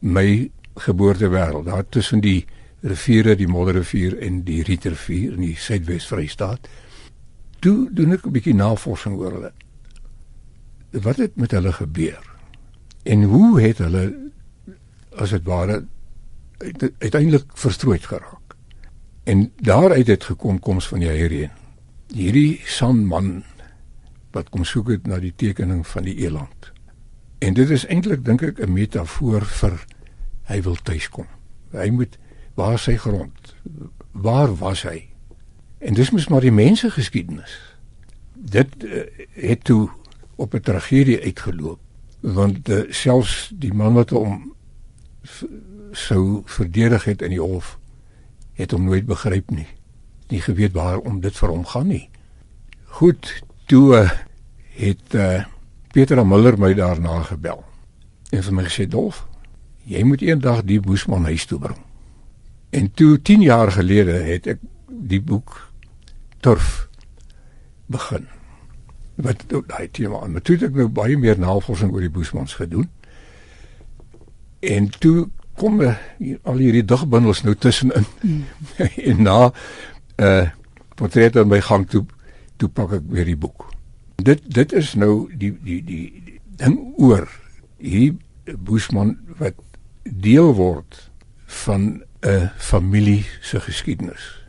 my 0.00 0.50
geboortewêreld. 0.84 1.64
Daar 1.64 1.88
tussen 1.88 2.20
die 2.20 2.44
riviere 2.80 3.36
die 3.36 3.48
Modderrivier 3.48 4.18
en 4.18 4.42
die 4.44 4.62
Rietrivier 4.66 5.32
in 5.36 5.46
die 5.46 5.56
Suidwes 5.56 6.06
Vrystaat 6.10 6.68
toe 7.62 7.88
doen 7.94 8.12
ek 8.12 8.26
'n 8.26 8.32
bietjie 8.32 8.54
navorsing 8.54 9.16
oor 9.16 9.32
hulle 9.32 9.52
wat 10.92 11.16
het 11.16 11.36
met 11.36 11.50
hulle 11.50 11.72
gebeur? 11.72 12.20
En 13.02 13.22
hoe 13.22 13.60
het 13.60 13.78
hulle 13.78 14.30
as 15.16 15.30
dit 15.30 15.42
ware 15.44 15.84
uiteindelik 16.98 17.44
verstrooid 17.54 18.06
geraak? 18.06 18.56
En 19.24 19.52
daaruit 19.56 20.06
het 20.06 20.24
gekom 20.24 20.58
koms 20.58 20.88
van 20.88 20.98
die 20.98 21.08
Heereen. 21.08 21.50
Hierdie 22.12 22.60
sanman 22.64 23.44
wat 24.30 24.48
kom 24.48 24.64
soek 24.64 24.88
het 24.88 25.06
na 25.06 25.18
die 25.18 25.34
tekening 25.36 25.86
van 25.86 26.02
die 26.02 26.16
eland. 26.24 26.72
En 27.38 27.54
dit 27.54 27.70
is 27.70 27.86
eintlik 27.86 28.24
dink 28.24 28.42
ek 28.42 28.60
'n 28.60 28.72
metafoor 28.72 29.44
vir 29.44 29.84
hy 30.42 30.62
wil 30.62 30.76
tuiskom. 30.82 31.26
Hy 31.70 31.90
moet 31.90 32.18
Waar 32.54 32.78
sy 32.78 32.96
grond? 32.96 33.54
Waar 34.10 34.56
was 34.56 34.82
hy? 34.82 35.08
En 35.78 35.94
dis 35.94 36.10
mos 36.10 36.28
maar 36.28 36.44
die 36.44 36.52
mense 36.52 36.90
geskiedenis. 36.90 37.54
Dit 38.32 38.84
uh, 38.84 39.02
het 39.32 39.64
toe 39.64 39.88
op 40.42 40.54
'n 40.54 40.66
tragedie 40.66 41.20
uitgeloop 41.22 41.80
want 42.22 42.68
uh, 42.68 42.82
selfs 42.90 43.50
die 43.54 43.74
man 43.74 43.94
wat 43.98 44.10
hom 44.10 44.52
sou 45.92 46.42
verdedig 46.44 47.04
het 47.04 47.22
in 47.22 47.34
die 47.34 47.42
hof 47.42 47.78
het 48.58 48.70
hom 48.70 48.84
nooit 48.84 49.06
begryp 49.06 49.50
nie. 49.50 49.66
Nie 50.28 50.40
geweet 50.40 50.74
waarom 50.76 51.20
dit 51.20 51.36
vir 51.36 51.48
hom 51.48 51.64
gaan 51.66 51.88
nie. 51.88 52.08
Goed, 52.84 53.42
toe 53.66 53.96
uh, 53.96 54.10
het 54.76 55.14
uh, 55.14 55.44
Peter 55.92 56.20
Miller 56.26 56.58
my 56.58 56.74
daarna 56.74 57.22
gebel. 57.22 57.64
En 58.30 58.42
vir 58.42 58.54
my 58.54 58.64
gesê, 58.68 58.86
"Dolf, 58.88 59.26
jy 59.84 60.02
moet 60.04 60.22
eendag 60.22 60.62
die 60.64 60.80
Boesman 60.80 61.24
huis 61.24 61.46
toe 61.46 61.58
bring." 61.58 61.80
En 62.70 62.92
toe 62.92 63.22
10 63.22 63.40
jaar 63.40 63.72
gelede 63.72 64.12
het 64.12 64.46
ek 64.46 64.60
die 64.88 65.20
boek 65.20 65.72
Turf 66.40 66.88
begin. 67.86 68.28
Wat 69.22 69.44
daai 69.48 69.90
tema 69.90 70.20
aan. 70.22 70.32
Maar 70.34 70.42
toe 70.42 70.56
het 70.56 70.64
ek 70.70 70.78
nou 70.78 70.88
baie 70.88 71.18
meer 71.18 71.38
navorsing 71.38 71.92
oor 71.92 72.04
die 72.04 72.10
Boesmans 72.10 72.56
gedoen. 72.58 72.88
En 74.60 74.88
toe 75.02 75.28
kom 75.58 75.80
er, 75.84 75.98
al 76.48 76.62
hierdie 76.62 76.84
digbundels 76.84 77.42
nou 77.46 77.54
tussenin. 77.54 78.06
Mm. 78.22 78.44
en 79.10 79.22
na 79.22 79.38
'n 79.46 79.52
uh, 80.24 80.48
portret 80.94 81.36
aan 81.36 81.48
my 81.48 81.60
gang 81.60 81.88
toe 81.88 82.04
toe 82.56 82.68
pak 82.68 82.92
ek 82.98 83.06
weer 83.10 83.26
die 83.26 83.38
boek. 83.38 83.66
Dit 84.22 84.42
dit 84.46 84.72
is 84.72 84.94
nou 84.94 85.30
die 85.38 85.52
die 85.64 85.80
die, 85.84 86.04
die 86.24 86.40
ding 86.62 86.78
oor 86.98 87.28
hierdie 87.78 88.18
Boesman 88.58 89.16
wat 89.38 89.58
deel 90.02 90.54
word 90.54 91.10
van 91.64 92.02
'n 92.22 92.50
familie 92.56 93.24
se 93.40 93.60
geskiedenis. 93.60 94.46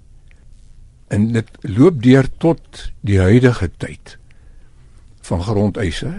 En 1.07 1.31
dit 1.31 1.49
loop 1.61 2.03
deur 2.03 2.29
tot 2.37 2.91
die 3.01 3.19
huidige 3.19 3.69
tyd 3.77 4.17
van 5.23 5.43
grondeise 5.43 6.13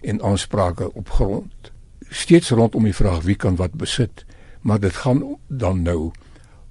en 0.00 0.22
aansprake 0.22 0.92
op 0.92 1.10
grond. 1.10 1.72
Steeds 2.08 2.50
rondom 2.50 2.84
die 2.84 2.94
vraag 2.94 3.22
wie 3.22 3.36
kan 3.36 3.56
wat 3.56 3.74
besit, 3.74 4.24
maar 4.60 4.80
dit 4.80 4.94
gaan 4.94 5.36
dan 5.46 5.82
nou 5.82 6.10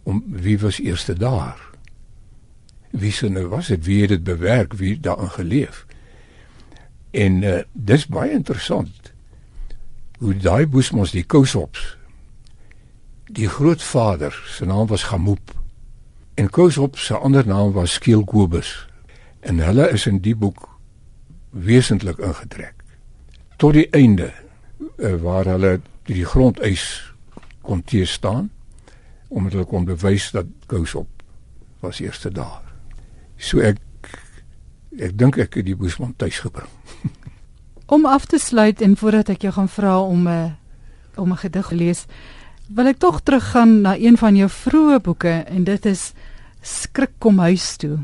om 0.04 0.24
wie 0.28 0.60
was 0.60 0.80
eerste 0.80 1.14
daar? 1.14 1.70
Wie 2.90 3.12
se 3.12 3.30
nou 3.30 3.48
was 3.48 3.68
dit? 3.68 3.86
Wie 3.86 4.02
het 4.02 4.10
dit 4.10 4.24
bewerk? 4.24 4.74
Wie 4.74 4.94
het 4.94 5.04
daarin 5.04 5.30
geleef? 5.30 5.86
En 7.12 7.42
uh, 7.42 7.60
dis 7.72 8.08
baie 8.08 8.32
interessant. 8.32 9.14
Hoe 10.18 10.38
daai 10.38 10.68
boesmos 10.68 11.12
die 11.12 11.24
kousops 11.24 12.00
die 13.32 13.48
grootvader 13.48 14.36
se 14.48 14.66
naam 14.66 14.88
was 14.88 15.04
Gamoop 15.04 15.54
en 16.34 16.50
Kousop 16.50 16.98
se 16.98 17.18
ander 17.18 17.48
naam 17.48 17.72
was 17.72 17.94
Skeelkobus 17.94 18.88
en 19.40 19.60
hulle 19.60 19.88
is 19.90 20.06
in 20.06 20.20
die 20.20 20.36
boek 20.36 20.68
wesentlik 21.52 22.20
ingetrek. 22.20 22.74
Tot 23.58 23.74
die 23.74 23.88
einde 23.92 24.32
uh, 24.98 25.16
waar 25.22 25.46
hulle 25.46 25.80
die 26.10 26.26
grondeis 26.26 27.14
kon 27.62 27.84
teë 27.84 28.08
staan 28.10 28.50
omdat 29.32 29.54
hulle 29.56 29.70
kon 29.70 29.86
bewys 29.88 30.32
dat 30.36 30.48
Kousop 30.68 31.08
was 31.80 32.02
eerste 32.04 32.32
daar. 32.32 32.64
So 33.38 33.64
ek 33.64 33.80
ek 35.00 35.16
dink 35.16 35.38
ek 35.40 35.56
het 35.56 35.66
die 35.66 35.76
boesman 35.76 36.14
tuis 36.20 36.42
gebring. 36.44 36.68
Om 37.96 38.06
af 38.06 38.26
te 38.26 38.40
sluit 38.40 38.82
en 38.82 38.98
voordat 39.00 39.32
ek 39.32 39.48
jou 39.48 39.54
gaan 39.56 39.72
vra 39.72 40.00
om 40.00 40.28
'n 40.28 40.28
eh, 40.28 40.52
om 41.16 41.32
'n 41.32 41.38
gedig 41.38 41.68
te 41.68 41.76
lees 41.76 42.06
wil 42.76 42.88
ek 42.88 43.02
tog 43.04 43.22
teruggaan 43.22 43.82
na 43.82 43.98
een 44.00 44.18
van 44.18 44.36
jou 44.36 44.50
vroeë 44.50 45.02
boeke 45.04 45.34
en 45.48 45.64
dit 45.64 45.86
is 45.86 46.12
Skrik 46.62 47.16
kom 47.18 47.40
huis 47.42 47.76
toe. 47.82 47.98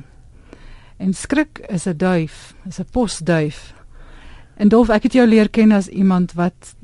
En 0.98 1.14
skrik 1.14 1.60
is 1.68 1.86
'n 1.86 1.98
duif, 1.98 2.56
is 2.68 2.80
'n 2.80 2.88
posduif. 2.92 3.74
En 4.56 4.68
Dolf, 4.68 4.90
ek 4.90 5.04
het 5.04 5.14
jou 5.14 5.28
leer 5.28 5.50
ken 5.50 5.72
as 5.72 5.88
iemand 5.88 6.34
wat 6.34 6.76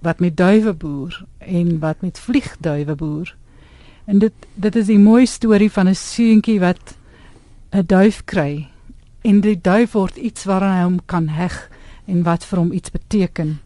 wat 0.00 0.20
met 0.20 0.36
duwe 0.36 0.72
boer 0.72 1.24
en 1.38 1.78
wat 1.78 2.00
met 2.00 2.18
vliegduwe 2.18 2.94
boer. 2.94 3.36
En 4.04 4.18
dit 4.18 4.32
dit 4.54 4.76
is 4.76 4.88
'n 4.88 5.02
mooi 5.02 5.26
storie 5.26 5.70
van 5.70 5.88
'n 5.88 5.94
seentjie 5.94 6.60
wat 6.60 6.96
'n 7.70 7.86
duif 7.86 8.24
kry 8.24 8.68
en 9.20 9.40
die 9.40 9.60
duif 9.60 9.92
word 9.92 10.16
iets 10.16 10.44
waaraan 10.44 10.76
hy 10.76 10.82
hom 10.82 11.00
kan 11.04 11.28
heg 11.28 11.70
en 12.04 12.22
wat 12.22 12.44
vir 12.44 12.58
hom 12.58 12.72
iets 12.72 12.90
beteken 12.90 13.60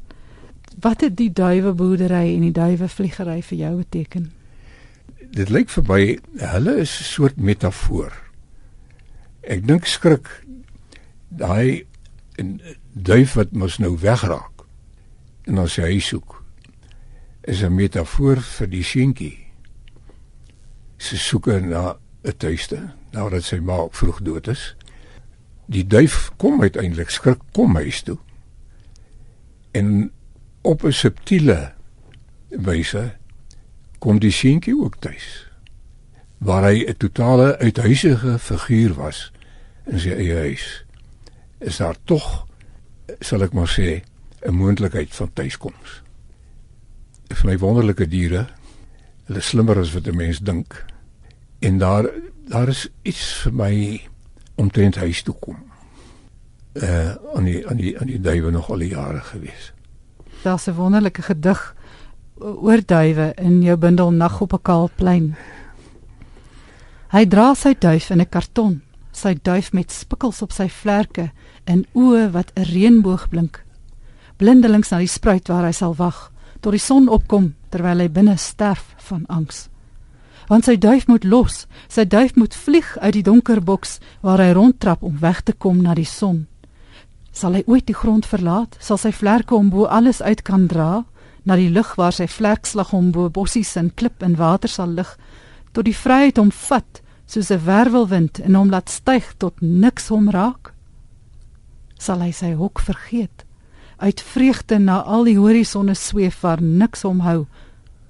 wat 0.80 1.00
het 1.00 1.16
die 1.16 1.32
duiweboerdery 1.32 2.34
en 2.34 2.40
die 2.46 2.54
duiwevliegery 2.54 3.40
vir 3.42 3.58
jou 3.58 3.74
beteken? 3.80 4.30
Dit 5.34 5.50
lyk 5.50 5.70
vir 5.70 5.84
my 5.88 6.02
hulle 6.54 6.76
is 6.84 7.00
'n 7.00 7.04
soort 7.04 7.36
metafoor. 7.36 8.12
Ek 9.42 9.66
dink 9.66 9.86
skrik 9.86 10.28
daai 11.28 11.86
duif 12.92 13.34
wat 13.38 13.52
mos 13.52 13.78
nou 13.78 13.94
wegraak 13.98 14.64
en 15.48 15.58
as 15.62 15.78
hy 15.80 15.98
soek 16.00 16.36
is 17.48 17.62
'n 17.62 17.74
metafoor 17.74 18.40
vir 18.40 18.66
die 18.66 18.82
seentjie. 18.82 19.38
Sy 20.98 21.16
soek 21.16 21.46
na 21.46 21.96
'n 22.24 22.36
tuiste 22.36 22.92
nadat 23.12 23.44
sy 23.44 23.60
ma 23.60 23.88
vroeg 23.90 24.20
dood 24.22 24.48
is. 24.48 24.74
Die 25.66 25.86
duif 25.86 26.30
kom 26.36 26.60
uiteindelik 26.62 27.10
skrik 27.10 27.40
kom 27.52 27.76
huis 27.76 28.02
toe. 28.02 28.18
En 29.72 30.12
op 30.62 30.84
'n 30.84 30.92
subtiele 30.92 31.72
wyse 32.50 33.16
kom 33.98 34.18
die 34.18 34.32
seentjie 34.32 34.76
ook 34.76 34.96
tuis 35.00 35.47
waar 36.38 36.64
hy 36.70 36.84
'n 36.86 36.96
totale 36.96 37.58
uithuisige 37.58 38.38
figuur 38.38 38.94
was 38.94 39.32
in 39.86 39.98
sy 39.98 40.10
eie 40.10 40.36
huis 40.36 40.84
is 41.58 41.76
daar 41.76 41.96
tog 42.04 42.46
sal 43.20 43.42
ek 43.42 43.52
maar 43.52 43.68
sê 43.68 44.02
'n 44.46 44.54
moontlikheid 44.54 45.14
van 45.14 45.32
tuiskoms 45.32 46.02
vir 47.28 47.46
my 47.46 47.58
wonderlike 47.58 48.06
diere 48.06 48.46
hulle 49.28 49.44
slimmer 49.44 49.78
as 49.78 49.92
wat 49.92 50.06
'n 50.08 50.16
mens 50.16 50.38
dink. 50.38 50.84
En 51.58 51.78
daar 51.78 52.10
daar 52.48 52.68
is 52.68 52.88
iets 53.02 53.34
vir 53.42 53.54
my 53.54 54.00
omtrent 54.54 54.96
huis 54.96 55.22
toe 55.22 55.34
kom. 55.40 55.56
Uh 56.72 57.14
aan 57.34 57.44
die 57.44 57.68
aan 57.68 57.76
die 57.76 57.98
aan 58.00 58.06
die 58.06 58.20
duwe 58.20 58.50
nog 58.50 58.70
al 58.70 58.78
die 58.78 58.88
jare 58.88 59.20
gewees. 59.20 59.72
Daar's 60.42 60.66
'n 60.66 60.74
wonderlike 60.74 61.22
gedig 61.22 61.76
oor 62.38 62.80
duwe 62.86 63.32
in 63.34 63.62
jou 63.62 63.76
bundel 63.76 64.10
Nag 64.10 64.40
op 64.40 64.52
'n 64.52 64.62
kaal 64.62 64.90
plein. 64.94 65.36
Hy 67.08 67.24
dra 67.24 67.54
sy 67.56 67.70
duif 67.72 68.10
in 68.12 68.20
'n 68.20 68.28
karton, 68.28 68.82
sy 69.12 69.32
duif 69.32 69.72
met 69.72 69.90
spikkels 69.90 70.42
op 70.42 70.52
sy 70.52 70.68
vlerke 70.68 71.30
en 71.64 71.86
oë 71.94 72.32
wat 72.32 72.52
'n 72.54 72.68
reënboog 72.68 73.28
blink. 73.30 73.64
Blindelings 74.36 74.90
na 74.90 74.98
die 74.98 75.08
spruit 75.08 75.48
waar 75.48 75.64
hy 75.64 75.72
sal 75.72 75.94
wag 75.96 76.30
tot 76.60 76.72
die 76.72 76.80
son 76.80 77.08
opkom 77.08 77.54
terwyl 77.70 78.00
hy 78.00 78.08
binne 78.08 78.36
sterf 78.36 78.94
van 79.08 79.24
angs. 79.28 79.68
Want 80.48 80.64
sy 80.64 80.76
duif 80.76 81.06
moet 81.06 81.24
los, 81.24 81.66
sy 81.88 82.04
duif 82.04 82.36
moet 82.36 82.54
vlieg 82.54 82.98
uit 82.98 83.12
die 83.12 83.22
donker 83.22 83.62
boks 83.62 84.00
waar 84.20 84.38
hy 84.38 84.52
rondtrap 84.52 85.02
om 85.02 85.18
weg 85.18 85.40
te 85.40 85.52
kom 85.52 85.82
na 85.82 85.94
die 85.94 86.04
son. 86.04 86.46
Sal 87.32 87.54
hy 87.54 87.62
ooit 87.66 87.86
die 87.86 87.94
grond 87.94 88.26
verlaat? 88.26 88.76
Sal 88.80 88.98
sy 88.98 89.12
vlerke 89.12 89.54
hom 89.54 89.70
bo 89.70 89.84
alles 89.84 90.20
uit 90.22 90.42
kan 90.42 90.66
dra 90.66 91.04
na 91.44 91.56
die 91.56 91.70
lug 91.70 91.96
waar 91.96 92.12
sy 92.12 92.26
vlerkslag 92.26 92.90
hom 92.90 93.12
bo 93.12 93.30
bossies 93.30 93.76
en 93.76 93.94
klip 93.94 94.22
en 94.22 94.36
water 94.36 94.68
sal 94.68 94.88
lig 94.88 95.16
tot 95.72 95.84
die 95.84 95.96
vryheid 95.96 96.36
hom 96.36 96.50
vat 96.50 97.02
soos 97.26 97.50
'n 97.50 97.64
werwelwind 97.64 98.38
en 98.38 98.54
hom 98.54 98.70
laat 98.70 98.88
styg 98.88 99.34
tot 99.38 99.60
niks 99.60 100.08
hom 100.08 100.30
raak? 100.30 100.72
Sal 101.98 102.20
hy 102.20 102.30
sy 102.32 102.52
hok 102.54 102.78
vergeet? 102.80 103.44
Uit 103.98 104.20
vreugde 104.20 104.78
na 104.78 105.02
al 105.02 105.24
die 105.24 105.38
horisonne 105.38 105.94
sweef 105.94 106.40
waar 106.40 106.62
niks 106.62 107.02
hom 107.02 107.20
hou 107.20 107.46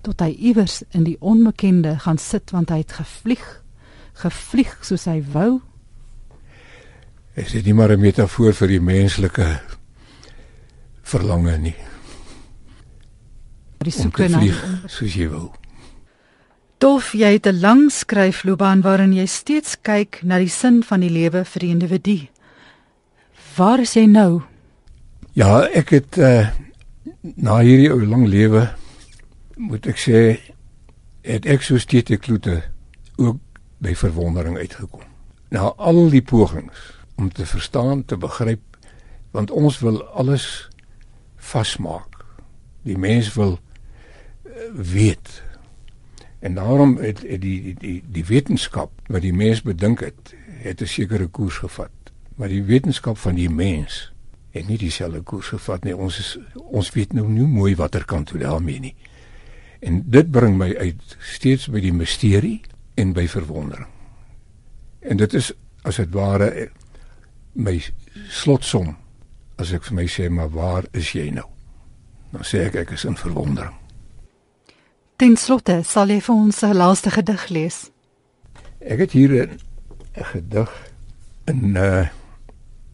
tot 0.03 0.21
hy 0.21 0.37
iewers 0.39 0.83
in 0.91 1.05
die 1.05 1.17
onbekende 1.21 1.99
gaan 1.99 2.19
sit 2.19 2.51
want 2.51 2.71
hy 2.71 2.77
het 2.77 2.93
gevlieg 2.93 3.63
gevlieg 4.13 4.79
soos 4.83 5.05
hy 5.05 5.23
wou 5.33 5.61
is 7.39 7.53
dit 7.53 7.65
nie 7.65 7.75
maar 7.75 7.93
'n 7.93 8.01
metafoor 8.01 8.53
vir 8.53 8.69
die 8.69 8.81
menslike 8.81 9.61
verlange 11.03 11.57
nie. 11.59 11.77
Die 13.79 13.95
soeke 13.95 14.29
na 14.29 14.43
soos 14.87 15.15
jy 15.15 15.29
wil. 15.31 15.53
Dolf, 16.79 17.11
jy 17.13 17.33
het 17.33 17.47
'n 17.47 17.61
lang 17.61 17.91
skryfloopbaan 17.91 18.81
waarin 18.81 19.13
jy 19.13 19.27
steeds 19.27 19.77
kyk 19.83 20.21
na 20.23 20.39
die 20.39 20.49
sin 20.49 20.83
van 20.83 21.01
die 21.01 21.11
lewe 21.11 21.45
vir 21.45 21.61
die 21.61 21.71
individu. 21.71 22.29
Waar 23.57 23.81
is 23.81 23.95
jy 23.95 24.07
nou? 24.07 24.43
Ja, 25.33 25.67
ek 25.67 25.91
het 25.91 26.19
uh, 26.19 26.49
na 27.21 27.59
hierdie 27.59 27.91
ou 27.91 28.07
lang 28.07 28.27
lewe 28.27 28.71
moet 29.57 29.87
ek 29.87 29.99
sê 29.99 30.39
het 31.23 31.47
ek 31.47 31.63
so 31.63 31.79
steeds 31.79 32.11
ekloete 32.11 32.63
ook 33.17 33.37
by 33.79 33.95
verwondering 33.95 34.59
uitgekom. 34.59 35.03
Na 35.51 35.75
al 35.77 36.11
die 36.11 36.23
pogings 36.23 36.79
om 37.17 37.33
te 37.33 37.47
verstaan, 37.47 38.05
te 38.05 38.17
begryp 38.17 38.63
want 39.31 39.51
ons 39.51 39.79
wil 39.79 40.05
alles 40.15 40.69
vasmaak. 41.37 42.25
Die 42.83 42.99
mens 42.99 43.35
wil 43.35 43.59
uh, 43.59 44.53
weet. 44.75 45.48
En 46.39 46.55
daarom 46.55 46.97
het, 46.97 47.23
het 47.23 47.41
die 47.41 47.63
die 47.63 47.75
die 47.79 48.03
die 48.07 48.25
wetenskap 48.25 48.91
wat 49.07 49.23
die 49.23 49.35
mens 49.35 49.63
bedink 49.63 50.01
het, 50.01 50.35
het 50.63 50.81
'n 50.81 50.87
sekere 50.87 51.27
koers 51.27 51.57
gevat. 51.57 51.91
Maar 52.35 52.49
die 52.49 52.63
wetenskap 52.63 53.19
van 53.19 53.35
die 53.35 53.51
mens 53.51 54.13
het 54.51 54.69
nie 54.69 54.79
dieselfde 54.79 55.21
koers 55.21 55.49
gevat 55.49 55.85
nie. 55.85 55.97
Ons 55.97 56.19
is 56.19 56.39
ons 56.55 56.91
weet 56.91 57.13
nou 57.13 57.29
nie 57.29 57.47
mooi 57.47 57.77
watter 57.77 58.05
kant 58.05 58.27
toe 58.27 58.39
daarmee 58.39 58.81
nie. 58.81 58.95
En 59.79 60.03
dit 60.11 60.31
bring 60.31 60.57
my 60.57 60.75
uit 60.77 61.17
steeds 61.19 61.69
by 61.69 61.81
die 61.81 61.93
misterie 61.93 62.61
en 62.95 63.13
by 63.13 63.29
verwondering. 63.29 63.87
En 65.01 65.17
dit 65.17 65.35
is 65.35 65.53
as 65.83 65.97
dit 65.97 66.11
ware 66.11 66.71
my 67.53 67.83
slotsom 68.29 68.97
as 69.59 69.73
ek 69.73 69.85
vir 69.85 69.95
my 69.95 70.07
sê 70.07 70.29
maar 70.31 70.51
waar 70.55 70.87
is 70.93 71.13
jy 71.13 71.31
nou? 71.31 71.47
Dan 72.33 72.45
sê 72.45 72.67
ek 72.67 72.75
ek 72.75 72.91
is 72.91 73.05
in 73.05 73.17
verwondering. 73.17 73.75
Ten 75.19 75.35
slotte 75.35 75.81
sal 75.83 76.13
jy 76.15 76.21
vir 76.23 76.35
ons 76.35 76.61
'n 76.63 76.77
laaste 76.79 77.11
gedig 77.11 77.49
lees. 77.51 77.91
Ek 78.79 78.99
het 79.03 79.13
hier 79.13 79.33
'n 79.51 79.59
gedig 80.15 80.71
in 81.51 81.75
uh 81.75 82.07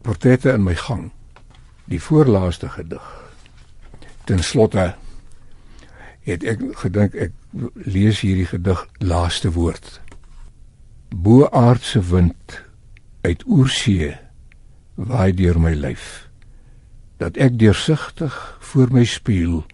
portrette 0.01 0.49
in 0.49 0.63
my 0.63 0.75
gang. 0.75 1.11
Die 1.85 2.01
voorlaaste 2.01 2.69
gedig. 2.69 3.05
Ten 4.25 4.43
slotte 4.43 4.95
het 6.21 6.43
ek 6.43 6.59
gedink 6.81 7.13
ek 7.13 7.31
lees 7.73 8.19
hierdie 8.19 8.49
gedig 8.49 8.87
laaste 8.97 9.51
woord. 9.51 10.01
Bo 11.15 11.45
aardse 11.49 12.01
wind 12.01 12.63
uit 13.21 13.43
oorsee 13.45 14.17
waai 14.95 15.33
deur 15.33 15.59
my 15.59 15.73
lyf 15.73 16.29
dat 17.17 17.37
ek 17.37 17.59
deursigtig 17.59 18.57
voor 18.59 18.91
my 18.91 19.03
spieël 19.05 19.65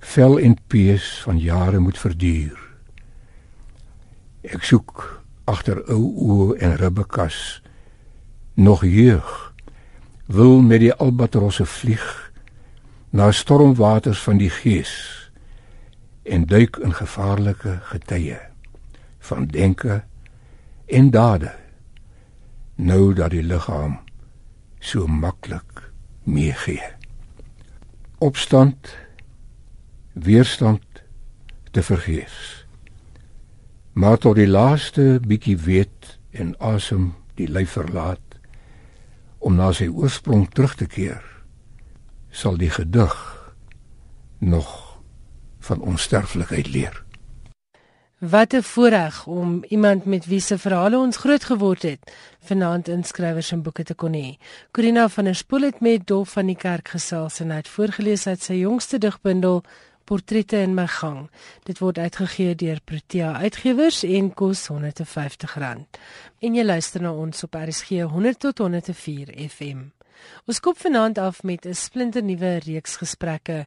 vel 0.00 0.38
en 0.40 0.56
pees 0.66 1.20
van 1.24 1.38
jare 1.38 1.78
moet 1.78 1.98
verduur. 1.98 2.58
Ek 4.42 4.64
soek 4.64 5.20
agter 5.44 5.82
ou 5.92 6.02
oë 6.24 6.58
en 6.64 6.76
ribbekas 6.80 7.60
nog 8.54 8.84
jeug 8.84 9.52
wil 10.26 10.60
met 10.62 10.80
die 10.80 10.92
albatrosse 10.94 11.66
vlieg 11.66 12.06
na 13.10 13.30
stormwaters 13.34 14.20
van 14.22 14.38
die 14.38 14.50
gees 14.50 14.92
en 16.22 16.46
duik 16.46 16.78
in 16.78 16.94
gevaarlike 16.94 17.78
getye 17.90 18.38
van 19.30 19.48
denke 19.50 20.02
en 20.86 21.10
dade 21.10 21.50
nou 22.74 23.12
dat 23.14 23.34
die 23.34 23.42
liggaam 23.42 23.98
so 24.80 25.06
maklik 25.06 25.90
meegee. 26.24 26.84
Opstand, 28.18 28.94
weerstand 30.24 31.02
te 31.70 31.82
vergeefs. 31.82 32.66
Maar 33.92 34.18
tot 34.18 34.36
die 34.36 34.48
laaste 34.48 35.20
bietjie 35.26 35.56
weet 35.58 36.18
en 36.30 36.54
asem 36.58 37.12
die 37.38 37.48
lyf 37.48 37.76
verlaat 37.78 38.38
om 39.38 39.56
na 39.56 39.72
sy 39.72 39.88
oorsprong 39.88 40.48
terug 40.52 40.76
te 40.76 40.86
keer, 40.86 41.22
sal 42.30 42.58
die 42.60 42.70
gedig 42.70 43.16
nog 44.38 45.00
van 45.64 45.80
onsterflikheid 45.80 46.68
leer. 46.68 47.04
Wat 48.20 48.52
'n 48.52 48.62
voorreg 48.62 49.26
om 49.26 49.64
iemand 49.68 50.04
met 50.04 50.26
wie 50.26 50.40
se 50.40 50.58
verhale 50.58 50.98
ons 50.98 51.16
groot 51.16 51.44
geword 51.44 51.82
het, 51.82 52.12
vanaand 52.40 52.88
in 52.88 53.04
skrywers 53.04 53.52
en 53.52 53.62
boeke 53.62 53.82
te 53.82 53.94
kon 53.94 54.12
hê. 54.12 54.36
Corina 54.70 55.08
van 55.08 55.24
der 55.24 55.34
Spool 55.34 55.60
het 55.60 55.80
met 55.80 56.06
Dolf 56.06 56.30
van 56.30 56.46
die 56.46 56.56
Kerk 56.56 56.88
gesels 56.88 57.40
en 57.40 57.50
het 57.50 57.68
voorgeles 57.68 58.26
uit 58.26 58.42
sy 58.42 58.54
jongste 58.54 58.98
digbundel 58.98 59.64
Portrette 60.10 60.56
in 60.56 60.72
my 60.74 60.88
gang. 60.90 61.28
Dit 61.62 61.78
word 61.78 61.98
uitgegee 62.02 62.56
deur 62.58 62.80
Protea 62.82 63.28
Uitgewers 63.44 64.00
en 64.02 64.32
kos 64.34 64.64
R150. 64.72 65.84
En 66.42 66.56
jy 66.58 66.64
luister 66.64 67.04
na 67.04 67.12
ons 67.14 67.44
op 67.46 67.54
RSG 67.54 68.02
100 68.10 68.40
tot 68.42 68.58
104 68.58 69.30
FM. 69.44 69.84
Ons 70.50 70.58
koop 70.60 70.80
vanaand 70.82 71.18
af 71.22 71.44
met 71.46 71.62
'n 71.64 71.78
splinternuwe 71.78 72.58
reeks 72.66 72.96
gesprekke. 72.96 73.66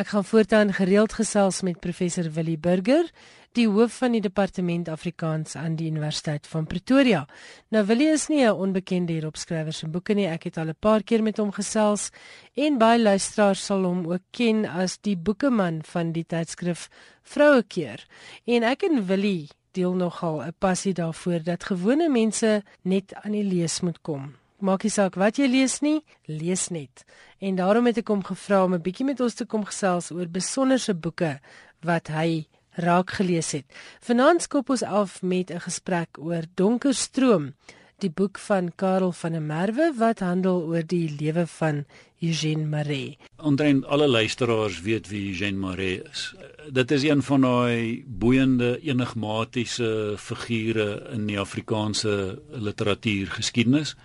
Ek 0.00 0.14
gaan 0.14 0.24
voortaan 0.24 0.70
gereeld 0.72 1.12
gesels 1.12 1.58
met 1.60 1.80
professor 1.80 2.30
Willie 2.32 2.58
Burger 2.58 3.10
die 3.52 3.66
hoof 3.68 3.98
van 4.00 4.14
die 4.16 4.22
departement 4.24 4.88
Afrikaans 4.88 5.58
aan 5.60 5.74
die 5.76 5.90
Universiteit 5.90 6.46
van 6.48 6.64
Pretoria. 6.66 7.26
Nou 7.68 7.82
Willie 7.84 8.08
is 8.08 8.28
nie 8.28 8.40
'n 8.46 8.56
onbekende 8.56 9.12
hier 9.12 9.26
op 9.26 9.36
skrywers 9.36 9.82
en 9.82 9.90
boeke 9.90 10.14
nie. 10.14 10.26
Ek 10.26 10.44
het 10.44 10.56
al 10.56 10.68
'n 10.68 10.76
paar 10.80 11.02
keer 11.02 11.22
met 11.22 11.36
hom 11.36 11.52
gesels 11.52 12.10
en 12.54 12.78
baie 12.78 13.02
luisteraars 13.02 13.64
sal 13.64 13.84
hom 13.84 14.06
ook 14.06 14.22
ken 14.30 14.64
as 14.64 14.98
die 15.00 15.16
boekeman 15.16 15.82
van 15.84 16.12
die 16.12 16.24
tydskrif 16.24 16.88
Vrouekeer. 17.22 18.06
En 18.44 18.62
ek 18.62 18.82
en 18.82 19.06
Willie 19.06 19.48
deel 19.72 19.94
nogal 19.94 20.42
'n 20.42 20.54
passie 20.58 20.94
daarvoor 20.94 21.42
dat 21.42 21.64
gewone 21.64 22.08
mense 22.08 22.62
net 22.82 23.14
aan 23.14 23.32
die 23.32 23.44
lees 23.44 23.80
moet 23.80 24.00
kom. 24.00 24.39
Maak 24.60 24.82
nie 24.84 24.92
saak 24.92 25.16
wat 25.16 25.38
jy 25.40 25.46
lees 25.48 25.78
nie, 25.80 26.02
lees 26.28 26.68
net. 26.68 27.04
En 27.40 27.56
daarom 27.56 27.86
het 27.88 27.98
ek 28.02 28.10
hom 28.12 28.20
gevra 28.24 28.64
om 28.64 28.74
'n 28.74 28.82
bietjie 28.82 29.06
met 29.06 29.20
ons 29.20 29.34
te 29.34 29.46
kom 29.46 29.64
gesels 29.64 30.10
oor 30.12 30.28
besonderse 30.28 30.94
boeke 30.94 31.40
wat 31.80 32.08
hy 32.08 32.46
raak 32.76 33.10
gelees 33.10 33.52
het. 33.52 33.64
Vanaand 34.00 34.42
skop 34.42 34.70
ons 34.70 34.82
af 34.82 35.22
met 35.22 35.50
'n 35.50 35.60
gesprek 35.60 36.18
oor 36.18 36.44
Donker 36.54 36.94
Stroom, 36.94 37.54
die 37.98 38.10
boek 38.10 38.38
van 38.38 38.72
Karel 38.76 39.12
van 39.12 39.32
der 39.32 39.42
Merwe 39.42 39.92
wat 39.96 40.20
handel 40.20 40.62
oor 40.62 40.82
die 40.86 41.08
lewe 41.20 41.46
van 41.46 41.84
Eugène 42.20 42.66
Maree. 42.66 43.18
Ondrein 43.36 43.84
alle 43.84 44.08
luisteraars 44.08 44.80
weet 44.80 45.08
wie 45.08 45.32
Eugène 45.32 45.58
Maree 45.58 46.02
is. 46.12 46.34
Dit 46.68 46.90
is 46.90 47.02
een 47.02 47.22
van 47.22 47.40
daai 47.40 48.04
boeiende 48.06 48.80
enigmatiese 48.80 50.14
figure 50.18 51.08
in 51.12 51.26
die 51.26 51.38
Afrikaanse 51.40 52.42
literatuurgeskiedenis. 52.50 53.96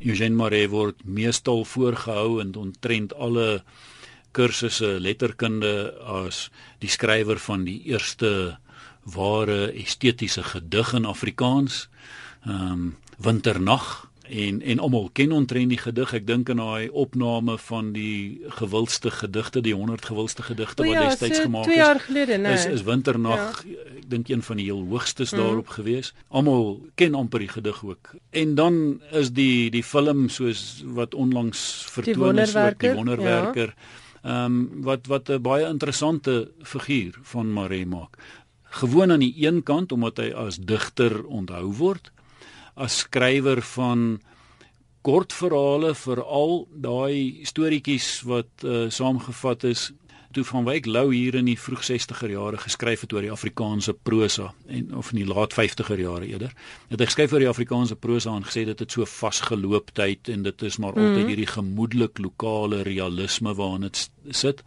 Eugène 0.00 0.36
Maree 0.36 0.68
word 0.68 1.04
meestal 1.04 1.64
voorgehou 1.64 2.40
en 2.40 2.54
ontrent 2.56 3.14
alle 3.14 3.62
kursusse 4.34 4.96
letterkunde 4.98 5.94
as 6.00 6.48
die 6.82 6.90
skrywer 6.90 7.38
van 7.38 7.64
die 7.68 7.80
eerste 7.92 8.58
ware 9.04 9.70
estetiese 9.72 10.42
gedig 10.42 10.94
in 10.98 11.06
Afrikaans. 11.06 11.88
Ehm 12.44 12.72
um, 12.72 12.84
Winternag 13.18 14.10
en 14.28 14.62
en 14.62 14.78
almal 14.78 15.10
ken 15.12 15.32
ontrent 15.32 15.68
die 15.68 15.78
gedig. 15.78 16.12
Ek 16.16 16.26
dink 16.26 16.50
aan 16.50 16.60
daai 16.62 16.88
opname 16.90 17.58
van 17.58 17.92
die 17.92 18.40
gewildste 18.58 19.10
gedigte, 19.10 19.60
die 19.60 19.74
100 19.74 20.04
gewildste 20.04 20.42
gedigte 20.42 20.82
O 20.82 20.86
wat 20.86 20.94
ja, 20.94 21.08
destyds 21.08 21.36
so 21.36 21.42
gemaak 21.42 21.66
is. 21.66 21.76
jaar 21.76 22.00
gelede, 22.00 22.38
nee. 22.38 22.52
Is 22.52 22.66
is 22.66 22.82
Winternag, 22.82 23.64
ek 23.96 24.08
dink 24.08 24.28
een 24.28 24.42
van 24.42 24.56
die 24.56 24.64
heel 24.64 24.84
hoogstes 24.88 25.30
daarop 25.30 25.68
gewees. 25.76 26.14
Almal 26.28 26.80
ken 26.94 27.14
amper 27.14 27.44
die 27.44 27.48
gedig 27.48 27.84
ook. 27.84 28.14
En 28.30 28.54
dan 28.54 29.00
is 29.12 29.32
die 29.32 29.70
die 29.70 29.84
film 29.84 30.28
soos 30.28 30.82
wat 30.84 31.14
onlangs 31.14 31.84
vertoon 31.90 32.38
is 32.38 32.56
ook 32.56 32.80
die 32.80 32.94
Wonderwerker, 32.94 32.94
wonderwerker. 32.94 33.74
Ehm 34.24 34.44
um, 34.44 34.82
wat 34.82 35.06
wat 35.06 35.28
'n 35.28 35.42
baie 35.42 35.68
interessante 35.68 36.50
figuur 36.62 37.18
van 37.22 37.52
Maree 37.52 37.86
maak. 37.86 38.16
Gewoon 38.62 39.12
aan 39.12 39.20
die 39.20 39.34
een 39.46 39.62
kant 39.62 39.92
omdat 39.92 40.16
hy 40.16 40.32
as 40.32 40.56
digter 40.56 41.24
onthou 41.26 41.72
word, 41.72 42.10
as 42.74 42.98
skrywer 43.04 43.62
van 43.74 44.20
kortverhale 45.04 45.92
veral 45.94 46.64
daai 46.72 47.44
storieetjies 47.44 48.22
wat 48.28 48.64
uh, 48.64 48.86
saamgevat 48.88 49.66
is 49.68 49.90
toe 50.34 50.44
van 50.48 50.64
Wyk 50.66 50.86
Lou 50.90 51.12
hier 51.12 51.36
in 51.38 51.46
die 51.46 51.58
vroeg 51.60 51.84
60er 51.86 52.32
jare 52.32 52.58
geskryf 52.58 53.04
het 53.04 53.12
oor 53.14 53.22
die 53.22 53.30
Afrikaanse 53.30 53.94
prosa 53.94 54.48
en 54.66 54.94
of 54.98 55.12
in 55.12 55.20
die 55.20 55.28
laat 55.28 55.54
50er 55.54 56.00
jare 56.00 56.26
eerder. 56.26 56.54
Het 56.90 56.98
hy 56.98 57.06
geskryf 57.06 57.34
oor 57.36 57.44
die 57.44 57.50
Afrikaanse 57.50 57.94
prosa 57.94 58.34
en 58.34 58.46
gesê 58.48 58.64
dit 58.66 58.82
het 58.82 58.96
so 58.96 59.06
vasgelooptyd 59.06 60.32
en 60.34 60.42
dit 60.48 60.66
is 60.66 60.78
maar 60.82 60.96
mm 60.96 60.98
-hmm. 60.98 61.14
altyd 61.14 61.30
hierdie 61.30 61.52
gemoedelik 61.52 62.18
lokale 62.18 62.82
realisme 62.82 63.54
waarin 63.54 63.86
dit 63.86 64.10
sit. 64.30 64.62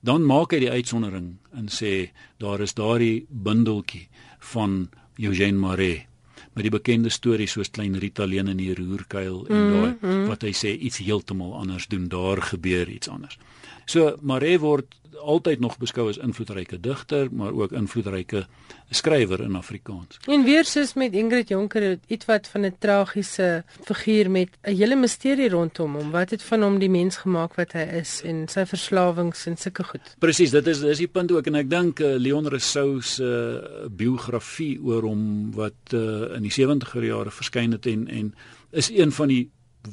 Dan 0.00 0.26
maak 0.26 0.50
hy 0.50 0.58
die 0.58 0.70
uitsondering 0.70 1.36
en 1.54 1.68
sê 1.70 2.10
daar 2.38 2.60
is 2.60 2.74
daardie 2.74 3.26
bundeltjie 3.28 4.08
van 4.38 4.88
Eugène 5.16 5.58
Maree 5.58 6.06
met 6.52 6.66
die 6.66 6.72
bekende 6.72 7.10
stories 7.12 7.54
soos 7.56 7.70
Klein 7.72 7.96
Rita 7.98 8.26
alleen 8.26 8.50
in 8.52 8.60
die 8.60 8.74
roerkuil 8.76 9.46
en 9.48 9.56
mm, 9.56 9.70
daai 9.72 9.92
mm. 10.00 10.24
wat 10.28 10.44
hy 10.46 10.52
sê 10.56 10.74
iets 10.76 11.00
heeltemal 11.00 11.54
anders 11.56 11.86
doen, 11.88 12.08
daar 12.12 12.42
gebeur 12.52 12.88
iets 12.92 13.08
anders. 13.08 13.38
So 13.86 14.16
Maree 14.20 14.58
word 14.60 14.98
altyd 15.22 15.60
nog 15.60 15.78
beskou 15.78 16.08
as 16.10 16.18
invloedryke 16.18 16.80
digter, 16.80 17.28
maar 17.32 17.52
ook 17.52 17.72
invloedryke 17.72 18.46
skrywer 18.90 19.40
in 19.40 19.54
Afrikaans. 19.56 20.18
En 20.26 20.44
weer 20.44 20.64
soos 20.68 20.94
met 20.94 21.14
Ingrid 21.16 21.48
Jonker, 21.48 21.98
ietwat 22.06 22.48
van 22.48 22.66
'n 22.66 22.74
tragiese 22.78 23.64
figuur 23.84 24.30
met 24.30 24.48
'n 24.62 24.76
hele 24.76 24.96
misterie 24.96 25.48
rondom 25.48 25.94
hom. 25.94 26.10
Wat 26.10 26.30
het 26.30 26.42
van 26.42 26.62
hom 26.62 26.78
die 26.78 26.90
mens 26.90 27.16
gemaak 27.16 27.54
wat 27.54 27.72
hy 27.72 27.86
is 28.02 28.22
en 28.24 28.48
sy 28.48 28.66
verslawings 28.66 29.46
en 29.46 29.56
sulke 29.56 29.84
goed. 29.84 30.14
Presies, 30.18 30.50
dit 30.50 30.66
is 30.66 30.80
dis 30.80 30.98
die 30.98 31.08
punt 31.08 31.32
ook 31.32 31.46
en 31.46 31.54
ek 31.54 31.70
dink 31.70 32.00
uh, 32.00 32.16
Leon 32.18 32.48
Rousseau 32.48 33.00
se 33.02 33.22
uh, 33.24 33.88
biografie 33.88 34.80
oor 34.82 35.02
hom 35.02 35.52
wat 35.52 35.94
uh, 35.94 36.34
in 36.36 36.42
die 36.42 36.52
70er 36.52 37.04
jare 37.04 37.30
verskyn 37.30 37.72
het 37.72 37.86
en 37.86 38.08
en 38.08 38.34
is 38.70 38.90
een 38.90 39.12
van 39.12 39.28
die 39.28 39.50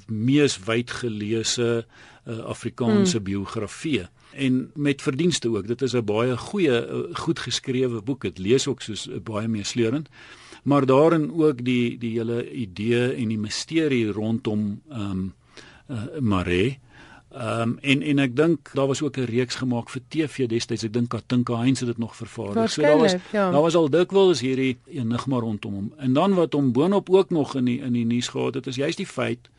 mees 0.08 0.60
wydgeleese 0.66 1.86
uh, 2.26 2.40
Afrikaanse 2.40 3.18
mm. 3.18 3.24
biografieë. 3.24 4.10
En 4.34 4.72
met 4.76 5.02
verdienste 5.02 5.50
ook. 5.50 5.68
Dit 5.68 5.82
is 5.82 5.94
'n 5.94 6.04
baie 6.04 6.38
goeie 6.38 6.86
eh, 6.86 7.16
goed 7.16 7.40
geskrewe 7.40 8.02
boek. 8.02 8.22
Dit 8.22 8.38
lees 8.38 8.68
ook 8.68 8.82
soos 8.82 9.08
uh, 9.08 9.20
baie 9.24 9.48
meesleurend. 9.48 10.10
Maar 10.64 10.86
daarin 10.86 11.34
ook 11.34 11.64
die 11.66 11.98
die 11.98 12.18
hele 12.18 12.52
idee 12.52 13.14
en 13.14 13.28
die 13.28 13.40
misterie 13.40 14.12
rondom 14.12 14.82
ehm 14.90 15.12
um, 15.12 15.34
uh, 15.90 16.20
Maree 16.20 16.80
Ehm 17.30 17.62
um, 17.62 17.78
en 17.82 18.02
en 18.02 18.20
ek 18.20 18.36
dink 18.36 18.72
daar 18.74 18.88
was 18.88 19.02
ook 19.02 19.18
'n 19.18 19.30
reeks 19.30 19.56
gemaak 19.56 19.90
vir 19.90 20.02
TV 20.08 20.48
destyds. 20.48 20.84
Ek 20.84 20.94
dink 20.94 21.10
Katinka 21.10 21.58
Heinz 21.58 21.80
het 21.80 21.88
dit 21.88 21.98
nog 21.98 22.16
vervaardig. 22.16 22.72
So 22.72 22.82
daar 22.82 22.98
was 22.98 23.16
ja. 23.32 23.52
daar 23.52 23.62
was 23.62 23.76
al 23.76 23.90
dikwels 23.90 24.40
hierdie 24.40 24.78
enigma 24.86 25.40
rondom 25.40 25.74
hom. 25.74 25.94
En 25.98 26.14
dan 26.14 26.34
wat 26.34 26.54
hom 26.54 26.72
boonop 26.72 27.10
ook 27.10 27.30
nog 27.30 27.56
in 27.56 27.66
die 27.66 27.80
in 27.80 27.94
die 27.94 28.06
nuus 28.06 28.28
gehad 28.28 28.54
het, 28.54 28.68
is 28.68 28.76
juist 28.76 28.98
die 28.98 29.06
feit 29.06 29.50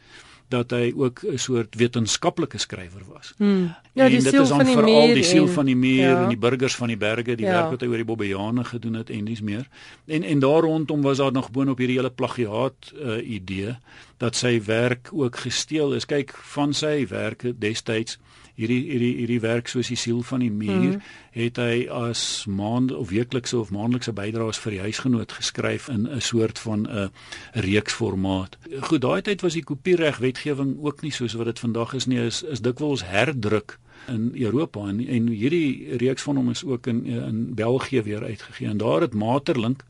dat 0.50 0.70
hy 0.74 0.92
ook 0.96 1.22
'n 1.22 1.38
soort 1.38 1.74
wetenskaplike 1.74 2.58
skrywer 2.58 3.04
was. 3.08 3.34
Hmm. 3.36 3.74
Ja, 3.92 4.08
die 4.08 4.20
siel 4.20 4.46
van 4.46 4.64
die 4.64 4.76
meer, 4.76 5.14
die 5.14 5.24
siel 5.24 5.46
en, 5.46 5.52
van 5.52 5.66
die 5.66 5.76
meer 5.76 6.10
ja. 6.10 6.22
en 6.22 6.28
die 6.28 6.38
burgers 6.38 6.76
van 6.76 6.88
die 6.88 6.96
berge, 6.96 7.36
die 7.36 7.46
ja. 7.46 7.52
werk 7.52 7.70
wat 7.70 7.80
hy 7.80 7.86
oor 7.86 8.02
die 8.02 8.04
Bobbejane 8.04 8.64
gedoen 8.64 8.94
het 8.94 9.10
en 9.10 9.24
dis 9.24 9.40
meer. 9.40 9.68
En 10.06 10.22
en 10.22 10.38
daar 10.38 10.62
rondom 10.62 11.02
was 11.02 11.18
daar 11.18 11.32
nog 11.32 11.50
boonop 11.50 11.78
hierdie 11.78 11.96
hele 11.96 12.10
plagiaat 12.10 12.92
uh, 12.94 13.18
idee 13.30 13.76
dat 14.18 14.36
sy 14.36 14.60
werk 14.64 15.08
ook 15.12 15.36
gesteel 15.36 15.94
is. 15.94 16.06
Kyk, 16.06 16.34
van 16.34 16.74
sy 16.74 17.06
werke 17.08 17.54
destyds 17.58 18.18
hierdie 18.56 18.80
hierdie 18.90 19.12
hierdie 19.20 19.40
werk 19.40 19.68
soos 19.68 19.88
die 19.92 19.98
siel 19.98 20.22
van 20.26 20.40
die 20.44 20.50
muur 20.50 20.96
mm. 20.96 21.02
het 21.36 21.60
hy 21.60 21.86
as 21.90 22.44
maand 22.48 22.92
of 22.92 23.10
weeklikse 23.10 23.58
of 23.58 23.70
maandelikse 23.74 24.12
bydraes 24.12 24.58
vir 24.58 24.76
die 24.76 24.80
huisgenoot 24.80 25.32
geskryf 25.32 25.88
in 25.88 26.06
'n 26.06 26.20
soort 26.20 26.58
van 26.58 26.86
'n 26.86 27.10
reeksformaat. 27.52 28.58
Goed, 28.80 29.00
daai 29.00 29.22
tyd 29.22 29.40
was 29.40 29.54
die 29.54 29.64
kopiereg 29.64 30.18
wetgewing 30.18 30.76
ook 30.80 31.02
nie 31.02 31.12
soos 31.12 31.34
wat 31.34 31.46
dit 31.46 31.58
vandag 31.58 31.94
is 31.94 32.06
nie, 32.06 32.18
is 32.18 32.42
is 32.42 32.60
dikwels 32.60 33.04
herdruk 33.04 33.78
in 34.08 34.32
Europa 34.34 34.88
en 34.88 35.06
en 35.06 35.28
hierdie 35.28 35.96
reeks 35.96 36.22
van 36.22 36.36
hom 36.36 36.50
is 36.50 36.64
ook 36.64 36.86
in 36.86 37.06
in 37.06 37.54
België 37.54 38.02
weer 38.02 38.24
uitgegee 38.24 38.68
en 38.68 38.76
daar 38.76 39.00
het 39.00 39.14
Materlink 39.14 39.84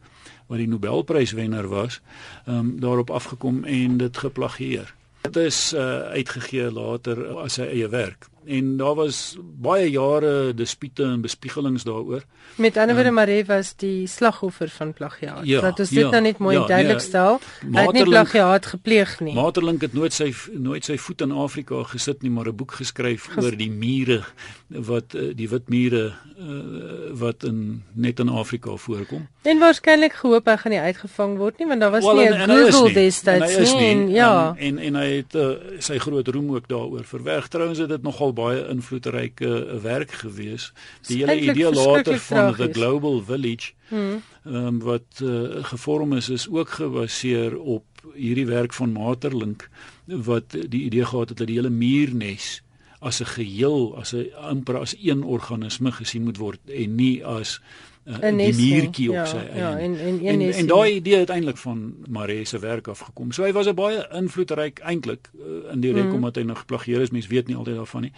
wat 0.50 0.58
die 0.58 0.68
Nobelpryswenner 0.68 1.68
was, 1.68 2.00
ehm 2.44 2.56
um, 2.56 2.80
daarop 2.80 3.10
afgekom 3.10 3.64
en 3.64 3.96
dit 3.96 4.16
geplagieer. 4.18 4.94
Dit 5.20 5.36
is 5.36 5.72
uh, 5.74 6.00
uitgegee 6.00 6.70
later 6.72 7.26
as 7.38 7.58
sy 7.60 7.68
eie 7.68 7.88
werk 7.88 8.26
en 8.46 8.76
daar 8.76 8.94
was 8.94 9.36
baie 9.40 9.90
jare 9.90 10.54
dispute 10.54 11.02
en 11.02 11.20
bespiegelings 11.20 11.84
daaroor. 11.84 12.24
Met 12.56 12.76
ander 12.76 12.94
woorde 12.94 13.08
um, 13.08 13.14
Marie 13.14 13.44
was 13.44 13.74
die 13.76 14.06
slagoffer 14.06 14.68
van 14.68 14.92
plagiaat. 14.92 15.44
Ja, 15.44 15.60
dat 15.60 15.78
is 15.78 15.88
dit 15.88 15.98
ja, 15.98 16.10
nou 16.10 16.22
net 16.22 16.38
mooi 16.38 16.56
ja, 16.56 16.66
duidelik 16.66 16.96
nee, 16.96 17.06
stel. 17.06 17.40
Hy 17.72 17.84
het 17.84 17.92
nie 17.92 18.04
plagiaat 18.04 18.66
gepleeg 18.66 19.20
nie. 19.20 19.34
Materlink 19.34 19.84
het 19.84 19.92
nooit 19.92 20.16
sy 20.16 20.32
nooit 20.56 20.84
sy 20.84 20.96
voet 20.96 21.20
in 21.20 21.32
Afrika 21.32 21.82
gesit 21.92 22.22
nie, 22.22 22.30
maar 22.30 22.48
'n 22.48 22.56
boek 22.56 22.72
geskryf 22.80 23.28
Ges 23.34 23.44
oor 23.44 23.56
die 23.56 23.70
mure 23.70 24.22
wat 24.68 25.14
uh, 25.14 25.34
die 25.36 25.48
wit 25.48 25.68
mure 25.68 26.14
uh, 26.38 27.12
wat 27.12 27.44
in 27.44 27.82
net 27.92 28.18
in 28.18 28.28
Afrika 28.28 28.76
voorkom. 28.76 29.28
En 29.42 29.58
waarskynlik 29.58 30.12
gehoop 30.12 30.46
hy 30.46 30.56
gaan 30.56 30.72
nie 30.72 30.80
uitgevang 30.80 31.36
word 31.36 31.58
nie, 31.58 31.66
want 31.66 31.80
daar 31.80 31.90
was 31.90 32.04
well, 32.04 32.16
nie 32.16 32.30
'n 32.30 32.48
Google 32.48 32.92
destyds 32.92 33.74
nie. 33.74 33.90
En, 33.90 34.08
ja. 34.08 34.54
En 34.56 34.70
en, 34.70 34.78
en 34.78 34.94
hy 35.00 35.08
het 35.20 35.34
uh, 35.34 35.50
sy 35.82 35.98
groot 36.02 36.28
roem 36.28 36.54
ook 36.54 36.68
daaroor 36.70 37.04
verwerf. 37.04 37.48
Trouens 37.48 37.78
het 37.78 37.88
dit 37.88 38.02
nogal 38.02 38.29
baie 38.32 38.68
invloedryke 38.68 39.80
werk 39.82 40.12
gewees. 40.22 40.72
Die 41.08 41.24
hele 41.24 41.40
idee 41.40 41.72
later 41.74 42.18
van 42.18 42.54
the 42.54 42.68
global 42.72 43.22
village 43.22 43.72
hmm. 43.88 44.22
um, 44.44 44.78
wat 44.78 45.20
uh, 45.22 45.64
gevorm 45.64 46.12
is 46.12 46.28
is 46.28 46.48
ook 46.48 46.68
gebaseer 46.68 47.58
op 47.58 47.84
hierdie 48.14 48.46
werk 48.46 48.72
van 48.72 48.92
Materlink 48.92 49.68
wat 50.06 50.50
die 50.50 50.84
idee 50.88 51.04
gehad 51.04 51.28
het 51.28 51.38
dat 51.38 51.46
die 51.46 51.56
hele 51.56 51.70
muurnes 51.70 52.62
as 53.00 53.20
'n 53.20 53.24
geheel, 53.24 53.96
as 53.96 54.12
'n 54.12 54.32
amper 54.36 54.78
as 54.78 54.94
een 55.02 55.22
organisme 55.22 55.92
gesien 55.92 56.22
moet 56.22 56.36
word 56.36 56.60
en 56.68 56.94
nie 56.94 57.24
as 57.24 57.60
uh, 58.06 58.20
die 58.20 58.54
muurtjie 58.54 59.08
op 59.10 59.14
ja, 59.14 59.24
sy 59.28 59.40
ja, 59.54 59.70
en 59.78 59.96
en 59.98 60.20
en, 60.20 60.40
en, 60.40 60.52
en 60.52 60.70
daai 60.70 60.96
idee 60.96 61.20
het 61.22 61.30
eintlik 61.30 61.58
van 61.60 61.82
Maree 62.08 62.44
se 62.44 62.58
werk 62.58 62.88
af 62.88 63.02
gekom. 63.08 63.32
So 63.32 63.44
hy 63.44 63.52
was 63.52 63.68
'n 63.68 63.74
baie 63.74 64.06
invloedryk 64.16 64.80
eintlik 64.80 65.30
uh, 65.34 65.72
in 65.72 65.80
die 65.80 65.92
rek 65.92 66.08
mm. 66.08 66.14
omdat 66.14 66.36
hy 66.36 66.42
nog 66.42 66.64
plagieer 66.66 67.00
is. 67.00 67.10
Mense 67.10 67.28
weet 67.28 67.46
nie 67.46 67.56
altyd 67.56 67.76
daarvan 67.76 68.02
nie. 68.08 68.12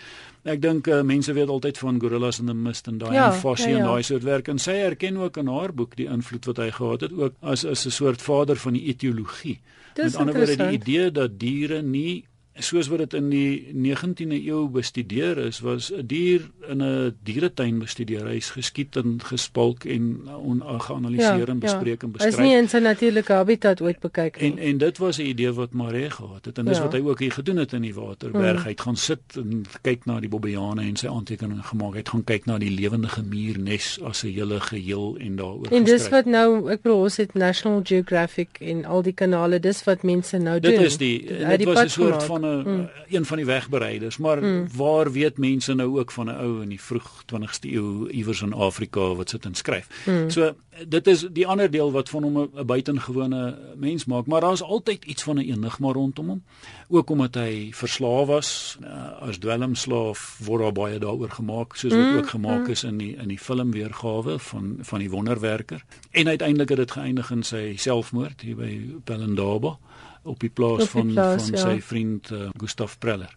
Ek 0.44 0.62
dink 0.62 0.86
uh, 0.86 1.02
mense 1.02 1.32
weet 1.32 1.48
altyd 1.48 1.78
van 1.78 2.00
Gorillas 2.00 2.38
in 2.38 2.46
the 2.46 2.54
Mist 2.54 2.86
en 2.86 2.98
daai 2.98 3.14
ja, 3.14 3.32
Fossie 3.32 3.70
ja, 3.70 3.76
ja. 3.76 3.84
en 3.84 3.90
daai 3.90 4.02
soort 4.02 4.22
werk 4.22 4.48
en 4.48 4.58
sy 4.58 4.78
erken 4.86 5.16
ook 5.16 5.36
in 5.36 5.46
haar 5.46 5.74
boek 5.74 5.96
die 5.96 6.06
invloed 6.06 6.44
wat 6.44 6.56
hy 6.56 6.70
gehad 6.70 7.00
het 7.00 7.12
ook 7.12 7.34
as 7.40 7.64
as 7.64 7.86
'n 7.86 7.90
soort 7.90 8.22
vader 8.22 8.56
van 8.56 8.72
die 8.72 8.86
etiologie. 8.86 9.60
Met 9.96 10.16
ander 10.16 10.34
woorde 10.34 10.56
die 10.56 10.78
idee 10.78 11.10
dat 11.10 11.38
diere 11.38 11.82
nie 11.82 12.24
soos 12.60 12.88
wat 12.88 12.98
dit 12.98 13.14
in 13.14 13.28
die 13.32 13.72
19de 13.72 14.36
eeu 14.44 14.66
bestudeer 14.68 15.38
is, 15.38 15.60
was 15.60 15.92
'n 15.92 16.06
dier 16.06 16.50
in 16.68 16.82
'n 16.82 17.16
dieretuin 17.22 17.78
bestudeer. 17.78 18.26
Hy's 18.26 18.50
geskiet 18.50 18.96
en 18.96 19.20
gespalk 19.24 19.84
en 19.84 20.28
ongeanaliseer 20.28 21.38
ja, 21.38 21.46
en 21.46 21.58
bespreek 21.58 22.00
ja. 22.00 22.06
en 22.06 22.12
beskryf. 22.12 22.36
Hy's 22.36 22.44
nie 22.44 22.56
in 22.56 22.68
sy 22.68 22.78
natuurlike 22.78 23.32
habitat 23.32 23.80
ooit 23.80 24.00
bekyk 24.00 24.40
nie. 24.40 24.50
En 24.50 24.58
en 24.58 24.78
dit 24.78 24.98
was 24.98 25.18
'n 25.18 25.26
idee 25.26 25.52
wat 25.52 25.72
Maree 25.72 26.10
gehad 26.10 26.44
het 26.44 26.58
en 26.58 26.64
dis 26.64 26.76
ja. 26.76 26.82
wat 26.82 26.92
hy 26.92 27.00
ook 27.00 27.18
hier 27.18 27.32
gedoen 27.32 27.56
het 27.56 27.72
in 27.72 27.82
die 27.82 27.94
waterberg. 27.94 28.56
Hmm. 28.56 28.64
Hy 28.64 28.70
het 28.70 28.80
gaan 28.80 28.96
sit 28.96 29.36
en 29.36 29.64
kyk 29.82 30.04
na 30.04 30.20
die 30.20 30.28
bobbejane 30.28 30.82
en 30.82 30.96
sy 30.96 31.06
aantekeninge 31.06 31.62
gemaak. 31.62 31.92
Hy 31.92 31.98
het 31.98 32.08
gaan 32.08 32.24
kyk 32.24 32.44
na 32.44 32.58
die 32.58 32.70
lewendige 32.70 33.22
muurnes 33.22 33.98
as 34.02 34.22
'n 34.24 34.28
hele 34.28 34.60
geheel 34.60 35.16
en 35.18 35.36
daaroor 35.36 35.70
En 35.70 35.84
dis 35.84 36.08
wat 36.08 36.24
nou, 36.24 36.70
ek 36.70 36.82
bedoel, 36.82 37.00
ons 37.00 37.16
het 37.16 37.34
National 37.34 37.80
Geographic 37.84 38.48
en 38.60 38.84
al 38.84 39.02
die 39.02 39.12
kanale, 39.12 39.60
dis 39.60 39.84
wat 39.84 40.02
mense 40.02 40.38
nou 40.38 40.60
dit 40.60 40.70
doen. 40.70 40.80
Dit 40.80 40.90
is 40.90 40.96
die 40.96 41.26
dit 41.56 41.64
was 41.64 41.82
'n 41.84 41.88
soort 41.88 42.22
van 42.22 42.41
'n 42.44 42.68
mm. 42.68 42.88
een 43.08 43.24
van 43.24 43.36
die 43.36 43.46
wegbereiders, 43.46 44.16
maar 44.16 44.42
mm. 44.42 44.66
waar 44.76 45.12
weet 45.12 45.38
mense 45.38 45.74
nou 45.74 45.98
ook 45.98 46.10
van 46.10 46.26
'n 46.26 46.36
ou 46.36 46.62
in 46.62 46.68
die 46.68 46.80
vroeg 46.80 47.24
20ste 47.26 47.70
eeu 47.70 48.08
iewers 48.10 48.42
in 48.42 48.52
Afrika 48.52 49.14
wat 49.14 49.30
sit 49.30 49.44
en 49.44 49.54
skryf. 49.54 49.86
Mm. 50.06 50.30
So 50.30 50.54
dit 50.88 51.06
is 51.06 51.26
die 51.32 51.46
ander 51.46 51.70
deel 51.70 51.92
wat 51.92 52.08
van 52.08 52.22
hom 52.22 52.38
'n 52.38 52.66
buitengewone 52.66 53.58
mens 53.76 54.04
maak, 54.04 54.26
maar 54.26 54.40
daar's 54.40 54.62
altyd 54.62 55.04
iets 55.04 55.22
van 55.22 55.36
'n 55.36 55.50
enigma 55.50 55.92
rondom 55.92 56.28
hom. 56.28 56.42
Ook 56.88 57.10
omdat 57.10 57.34
hy 57.34 57.68
verslaaf 57.72 58.26
was 58.26 58.78
uh, 58.82 59.20
as 59.20 59.38
dwelmslaaf 59.38 60.38
word 60.44 60.62
daar 60.62 60.72
baie 60.72 60.98
daaroor 60.98 61.30
gemaak, 61.30 61.76
soos 61.76 61.92
wat 61.92 62.10
mm. 62.10 62.16
ook 62.16 62.28
gemaak 62.28 62.64
mm. 62.64 62.70
is 62.70 62.84
in 62.84 62.96
die 62.96 63.16
in 63.16 63.28
die 63.28 63.38
film 63.38 63.70
weergawe 63.70 64.38
van 64.38 64.76
van 64.80 64.98
die 64.98 65.10
wonderwerker. 65.10 65.84
En 66.10 66.28
uiteindelik 66.28 66.68
het 66.68 66.78
dit 66.78 66.90
geëindig 66.90 67.30
in 67.30 67.42
sy 67.42 67.74
selfmoord 67.76 68.40
hier 68.40 68.56
by 68.56 68.80
Pelindaba 69.04 69.78
op 70.22 70.40
die 70.40 70.50
plaas 70.50 70.72
op 70.72 70.78
die 70.78 70.88
van 70.88 71.12
plaas, 71.12 71.48
van 71.48 71.58
ja. 71.58 71.64
sy 71.66 71.80
vriend 71.80 72.30
uh, 72.30 72.48
Gustav 72.56 72.98
Preller. 72.98 73.36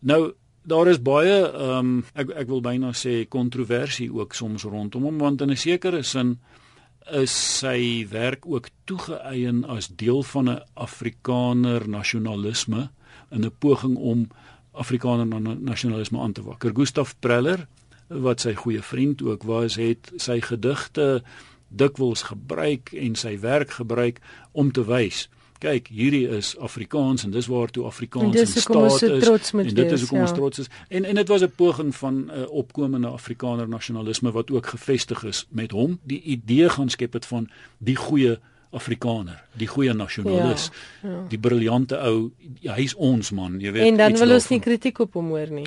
Nou 0.00 0.32
daar 0.62 0.88
is 0.88 1.02
baie 1.02 1.38
ehm 1.50 1.78
um, 1.78 2.04
ek 2.14 2.30
ek 2.44 2.48
wil 2.48 2.60
byna 2.62 2.92
sê 2.94 3.24
kontroversie 3.28 4.12
ook 4.14 4.34
soms 4.34 4.62
rondom 4.62 5.02
hom 5.08 5.18
want 5.18 5.40
in 5.42 5.50
'n 5.50 5.56
sekere 5.56 6.02
sin 6.02 6.38
is 7.10 7.58
sy 7.58 8.06
werk 8.10 8.46
ook 8.46 8.68
toegeëien 8.84 9.64
as 9.64 9.88
deel 9.88 10.22
van 10.22 10.50
'n 10.50 10.62
Afrikaner 10.74 11.88
nasionalisme 11.88 12.90
in 13.30 13.44
'n 13.44 13.52
poging 13.58 13.96
om 13.96 14.28
Afrikaner 14.72 15.26
nasionalisme 15.60 16.20
aan 16.20 16.32
te 16.32 16.42
wakker. 16.42 16.70
Gustav 16.74 17.12
Preller 17.20 17.66
wat 18.08 18.40
sy 18.40 18.54
goeie 18.54 18.82
vriend 18.82 19.22
ook 19.22 19.42
was, 19.42 19.74
het 19.74 20.12
sy 20.16 20.40
gedigte 20.40 21.22
dikwels 21.68 22.22
gebruik 22.22 22.92
en 22.92 23.14
sy 23.14 23.38
werk 23.40 23.70
gebruik 23.70 24.20
om 24.52 24.72
te 24.72 24.84
wys 24.84 25.28
kyk, 25.62 25.88
hierdie 25.94 26.24
is 26.28 26.52
Afrikaans 26.58 27.24
en 27.26 27.34
dis 27.34 27.48
waartoe 27.50 27.86
Afrikaans 27.88 28.36
in 28.36 28.46
staat 28.46 29.02
is. 29.02 29.52
En 29.52 29.74
dit 29.74 29.92
is 29.96 30.04
hoekom 30.04 30.24
ons 30.24 30.34
trots 30.36 30.62
is. 30.64 30.70
En 30.88 31.06
en 31.08 31.20
dit 31.20 31.28
was 31.28 31.42
'n 31.42 31.52
poging 31.56 31.94
van 31.94 32.14
'n 32.14 32.30
uh, 32.30 32.50
opkomende 32.50 33.08
Afrikaner 33.08 33.68
nasionalisme 33.68 34.32
wat 34.32 34.50
ook 34.50 34.66
gevestig 34.66 35.24
is 35.24 35.46
met 35.50 35.70
hom, 35.70 35.98
die 36.02 36.22
idee 36.22 36.68
gaan 36.68 36.88
skep 36.88 37.12
het 37.12 37.26
van 37.26 37.48
die 37.78 37.96
goeie 37.96 38.38
Afrikaner, 38.72 39.44
die 39.52 39.66
goeie 39.68 39.92
nasionalis, 39.92 40.70
ja, 41.02 41.08
ja. 41.08 41.24
die 41.28 41.38
briljante 41.38 41.98
ou, 42.00 42.30
ja, 42.60 42.72
hy's 42.74 42.94
ons 42.94 43.30
man, 43.30 43.60
jy 43.60 43.72
weet. 43.72 43.90
En 43.90 43.96
dan 43.96 44.16
wil 44.16 44.32
ons 44.32 44.48
nie 44.48 44.60
kritiek 44.60 44.98
op 44.98 45.12
hom 45.12 45.28
hoor 45.34 45.50
nie. 45.50 45.66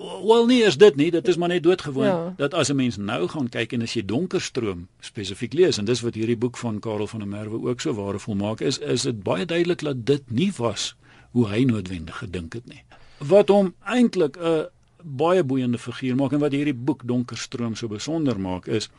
Wel 0.00 0.46
nee, 0.46 0.62
is 0.62 0.78
dit 0.78 0.96
nie, 0.96 1.10
dit 1.10 1.28
is 1.28 1.36
maar 1.36 1.48
net 1.48 1.62
doodgewoon 1.62 2.06
ja. 2.06 2.34
dat 2.36 2.54
as 2.54 2.68
'n 2.68 2.76
mens 2.76 2.96
nou 2.96 3.28
gaan 3.28 3.48
kyk 3.48 3.72
en 3.72 3.82
as 3.82 3.92
jy 3.92 4.04
Donkerstroom 4.04 4.88
spesifiek 5.00 5.52
lees 5.52 5.78
en 5.78 5.84
dis 5.84 6.00
wat 6.00 6.14
hierdie 6.14 6.36
boek 6.36 6.56
van 6.56 6.78
Karel 6.78 7.06
van 7.06 7.20
der 7.20 7.28
Merwe 7.28 7.68
ook 7.68 7.80
so 7.80 7.92
waardevol 7.92 8.34
maak 8.34 8.60
is 8.60 8.78
is 8.78 9.02
dit 9.02 9.22
baie 9.22 9.44
duidelik 9.44 9.80
dat 9.80 10.06
dit 10.06 10.30
nie 10.30 10.52
was 10.56 10.94
hoe 11.30 11.48
hy 11.48 11.64
noodwendig 11.64 12.18
gedink 12.18 12.52
het 12.52 12.66
nie. 12.66 12.82
Wat 13.18 13.48
hom 13.48 13.74
eintlik 13.84 14.36
'n 14.36 14.66
baie 15.02 15.44
boeiende 15.44 15.78
figuur 15.78 16.16
maak 16.16 16.32
en 16.32 16.38
wat 16.38 16.52
hierdie 16.52 16.74
boek 16.74 17.02
Donkerstroom 17.04 17.74
so 17.74 17.88
besonder 17.88 18.40
maak 18.40 18.66
is 18.66 18.90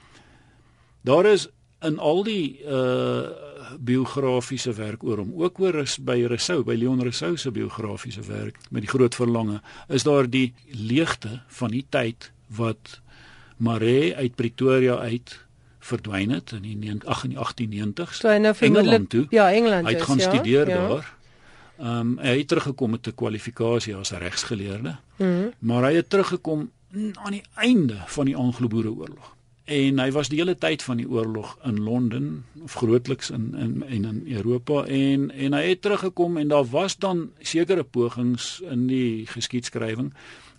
daar 1.02 1.26
is 1.26 1.48
in 1.82 2.00
al 2.00 2.24
die 2.24 2.62
uh 2.66 3.30
biografiese 3.80 4.74
werk 4.74 5.04
oor 5.04 5.18
hom 5.18 5.34
ook 5.36 5.60
oor 5.60 5.82
is 5.84 5.98
by 5.98 6.24
Rousseau 6.24 6.64
by 6.64 6.76
Leon 6.76 7.02
Rousseau 7.02 7.38
se 7.38 7.52
biografiese 7.52 8.22
werk 8.28 8.58
met 8.70 8.82
die 8.82 8.92
groot 8.92 9.16
verlange 9.16 9.62
is 9.88 10.04
daar 10.04 10.30
die 10.30 10.54
leegte 10.72 11.42
van 11.48 11.72
die 11.72 11.86
tyd 11.90 12.32
wat 12.48 13.00
Maree 13.58 14.16
uit 14.16 14.36
Pretoria 14.36 14.98
uit 14.98 15.40
verdwyn 15.80 16.30
het 16.30 16.52
in 16.52 16.62
die 16.62 16.94
1890s 17.00 18.22
so 18.22 18.30
hy 18.30 18.38
nou 18.38 18.54
vermoedelik 18.56 19.32
ja 19.32 19.52
Engeland 19.52 19.88
hy 19.88 19.94
het 19.98 20.08
gaan 20.10 20.22
ja, 20.22 20.30
studeer 20.30 20.70
ja. 20.70 20.78
daar 20.88 21.20
Ehm 21.82 22.00
um, 22.00 22.18
hy 22.22 22.38
het 22.38 22.48
teruggekom 22.48 22.92
met 22.92 23.08
'n 23.08 23.16
kwalifikasie 23.16 23.96
as 23.96 24.12
'n 24.12 24.16
regsgeleerde. 24.16 24.96
Mm 25.18 25.54
Maar 25.60 25.84
hy 25.84 25.94
het 25.94 26.10
teruggekom 26.10 26.72
aan 27.14 27.32
die 27.32 27.44
einde 27.56 27.98
van 28.06 28.26
die 28.26 28.36
Anglo-Boereoorlog. 28.36 29.36
En 29.72 30.00
hy 30.04 30.10
was 30.12 30.28
die 30.28 30.40
hele 30.42 30.58
tyd 30.60 30.84
van 30.84 31.00
die 31.00 31.08
oorlog 31.08 31.54
in 31.64 31.80
Londen 31.80 32.46
of 32.66 32.74
grootliks 32.82 33.30
in 33.32 33.54
in 33.56 33.84
en 33.88 34.06
in 34.10 34.22
Europa 34.36 34.84
en 34.84 35.30
en 35.32 35.54
hy 35.56 35.62
het 35.70 35.82
teruggekom 35.82 36.38
en 36.38 36.52
daar 36.52 36.68
was 36.74 36.98
dan 36.98 37.30
sekere 37.40 37.84
pogings 37.84 38.60
in 38.68 38.88
die 38.88 39.28
geskiedskrywing 39.32 40.12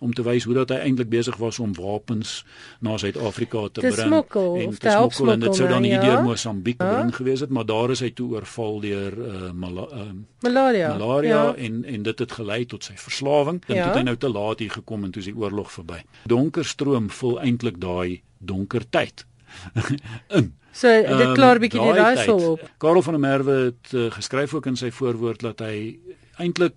om 0.02 0.12
te 0.14 0.22
wys 0.26 0.44
hoe 0.48 0.54
dat 0.58 0.72
hy 0.74 0.76
eintlik 0.88 1.08
besig 1.12 1.36
was 1.40 1.58
om 1.62 1.72
wapens 1.78 2.42
na 2.82 2.96
Suid-Afrika 2.98 3.62
te, 3.70 3.80
Te 3.80 3.92
bring 3.94 4.08
smokkel 4.10 4.56
en 4.64 4.74
te 4.78 4.88
help 4.90 5.12
smokkel 5.14 5.32
en 5.36 5.40
dit 5.46 5.54
sou 5.56 5.68
dan 5.68 5.84
smokkel, 5.84 5.90
hier 6.00 6.02
ja. 6.10 6.16
deur 6.16 6.22
Mosambiek 6.26 6.80
Ja. 6.82 6.88
gebring 6.90 7.14
gewees 7.16 7.40
het, 7.40 7.50
maar 7.50 7.66
daar 7.66 7.90
is 7.94 8.00
hy 8.04 8.10
toe 8.10 8.30
oorval 8.34 8.80
deur 8.80 9.16
uh, 9.18 9.50
mala, 9.52 9.86
uh, 9.92 10.08
Malaria. 10.42 10.88
malaria 10.96 11.28
Ja. 11.44 11.54
en 11.54 11.84
en 11.84 12.02
dit 12.02 12.18
het 12.18 12.32
gelei 12.32 12.64
tot 12.66 12.84
sy 12.84 12.94
verslawing 12.96 13.62
en 13.66 13.74
Ja. 13.76 13.82
toe 13.82 13.90
het 13.92 14.00
hy 14.02 14.04
nou 14.10 14.16
te 14.16 14.28
laat 14.32 14.58
hier 14.58 14.70
gekom 14.70 15.04
en 15.04 15.10
toe 15.10 15.22
is 15.22 15.30
die 15.30 15.36
oorlog 15.36 15.72
verby. 15.72 16.02
Donker 16.26 16.64
stroom 16.64 17.10
vul 17.10 17.38
eintlik 17.40 17.78
daai 17.80 18.22
donker 18.38 18.82
tyd 18.90 19.24
in. 20.38 20.52
So 20.72 20.88
dit 20.88 21.04
Ehm, 21.10 21.34
klaar 21.36 21.58
bietjie 21.60 21.80
die 21.80 21.92
raaisel 21.92 22.38
op. 22.54 22.62
Karel 22.80 23.02
van 23.02 23.12
der 23.12 23.20
Merwe 23.20 23.56
het 23.64 23.92
uh, 23.92 24.06
geskryf 24.10 24.54
ook 24.54 24.66
in 24.66 24.76
sy 24.76 24.90
voorwoord 24.90 25.40
dat 25.44 25.60
hy 25.60 25.98
eintlik 26.40 26.74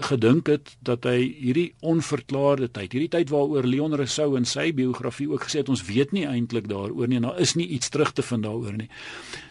gedink 0.00 0.46
het 0.46 0.76
dat 0.80 1.04
hy 1.04 1.18
hierdie 1.40 1.74
onverklaarde 1.80 2.68
tyd, 2.70 2.92
hierdie 2.92 3.10
tyd 3.12 3.30
waaroor 3.32 3.66
Leon 3.66 3.94
Rousseau 3.96 4.36
in 4.36 4.44
sy 4.48 4.70
biografie 4.76 5.28
ook 5.30 5.46
gesê 5.46 5.62
het 5.62 5.68
ons 5.72 5.84
weet 5.88 6.12
nie 6.12 6.26
eintlik 6.28 6.68
daaroor 6.68 7.08
nie 7.08 7.20
en 7.20 7.28
daar 7.30 7.40
is 7.40 7.54
nie 7.56 7.66
iets 7.76 7.88
terug 7.88 8.12
te 8.12 8.22
vind 8.22 8.46
daaroor 8.46 8.76
nie. 8.76 8.88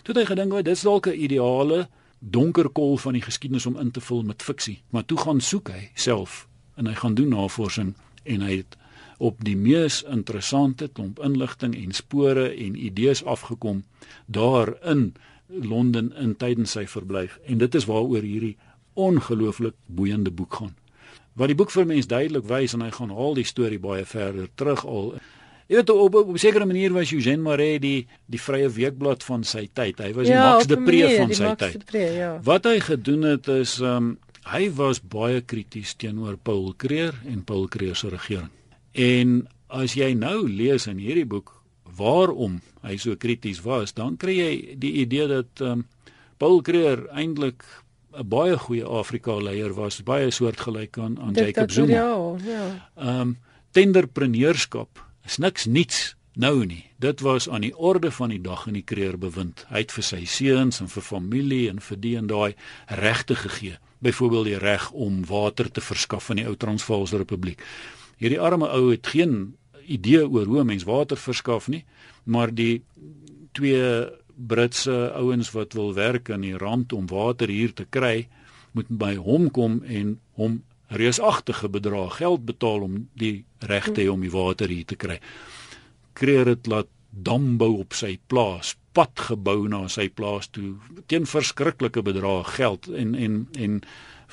Toe 0.03 0.13
het 0.15 0.23
hy 0.23 0.25
gedink, 0.35 0.53
"Wat 0.53 0.65
dis 0.65 0.81
dalk 0.81 1.07
'n 1.07 1.19
ideale 1.19 1.87
donker 2.19 2.69
kol 2.69 2.97
van 2.97 3.13
die 3.13 3.21
geskiedenis 3.21 3.65
om 3.65 3.77
in 3.77 3.91
te 3.91 4.01
vul 4.01 4.23
met 4.23 4.43
fiksie." 4.43 4.81
Maar 4.89 5.05
toe 5.05 5.17
gaan 5.17 5.41
soek 5.41 5.69
hy 5.69 5.89
self 5.93 6.47
en 6.75 6.87
hy 6.87 6.93
gaan 6.93 7.15
doen 7.15 7.29
navorsing 7.29 7.93
en 8.23 8.41
hy 8.41 8.55
het 8.57 8.77
op 9.17 9.43
die 9.43 9.55
mees 9.57 10.03
interessante 10.03 10.87
klomp 10.87 11.19
inligting 11.19 11.75
en 11.75 11.91
spore 11.91 12.49
en 12.49 12.75
idees 12.75 13.23
afgekom 13.23 13.83
daar 14.25 14.75
in 14.83 15.13
Londen 15.47 16.13
in 16.17 16.35
tydens 16.35 16.71
sy 16.71 16.87
verblyf 16.87 17.39
en 17.45 17.57
dit 17.57 17.75
is 17.75 17.85
waaroor 17.85 18.21
hierdie 18.21 18.57
ongelooflik 18.95 19.75
boeiende 19.87 20.31
boek 20.31 20.53
gaan. 20.61 20.75
Wat 21.35 21.51
die 21.51 21.55
boek 21.55 21.71
vir 21.71 21.85
mense 21.85 22.07
duidelik 22.07 22.47
wys 22.47 22.73
en 22.73 22.81
hy 22.81 22.91
gaan 22.95 23.11
haal 23.11 23.35
die 23.35 23.47
storie 23.47 23.79
baie 23.79 24.05
verder 24.07 24.47
terug 24.55 24.85
al 24.85 25.15
Jy 25.65 25.79
weet 25.79 25.89
op, 25.89 26.13
op, 26.13 26.27
op 26.29 26.33
'n 26.33 26.37
sekere 26.37 26.65
manier 26.65 26.93
was 26.93 27.11
Eugène 27.11 27.41
Marais 27.41 27.79
die 27.81 28.07
die 28.25 28.39
vrye 28.39 28.69
weekblad 28.69 29.23
van 29.23 29.43
sy 29.43 29.69
tyd. 29.73 29.97
Hy 29.97 30.13
was 30.13 30.27
die 30.27 30.33
ja, 30.33 30.51
Max 30.51 30.63
op 30.63 30.69
de 30.69 30.77
Pre 30.77 31.17
van 31.17 31.27
die 31.27 31.35
sy 31.35 31.43
Max 31.43 31.59
tyd. 31.61 31.73
de 31.73 31.85
Pre, 31.85 32.03
ja. 32.13 32.39
Wat 32.43 32.65
hy 32.65 32.79
gedoen 32.79 33.21
het 33.21 33.47
is 33.47 33.79
um 33.79 34.17
hy 34.45 34.69
was 34.77 35.01
baie 35.01 35.41
krities 35.41 35.95
teenoor 35.95 36.37
Paul 36.37 36.73
Creer 36.77 37.13
en 37.25 37.43
Paul 37.43 37.67
Creer 37.67 37.95
se 37.95 38.09
regering. 38.09 38.51
En 38.91 39.47
as 39.67 39.93
jy 39.93 40.13
nou 40.13 40.47
lees 40.49 40.85
in 40.87 40.97
hierdie 41.01 41.25
boek 41.25 41.49
waarom 41.97 42.61
hy 42.83 42.97
so 42.97 43.15
krities 43.15 43.63
was, 43.65 43.93
dan 43.93 44.17
kry 44.17 44.37
jy 44.37 44.75
die 44.77 44.93
idee 45.01 45.27
dat 45.27 45.61
um 45.61 45.87
Paul 46.37 46.61
Creer 46.61 47.07
eintlik 47.09 47.65
'n 48.17 48.27
baie 48.27 48.57
goeie 48.57 48.85
Afrika 48.85 49.35
leier 49.41 49.73
was, 49.73 50.03
baie 50.03 50.31
soortgelyk 50.31 50.97
aan 50.97 51.19
aan 51.19 51.33
Jacob 51.33 51.71
Zuma. 51.71 51.87
Diktatoriaal, 51.87 52.37
Ja. 52.45 52.89
Um 53.21 53.37
tenderpreneurskap 53.71 55.03
is 55.25 55.37
niks 55.37 55.65
niets 55.65 56.15
nou 56.35 56.65
nie. 56.65 56.85
Dit 56.99 57.19
was 57.19 57.49
aan 57.49 57.61
die 57.61 57.75
orde 57.77 58.11
van 58.11 58.29
die 58.29 58.41
dag 58.41 58.67
in 58.67 58.73
die 58.73 58.83
Kreer 58.83 59.17
bewind. 59.17 59.65
Hy 59.69 59.77
het 59.83 59.91
vir 59.91 60.03
sy 60.03 60.25
seuns 60.25 60.79
en 60.79 60.87
vir 60.91 61.03
familie 61.03 61.69
en 61.69 61.79
vir 61.79 61.99
die 61.99 62.15
en 62.17 62.27
daai 62.27 62.55
regte 62.87 63.35
gegee. 63.35 63.77
Byvoorbeeld 63.99 64.45
die 64.45 64.57
reg 64.57 64.91
om 64.91 65.25
water 65.25 65.71
te 65.71 65.81
verskaf 65.81 66.29
aan 66.29 66.35
die 66.35 66.47
ou 66.47 66.55
Transvaalse 66.55 67.17
Republiek. 67.17 67.61
Hierdie 68.17 68.39
arme 68.39 68.67
ou 68.67 68.91
het 68.91 69.07
geen 69.07 69.55
idee 69.87 70.27
oor 70.29 70.45
hoe 70.45 70.63
mens 70.63 70.83
water 70.83 71.17
verskaf 71.17 71.67
nie, 71.67 71.85
maar 72.23 72.53
die 72.53 72.83
twee 73.51 74.09
Britse 74.35 75.11
ouens 75.15 75.51
wat 75.51 75.73
wil 75.73 75.93
werk 75.93 76.29
aan 76.29 76.41
die 76.41 76.57
rand 76.57 76.93
om 76.93 77.07
water 77.07 77.49
hier 77.49 77.73
te 77.73 77.85
kry, 77.89 78.27
moet 78.71 78.87
by 78.89 79.15
hom 79.15 79.49
kom 79.51 79.81
en 79.83 80.19
hom 80.35 80.63
reusagtige 80.87 81.69
bedrag 81.69 82.17
geld 82.17 82.45
betaal 82.45 82.83
om 82.85 82.97
die 83.13 83.45
reg 83.59 83.91
te 83.91 84.03
hê 84.03 84.09
om 84.11 84.21
die 84.21 84.33
water 84.33 84.69
hier 84.69 84.85
te 84.85 84.95
kry. 84.99 85.19
Kreer 86.13 86.45
dit 86.45 86.67
laat 86.67 86.91
dam 87.09 87.55
bou 87.57 87.77
op 87.79 87.95
sy 87.95 88.17
plaas, 88.27 88.75
pad 88.95 89.27
gebou 89.29 89.67
na 89.71 89.85
sy 89.91 90.09
plaas 90.11 90.49
toe 90.51 90.75
teen 91.11 91.27
verskriklike 91.27 92.03
bedrag 92.03 92.55
geld 92.55 92.87
en 92.91 93.15
en 93.15 93.47
en 93.59 93.79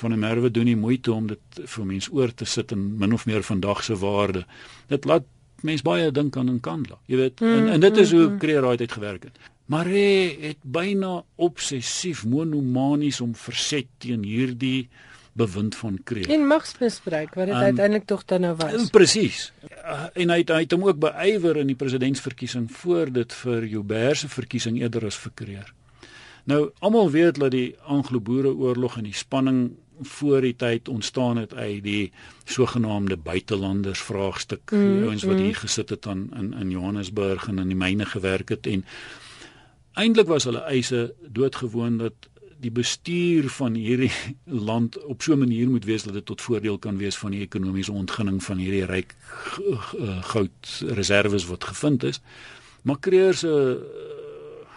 van 0.02 0.14
die 0.14 0.18
merwe 0.18 0.50
doen 0.50 0.64
nie 0.64 0.78
moeite 0.78 1.12
om 1.12 1.26
dit 1.30 1.62
vir 1.74 1.86
mense 1.86 2.10
oor 2.12 2.32
te 2.34 2.48
sit 2.48 2.72
in 2.72 2.84
min 2.98 3.12
of 3.12 3.26
meer 3.26 3.42
vandag 3.44 3.84
se 3.84 3.96
waarde. 4.00 4.44
Dit 4.88 5.04
laat 5.04 5.26
mense 5.62 5.84
baie 5.86 6.10
dink 6.10 6.36
aan 6.36 6.50
'n 6.50 6.60
kandla. 6.60 6.98
Jy 7.06 7.16
weet, 7.16 7.40
en, 7.40 7.68
en 7.68 7.80
dit 7.80 7.96
is 7.96 8.12
hoe 8.12 8.36
Kreer 8.38 8.62
daai 8.62 8.76
tyd 8.76 8.92
gewerk 8.92 9.24
het. 9.24 9.38
Maar 9.72 9.88
hy 9.88 10.36
het 10.42 10.60
byna 10.68 11.22
obsessief 11.40 12.26
monomanies 12.28 13.22
om 13.24 13.32
verset 13.38 13.88
teen 14.04 14.26
hierdie 14.28 14.90
bewind 15.32 15.76
van 15.80 15.98
Kreer. 16.04 16.28
En 16.30 16.46
magsmisbruik 16.46 17.34
wat 17.34 17.46
dit 17.46 17.54
Um, 17.54 17.62
uiteindelik 17.62 18.06
tog 18.06 18.24
dan 18.24 18.40
nou 18.40 18.56
was. 18.56 18.90
Presies. 18.90 19.52
Uh, 19.84 20.04
En 20.12 20.30
hy 20.30 20.42
het, 20.42 20.50
hy 20.52 20.64
het 20.66 20.72
hom 20.76 20.84
ook 20.84 20.98
beywer 21.00 21.56
in 21.56 21.72
die 21.72 21.78
presidentsverkiesing 21.78 22.68
voor 22.72 23.12
dit 23.12 23.32
vir 23.32 23.64
Joubert 23.64 24.16
se 24.16 24.28
verkiesing 24.28 24.80
eerder 24.80 25.06
as 25.08 25.16
vir 25.16 25.32
Kreer. 25.34 25.72
Nou 26.44 26.70
almal 26.78 27.10
weet 27.10 27.38
dat 27.40 27.54
die 27.54 27.76
Anglo-Boereoorlog 27.86 28.98
en 28.98 29.08
die 29.08 29.16
spanning 29.16 29.70
voor 30.02 30.40
die 30.40 30.56
tyd 30.56 30.88
ontstaan 30.88 31.36
het 31.36 31.54
uit 31.54 31.82
die 31.84 32.12
sogenaamde 32.44 33.16
buitelanders 33.16 34.00
vraagstuk. 34.02 34.70
Mm, 34.70 35.02
ouens 35.06 35.22
wat 35.22 35.38
hier 35.38 35.56
gesit 35.56 35.88
het 35.88 36.06
aan 36.06 36.28
in 36.38 36.52
in 36.58 36.70
Johannesburg 36.70 37.48
en 37.48 37.58
in 37.58 37.68
die 37.68 37.78
myne 37.78 38.04
gewerk 38.04 38.48
het 38.48 38.66
en 38.66 38.84
eintlik 39.94 40.26
was 40.26 40.44
hulle 40.44 40.62
eise 40.68 41.14
doodgewoon 41.28 41.98
dat 41.98 42.28
die 42.62 42.70
bestuur 42.70 43.48
van 43.50 43.74
hierdie 43.74 44.12
land 44.70 44.98
op 45.04 45.22
so 45.22 45.34
'n 45.34 45.38
manier 45.38 45.68
moet 45.68 45.84
wees 45.84 46.02
dat 46.02 46.12
dit 46.12 46.26
tot 46.26 46.40
voordeel 46.40 46.78
kan 46.78 46.96
wees 46.96 47.18
van 47.18 47.30
die 47.30 47.40
ekonomiese 47.40 47.92
ontginning 47.92 48.42
van 48.42 48.58
hierdie 48.58 48.84
ryk 48.84 49.14
eh, 49.58 50.22
goudreserwes 50.22 51.46
wat 51.46 51.64
gevind 51.64 52.02
is. 52.02 52.20
Maar 52.82 52.98
Kreer 52.98 53.34
se 53.34 53.52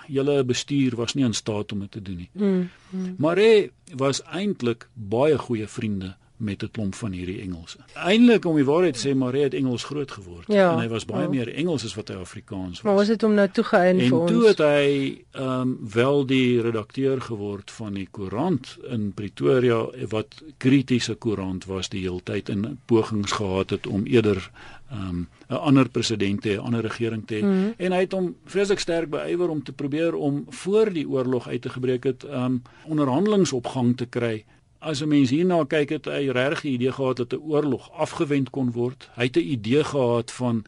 hele 0.07 0.43
bestuur 0.43 0.95
was 0.95 1.13
nie 1.13 1.25
in 1.25 1.33
staat 1.33 1.71
om 1.71 1.79
dit 1.79 1.91
te 1.91 2.01
doen 2.01 2.15
nie. 2.15 2.29
Mm. 2.33 2.69
Maar 3.17 3.37
hy 3.37 3.71
was 3.97 4.21
eintlik 4.23 4.87
baie 4.93 5.37
goeie 5.37 5.67
vriende 5.67 6.15
met 6.37 6.63
'n 6.63 6.71
klomp 6.71 6.95
van 6.95 7.11
hierdie 7.11 7.41
Engelse. 7.41 7.77
Eintlik 7.93 8.45
om 8.45 8.55
die 8.55 8.65
waarheid 8.65 9.07
sê, 9.07 9.15
maar 9.15 9.33
hy 9.33 9.39
het 9.39 9.53
Engels 9.53 9.83
groot 9.83 10.11
geword 10.11 10.47
Ja, 10.47 10.73
en 10.73 10.79
hy 10.79 10.87
was 10.87 11.05
baie 11.05 11.23
ja. 11.23 11.29
meer 11.29 11.53
Engels 11.53 11.83
as 11.83 11.95
wat 11.95 12.07
hy 12.07 12.15
Afrikaans 12.15 12.69
was. 12.69 12.81
Maar 12.81 12.95
was 12.95 13.07
dit 13.07 13.23
om 13.23 13.33
nou 13.33 13.49
toegeëien 13.49 13.99
En 13.99 14.07
vir 14.07 14.17
ons? 14.19 14.31
toe 14.31 14.47
het 14.47 14.57
hy 14.57 15.21
ehm 15.31 15.61
um, 15.61 15.79
wel 15.93 16.25
die 16.25 16.61
redakteur 16.61 17.21
geword 17.21 17.71
van 17.71 17.93
die 17.93 18.07
koerant 18.11 18.77
in 18.89 19.11
Pretoria 19.13 19.85
wat 20.09 20.43
kritiese 20.57 21.15
koerant 21.15 21.65
was 21.65 21.89
die 21.89 22.01
hele 22.01 22.23
tyd 22.23 22.49
en 22.49 22.79
pogings 22.85 23.31
gehad 23.31 23.69
het 23.69 23.87
om 23.87 24.05
eerder 24.05 24.51
ehm 24.91 25.09
um, 25.09 25.27
'n 25.49 25.53
ander 25.53 25.89
president 25.89 26.41
te 26.41 26.49
hê, 26.49 26.55
'n 26.55 26.65
ander 26.65 26.81
regering 26.81 27.27
te 27.27 27.35
hê. 27.35 27.43
Mhm. 27.43 27.71
En 27.77 27.91
hy 27.91 27.99
het 27.99 28.11
hom 28.11 28.35
vreeslik 28.45 28.79
sterk 28.79 29.09
beywer 29.09 29.49
om 29.49 29.63
te 29.63 29.71
probeer 29.73 30.13
om 30.15 30.45
voor 30.49 30.93
die 30.93 31.09
oorlog 31.09 31.47
uit 31.47 31.61
te 31.61 31.69
gebreek 31.69 32.03
het 32.03 32.23
ehm 32.23 32.43
um, 32.43 32.61
onderhandelinge 32.83 33.55
op 33.55 33.67
gang 33.67 33.97
te 33.97 34.05
kry. 34.05 34.45
As 34.85 35.01
'n 35.01 35.07
mens 35.07 35.29
hierna 35.33 35.63
kyk 35.65 35.89
het 35.89 36.05
hy 36.05 36.29
regtig 36.29 36.63
'n 36.63 36.73
idee 36.77 36.91
gehad 36.91 37.17
dat 37.17 37.33
'n 37.33 37.41
oorlog 37.41 37.91
afgewend 37.91 38.49
kon 38.49 38.71
word. 38.71 39.09
Hy 39.15 39.23
het 39.23 39.37
'n 39.37 39.51
idee 39.57 39.83
gehad 39.83 40.31
van 40.31 40.63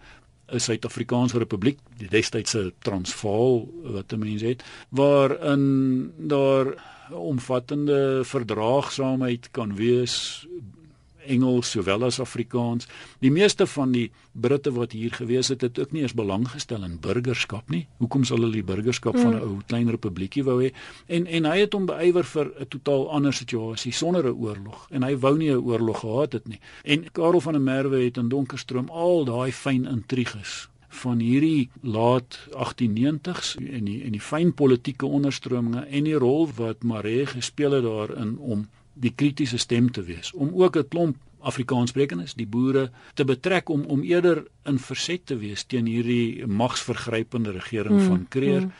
'n 0.49 0.59
Suid-Afrikaanse 0.59 1.37
republiek, 1.37 1.79
die 1.97 2.09
destydse 2.09 2.73
Transvaal 2.79 3.69
wat 3.83 4.11
'n 4.11 4.19
mens 4.19 4.41
het, 4.41 4.63
daar 4.89 6.67
'n 7.09 7.13
omvattende 7.13 8.21
verdraagsaamheid 8.23 9.51
kan 9.51 9.75
wees 9.75 10.47
Engels 11.27 11.71
sowel 11.71 12.05
as 12.07 12.19
Afrikaans. 12.23 12.87
Die 13.23 13.31
meeste 13.31 13.67
van 13.67 13.91
die 13.91 14.11
Britte 14.31 14.71
wat 14.75 14.91
hier 14.91 15.13
gewees 15.13 15.51
het, 15.53 15.61
het 15.61 15.79
ook 15.79 15.91
nie 15.91 16.01
eens 16.01 16.15
belang 16.17 16.47
gestel 16.49 16.83
in 16.83 16.99
burgerskap 17.01 17.69
nie. 17.73 17.85
Hoekom 18.01 18.23
sal 18.27 18.41
hulle 18.43 18.59
die 18.59 18.65
burgerskap 18.67 19.17
van 19.17 19.35
'n 19.35 19.41
ou 19.41 19.61
klein 19.67 19.89
republiekie 19.89 20.43
wou 20.43 20.61
hê? 20.63 20.71
En 21.07 21.27
en 21.27 21.45
hy 21.45 21.57
het 21.59 21.73
hom 21.73 21.85
beywer 21.85 22.23
vir 22.23 22.51
'n 22.59 22.67
totaal 22.67 23.09
ander 23.09 23.33
situasie 23.33 23.91
sonder 23.91 24.25
'n 24.25 24.37
oorlog 24.37 24.87
en 24.91 25.03
hy 25.03 25.15
wou 25.17 25.37
nie 25.37 25.51
'n 25.51 25.63
oorlog 25.63 25.99
gehad 25.99 26.33
het 26.33 26.47
nie. 26.47 26.59
En 26.83 27.11
Karel 27.11 27.41
van 27.41 27.53
der 27.53 27.61
Merwe 27.61 28.03
het 28.03 28.17
in 28.17 28.29
Donkerstroom 28.29 28.89
al 28.89 29.25
daai 29.25 29.51
fyn 29.51 29.85
intriges 29.85 30.69
van 30.87 31.19
hierdie 31.19 31.69
laat 31.81 32.39
1890s 32.51 33.55
en 33.59 33.85
die 33.85 34.03
en 34.03 34.15
die 34.15 34.23
fyn 34.23 34.53
politieke 34.53 35.05
onderstrominge 35.05 35.85
en 35.85 36.03
die 36.07 36.17
rol 36.17 36.47
wat 36.57 36.83
Maree 36.83 37.25
gespeel 37.25 37.77
het 37.77 37.83
daarin 37.83 38.37
om 38.37 38.67
die 38.99 39.13
kritiese 39.15 39.57
stem 39.57 39.91
te 39.91 40.03
wees 40.03 40.33
om 40.33 40.51
ook 40.53 40.77
'n 40.77 40.87
klomp 40.87 41.17
Afrikaanssprekendes, 41.39 42.33
die 42.33 42.47
boere 42.47 42.89
te 43.13 43.25
betrek 43.25 43.69
om 43.69 43.85
om 43.85 44.03
eerder 44.03 44.43
in 44.65 44.79
verset 44.79 45.25
te 45.25 45.37
wees 45.37 45.63
teen 45.63 45.85
hierdie 45.85 46.45
magsvergrypende 46.45 47.51
regering 47.51 47.99
mm, 47.99 48.07
van 48.07 48.25
Kreer 48.27 48.61
mm. 48.61 48.71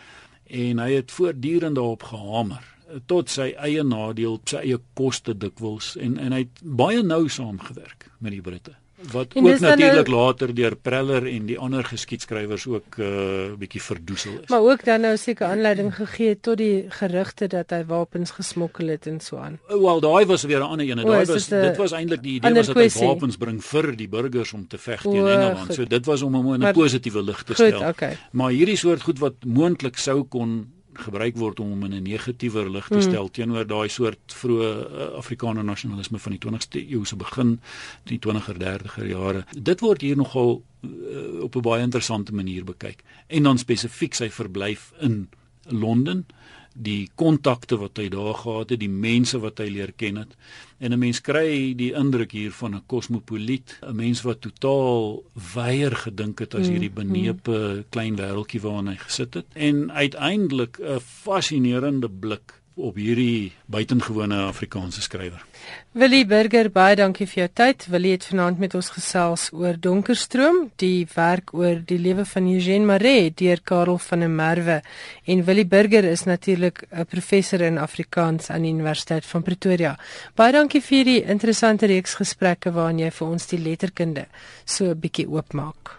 en 0.48 0.80
hy 0.80 0.92
het 0.92 1.12
voortdurend 1.12 1.76
daarop 1.76 2.04
gehamer 2.04 2.76
tot 3.06 3.30
sy 3.30 3.52
eie 3.60 3.84
nadeel, 3.84 4.40
sy 4.48 4.64
eie 4.64 4.80
koste 4.94 5.38
dikwels 5.38 5.96
en 5.96 6.18
en 6.18 6.32
hy 6.32 6.44
het 6.46 6.62
baie 6.64 7.04
nou 7.04 7.28
saamgewerk 7.30 8.10
met 8.18 8.32
die 8.32 8.42
Britte 8.42 8.76
wat 8.98 9.34
en 9.34 9.46
ook 9.46 9.60
natuurlik 9.60 10.08
nou, 10.08 10.18
later 10.18 10.54
deur 10.56 10.76
Preller 10.76 11.28
en 11.30 11.46
die 11.46 11.58
ander 11.60 11.86
geskiedskrywers 11.86 12.68
ook 12.68 12.98
'n 12.98 13.02
uh, 13.02 13.54
bietjie 13.58 13.82
verdoesel 13.82 14.32
is. 14.42 14.50
Maar 14.50 14.62
ook 14.62 14.86
dan 14.86 15.02
nou 15.02 15.18
seker 15.18 15.48
aanleiding 15.48 15.96
gegee 15.96 16.40
tot 16.40 16.58
die 16.58 16.86
gerugte 16.90 17.48
dat 17.48 17.70
hy 17.70 17.84
wapens 17.86 18.32
gesmokkel 18.32 18.88
het 18.88 19.06
en 19.08 19.20
so 19.20 19.38
aan. 19.38 19.60
Wel, 19.68 20.00
daai 20.00 20.26
was 20.26 20.44
weer 20.44 20.60
'n 20.60 20.62
ander 20.62 20.90
een. 20.90 21.06
Daai 21.06 21.26
was 21.26 21.48
dit 21.48 21.78
was 21.78 21.92
eintlik 21.92 22.24
die 22.24 22.34
idee 22.34 22.54
was 22.54 22.66
dat 22.66 22.76
hy 22.76 23.06
wapens 23.06 23.38
bring 23.38 23.64
vir 23.64 23.96
die 23.96 24.10
burgers 24.10 24.54
om 24.54 24.68
te 24.68 24.78
veg 24.78 25.02
teen 25.02 25.28
Engeland. 25.28 25.60
Goed. 25.60 25.74
So 25.74 25.86
dit 25.86 26.06
was 26.06 26.22
om 26.22 26.36
hom 26.36 26.54
in 26.54 26.64
'n 26.64 26.74
positiewe 26.74 27.24
lig 27.24 27.44
te 27.44 27.54
stel. 27.54 27.72
Goed, 27.72 27.88
okay. 27.88 28.18
Maar 28.32 28.50
hierdie 28.50 28.78
soort 28.78 29.02
goed 29.02 29.20
wat 29.20 29.34
moontlik 29.46 29.98
sou 29.98 30.24
kon 30.24 30.77
gebruik 30.98 31.38
word 31.38 31.60
om 31.60 31.70
hom 31.70 31.84
in 31.84 31.94
'n 31.94 32.04
negatiewer 32.04 32.70
lig 32.70 32.88
te 32.88 32.94
hmm. 32.94 33.02
stel 33.02 33.24
mm. 33.24 33.32
teenoor 33.32 33.68
daai 33.68 33.90
soort 33.90 34.34
vroeë 34.34 34.70
uh, 34.70 35.18
Afrikaner 35.18 35.64
nasionalisme 35.64 36.20
van 36.20 36.32
die 36.36 36.42
20ste 36.46 36.84
eeu 36.90 37.06
se 37.06 37.16
begin, 37.16 37.60
die 38.04 38.20
20er 38.20 38.58
30er 38.58 39.08
jare. 39.08 39.46
Dit 39.54 39.80
word 39.80 40.02
hier 40.02 40.18
nogal 40.18 40.62
uh, 40.82 41.44
op 41.44 41.56
'n 41.56 41.62
baie 41.62 41.84
interessante 41.84 42.34
manier 42.34 42.64
bekyk. 42.64 43.04
En 43.28 43.44
dan 43.44 43.58
spesifiek 43.58 44.14
sy 44.14 44.30
verblyf 44.30 44.94
in 45.00 45.30
Londen 45.70 46.26
die 46.78 47.10
kontakte 47.16 47.78
wat 47.82 47.98
hy 47.98 48.08
daar 48.14 48.36
gehad 48.38 48.70
het, 48.70 48.80
die 48.80 48.92
mense 48.92 49.40
wat 49.42 49.58
hy 49.64 49.70
leer 49.74 49.94
ken 49.98 50.22
het. 50.22 50.36
En 50.80 50.94
'n 50.94 51.00
mens 51.00 51.22
kry 51.22 51.74
die 51.74 51.94
indruk 51.94 52.32
hier 52.32 52.52
van 52.52 52.76
'n 52.76 52.84
kosmopoliet, 52.86 53.80
'n 53.82 53.96
mens 53.96 54.22
wat 54.22 54.42
totaal 54.42 55.24
weier 55.54 55.96
gedink 55.96 56.40
het 56.40 56.56
as 56.56 56.68
mm, 56.68 56.72
hierdie 56.72 56.94
benepe 56.94 57.58
mm. 57.58 57.84
klein 57.90 58.16
wêreltjie 58.16 58.62
waarin 58.62 58.88
hy 58.88 58.96
gesit 58.96 59.34
het 59.34 59.46
en 59.54 59.92
uiteindelik 59.92 60.80
'n 60.80 61.00
fascinerende 61.00 62.10
blik 62.10 62.57
op 62.78 62.96
hierdie 62.96 63.52
buitengewone 63.66 64.44
Afrikaanse 64.46 65.02
skrywer. 65.02 65.42
Willie 65.98 66.26
Burger, 66.30 66.70
baie 66.70 66.96
dankie 66.96 67.26
vir 67.26 67.42
jou 67.42 67.48
tyd. 67.60 67.88
Willie 67.90 68.14
het 68.14 68.28
vanaand 68.30 68.60
met 68.62 68.76
ons 68.78 68.92
gesels 68.94 69.48
oor 69.52 69.80
Donkerstroom, 69.82 70.68
die 70.78 71.08
werk 71.16 71.54
oor 71.58 71.82
die 71.90 71.98
lewe 71.98 72.26
van 72.30 72.50
Eugène 72.54 72.86
Marais 72.86 73.34
deur 73.42 73.64
Karel 73.66 73.98
van 73.98 74.26
der 74.26 74.30
Merwe. 74.30 74.80
En 75.26 75.44
Willie 75.50 75.66
Burger 75.66 76.06
is 76.06 76.28
natuurlik 76.30 76.86
'n 76.92 77.06
professor 77.06 77.62
in 77.62 77.78
Afrikaans 77.78 78.50
aan 78.50 78.62
die 78.62 78.74
Universiteit 78.74 79.26
van 79.26 79.44
Pretoria. 79.44 79.98
Baie 80.36 80.52
dankie 80.52 80.82
vir 80.82 80.98
hierdie 80.98 81.24
interessante 81.24 81.86
reeks 81.86 82.14
gesprekke 82.14 82.72
waarin 82.72 83.00
jy 83.00 83.12
vir 83.12 83.28
ons 83.28 83.48
die 83.48 83.60
letterkunde 83.60 84.28
so 84.66 84.86
'n 84.86 85.00
bietjie 85.00 85.28
oopmaak. 85.28 85.97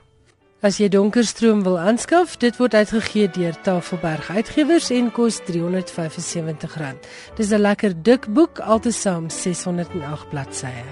As 0.59 0.81
jy 0.83 0.89
Donkerstroom 0.91 1.61
wil 1.63 1.77
aanskaf, 1.79 2.33
dit 2.43 2.57
word 2.59 2.75
uitgegee 2.75 3.29
deur 3.31 3.55
Tafelberg 3.63 4.27
Uitgewers 4.35 4.89
en 4.91 5.13
kos 5.15 5.37
R375. 5.47 6.99
Dis 7.39 7.53
'n 7.53 7.63
lekker 7.63 7.95
dik 8.03 8.27
boek, 8.27 8.59
altesaam 8.59 9.31
608 9.31 10.29
bladsye. 10.31 10.83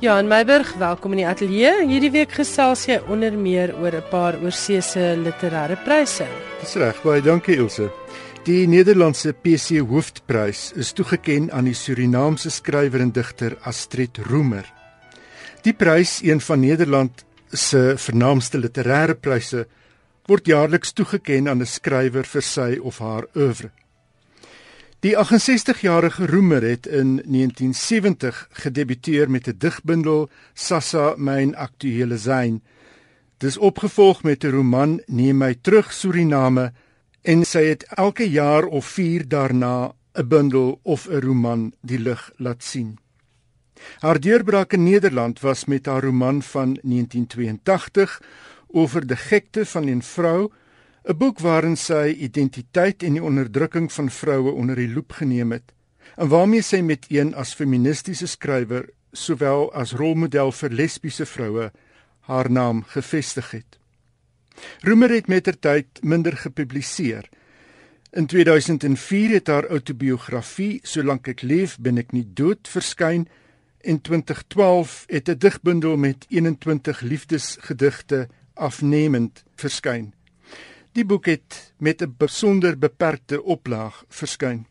Jan 0.00 0.26
Meiburg, 0.26 0.74
welkom 0.78 1.10
in 1.10 1.16
die 1.18 1.26
ateljee. 1.26 1.84
Hierdie 1.84 2.10
week 2.10 2.32
gesels 2.32 2.86
jy 2.86 3.02
onder 3.08 3.32
meer 3.36 3.74
oor 3.82 3.92
'n 3.92 4.08
paar 4.08 4.34
oorsese 4.42 5.14
literêre 5.24 5.76
pryse. 5.84 6.24
Dis 6.60 6.74
reg, 6.74 7.02
baie 7.02 7.20
dankie 7.20 7.56
Ilse. 7.56 7.90
Die 8.40 8.64
Nederlandse 8.64 9.34
PC 9.36 9.82
Hoofprys 9.84 10.70
is 10.72 10.94
toegekend 10.96 11.50
aan 11.52 11.66
die 11.68 11.74
Surinaamse 11.76 12.48
skrywer 12.48 13.02
en 13.04 13.10
digter 13.12 13.58
Astrid 13.68 14.16
Roemer. 14.30 14.64
Die 15.60 15.74
prys, 15.76 16.22
een 16.24 16.40
van 16.40 16.64
Nederland 16.64 17.26
se 17.52 17.98
vernaamste 18.00 18.56
literêre 18.56 19.18
pryse, 19.20 19.66
word 20.24 20.48
jaarliks 20.48 20.96
toegekend 20.96 21.52
aan 21.52 21.60
'n 21.60 21.68
skrywer 21.68 22.24
vir 22.24 22.42
sy 22.42 22.78
of 22.80 22.98
haar 23.04 23.28
oeuvre. 23.36 23.70
Die 25.00 25.16
68-jarige 25.16 26.26
Roemer 26.26 26.62
het 26.62 26.86
in 26.86 27.20
1970 27.28 28.48
gedebuteer 28.52 29.30
met 29.30 29.48
'n 29.48 29.58
digbundel 29.58 30.30
Sassa 30.54 31.14
myn 31.16 31.54
aktuele 31.56 32.16
sein. 32.16 32.62
Dis 33.38 33.58
opgevolg 33.58 34.22
met 34.22 34.44
'n 34.44 34.50
roman 34.50 35.00
Neem 35.06 35.36
my 35.38 35.54
terug 35.54 35.92
Suriname 35.92 36.72
en 37.22 37.44
sy 37.44 37.64
het 37.64 37.84
elke 37.96 38.30
jaar 38.30 38.64
of 38.64 38.86
4 38.86 39.28
daarna 39.28 39.92
'n 40.14 40.28
bundel 40.28 40.80
of 40.82 41.08
'n 41.08 41.20
roman 41.20 41.72
die 41.80 41.98
lig 41.98 42.32
laat 42.36 42.62
sien. 42.62 42.98
Haar 43.98 44.20
deurbraak 44.20 44.72
in 44.72 44.82
Nederland 44.82 45.40
was 45.40 45.64
met 45.64 45.86
haar 45.86 46.02
roman 46.02 46.42
van 46.42 46.78
1982 46.82 48.22
oor 48.66 49.06
die 49.06 49.16
gekte 49.16 49.66
van 49.66 49.84
'n 49.88 50.02
vrou, 50.02 50.50
'n 51.04 51.16
boek 51.16 51.38
waarin 51.38 51.76
sy 51.76 52.14
identiteit 52.18 53.02
en 53.02 53.12
die 53.12 53.22
onderdrukking 53.22 53.92
van 53.92 54.10
vroue 54.10 54.52
onder 54.52 54.76
die 54.76 54.92
loep 54.92 55.12
geneem 55.12 55.52
het 55.52 55.72
en 56.16 56.28
waarmee 56.28 56.62
sy 56.62 56.80
met 56.80 57.06
een 57.08 57.34
as 57.34 57.54
feministiese 57.54 58.26
skrywer 58.26 58.88
sowel 59.12 59.72
as 59.72 59.92
rolmodel 59.92 60.52
vir 60.52 60.70
lesbiese 60.70 61.26
vroue 61.26 61.70
haar 62.20 62.50
naam 62.50 62.84
gevestig 62.86 63.50
het. 63.50 63.79
Roemer 64.80 65.10
het 65.10 65.26
mettertyd 65.26 65.86
minder 66.02 66.36
gepubliseer. 66.36 67.28
In 68.10 68.26
2004 68.26 69.30
het 69.30 69.46
haar 69.46 69.68
outobiografie 69.68 70.80
Solank 70.82 71.28
ek 71.28 71.42
leef, 71.42 71.76
ben 71.78 71.98
ek 71.98 72.12
nie 72.12 72.26
dood 72.34 72.68
verskyn. 72.68 73.28
In 73.80 74.00
2012 74.00 75.04
het 75.06 75.28
'n 75.28 75.38
digbundel 75.38 75.96
met 75.96 76.26
21 76.28 77.00
liefdesgedigte 77.00 78.28
afnemend 78.54 79.44
verskyn. 79.54 80.12
Die 80.92 81.04
boek 81.04 81.26
het 81.26 81.72
met 81.78 82.02
'n 82.02 82.14
besonder 82.18 82.78
beperkte 82.78 83.42
oplaag 83.42 84.04
verskyn. 84.08 84.66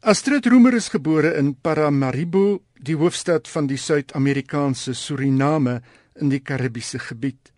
Astrid 0.00 0.46
Roemer 0.46 0.74
is 0.74 0.88
gebore 0.88 1.34
in 1.34 1.54
Paramaribo, 1.60 2.62
die 2.76 2.96
hoofstad 2.96 3.48
van 3.48 3.66
die 3.66 3.76
Suid-Amerikaanse 3.76 4.92
Suriname 4.92 5.82
in 6.14 6.28
die 6.28 6.40
Karibiese 6.40 6.98
gebied. 6.98 7.53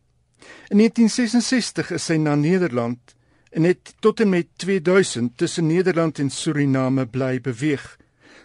In 0.68 0.78
1966 0.78 1.90
is 1.90 2.04
sy 2.04 2.16
na 2.20 2.34
Nederland 2.34 3.14
en 3.50 3.64
het 3.64 3.94
tot 4.00 4.20
en 4.20 4.28
met 4.28 4.46
2000 4.56 5.36
tussen 5.38 5.66
Nederland 5.66 6.18
en 6.18 6.30
Suriname 6.30 7.06
bly 7.06 7.40
beweeg. 7.40 7.96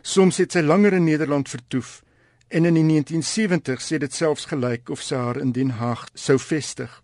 Soms 0.01 0.37
het 0.37 0.55
sy 0.55 0.61
langer 0.61 0.93
in 0.93 1.03
Nederland 1.03 1.49
vertoef 1.49 2.01
en 2.47 2.65
in 2.65 2.77
die 2.77 2.85
1970s 2.87 3.91
het 3.93 4.03
dit 4.03 4.13
selfs 4.13 4.45
gelyk 4.51 4.89
of 4.89 5.01
sy 5.01 5.15
haar 5.15 5.39
in 5.39 5.51
Den 5.55 5.77
Haag 5.79 6.07
sou 6.13 6.37
vestig. 6.39 7.01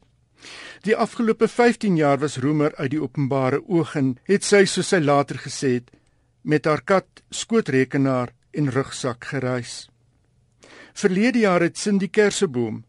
Die 0.85 0.95
afgelope 0.95 1.47
15 1.47 1.95
jaar 1.97 2.19
was 2.19 2.37
Roemer 2.37 2.75
uit 2.75 2.91
die 2.91 3.01
openbare 3.01 3.61
oog 3.67 3.95
en 3.95 4.15
het 4.29 4.43
sy 4.43 4.65
soos 4.65 4.91
sy 4.93 4.99
later 5.03 5.39
gesê 5.41 5.79
het 5.79 5.91
met 6.47 6.65
haar 6.65 6.83
kat, 6.83 7.23
skootrekenaar 7.29 8.31
en 8.55 8.71
rugsak 8.71 9.25
gereis. 9.33 9.89
Verlede 10.93 11.43
jaar 11.43 11.61
het 11.61 11.77
Cindy 11.77 12.07
Kerseboom 12.07 12.83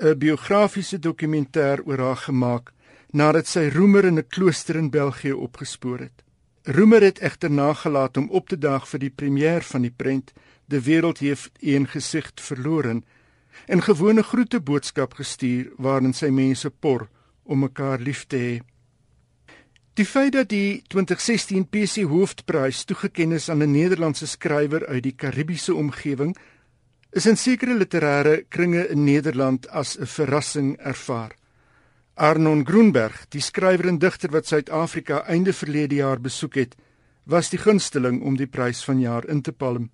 'n 0.00 0.18
biografiese 0.18 0.98
dokumentêr 0.98 1.82
oor 1.84 1.98
haar 1.98 2.16
gemaak 2.16 2.72
nadat 3.12 3.46
sy 3.46 3.68
Roemer 3.68 4.04
in 4.04 4.18
'n 4.18 4.28
klooster 4.28 4.76
in 4.76 4.90
België 4.90 5.32
opgespoor 5.32 5.98
het. 5.98 6.22
Roemer 6.62 7.02
het 7.02 7.18
egter 7.18 7.50
nagelaat 7.50 8.16
om 8.16 8.30
op 8.30 8.48
te 8.48 8.58
daag 8.58 8.88
vir 8.88 9.00
die 9.00 9.10
premier 9.10 9.62
van 9.62 9.82
die 9.82 9.94
prent 9.96 10.32
De 10.70 10.80
wêreld 10.82 11.18
het 11.18 11.50
een 11.60 11.86
gesig 11.88 12.30
verloor 12.34 12.84
en 13.66 13.82
gewone 13.82 14.22
groete 14.22 14.60
boodskap 14.60 15.14
gestuur 15.18 15.72
waarin 15.76 16.12
sy 16.14 16.28
mense 16.30 16.70
por 16.70 17.08
om 17.42 17.58
mekaar 17.58 17.98
lief 17.98 18.26
te 18.26 18.36
hê. 18.36 18.60
Die 19.98 20.06
feit 20.06 20.32
dat 20.32 20.48
die 20.48 20.82
2016 20.86 21.66
PC 21.68 22.06
Hoofprys 22.06 22.84
toegekend 22.84 23.32
is 23.32 23.48
aan 23.50 23.62
'n 23.62 23.72
Nederlandse 23.72 24.26
skrywer 24.26 24.86
uit 24.86 25.02
die 25.02 25.16
Karibiese 25.16 25.74
omgewing 25.74 26.36
is 27.12 27.26
in 27.26 27.36
sekere 27.36 27.74
literêre 27.74 28.44
kringe 28.48 28.86
in 28.88 29.04
Nederland 29.04 29.66
as 29.68 29.96
'n 29.98 30.06
verrassing 30.06 30.76
ervaar. 30.78 31.34
Arnon 32.14 32.66
Groenberg, 32.66 33.26
die 33.28 33.40
skrywer 33.40 33.88
en 33.88 33.98
digter 33.98 34.30
wat 34.30 34.46
Suid-Afrika 34.46 35.24
einde 35.26 35.52
verlede 35.52 35.94
jaar 35.94 36.20
besoek 36.20 36.54
het, 36.54 36.76
was 37.24 37.50
die 37.50 37.58
gunsteling 37.58 38.22
om 38.22 38.36
die 38.36 38.46
prys 38.46 38.84
van 38.84 39.00
jaar 39.00 39.28
in 39.28 39.42
te 39.42 39.52
palm. 39.52 39.90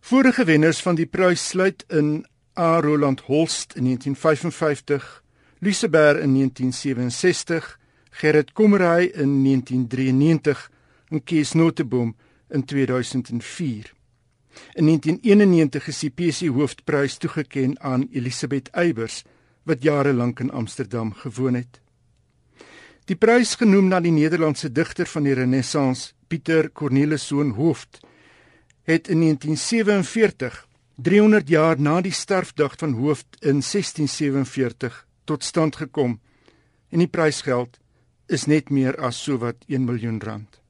Vorige 0.00 0.44
wenners 0.44 0.82
van 0.82 0.94
die 0.94 1.06
prys 1.06 1.48
sluit 1.48 1.84
in 1.88 2.26
A. 2.58 2.80
Roland 2.80 3.20
Holst 3.20 3.76
in 3.76 3.84
1955, 3.84 5.22
Liseberg 5.58 6.20
in 6.20 6.34
1967, 6.34 7.78
Gerrit 8.10 8.52
Komrey 8.52 9.04
in 9.04 9.42
1993 9.44 10.70
en 11.08 11.24
Kees 11.24 11.52
Noteboom 11.52 12.16
in 12.50 12.64
2004. 12.64 13.92
In 14.74 14.86
1991 14.86 15.88
is 15.88 16.00
die 16.04 16.10
PC 16.10 16.48
Hoofprys 16.52 17.16
toegekend 17.16 17.78
aan 17.78 18.08
Elisabeth 18.12 18.68
Eybers 18.72 19.22
wat 19.62 19.82
jare 19.82 20.12
lank 20.12 20.40
in 20.40 20.50
Amsterdam 20.50 21.12
gewoon 21.12 21.54
het. 21.54 21.80
Die 23.04 23.16
prys 23.16 23.54
genoem 23.58 23.88
na 23.90 24.00
die 24.00 24.14
Nederlandse 24.14 24.70
digter 24.72 25.06
van 25.10 25.26
die 25.26 25.34
Renessans, 25.34 26.12
Pieter 26.28 26.70
Corneliszoon 26.70 27.50
Hooft, 27.58 28.00
het 28.82 29.08
in 29.08 29.20
1947 29.20 30.66
300 30.96 31.48
jaar 31.48 31.80
na 31.80 32.00
die 32.00 32.12
sterfdag 32.12 32.76
van 32.78 32.92
Hooft 32.92 33.26
in 33.40 33.62
1647 33.62 35.06
tot 35.24 35.44
stand 35.44 35.76
gekom 35.76 36.20
en 36.90 36.98
die 36.98 37.08
prysgeld 37.08 37.78
is 38.26 38.46
net 38.46 38.70
meer 38.70 38.96
as 39.00 39.22
sowat 39.22 39.64
1 39.66 39.84
miljoen 39.84 40.20
rand. 40.22 40.60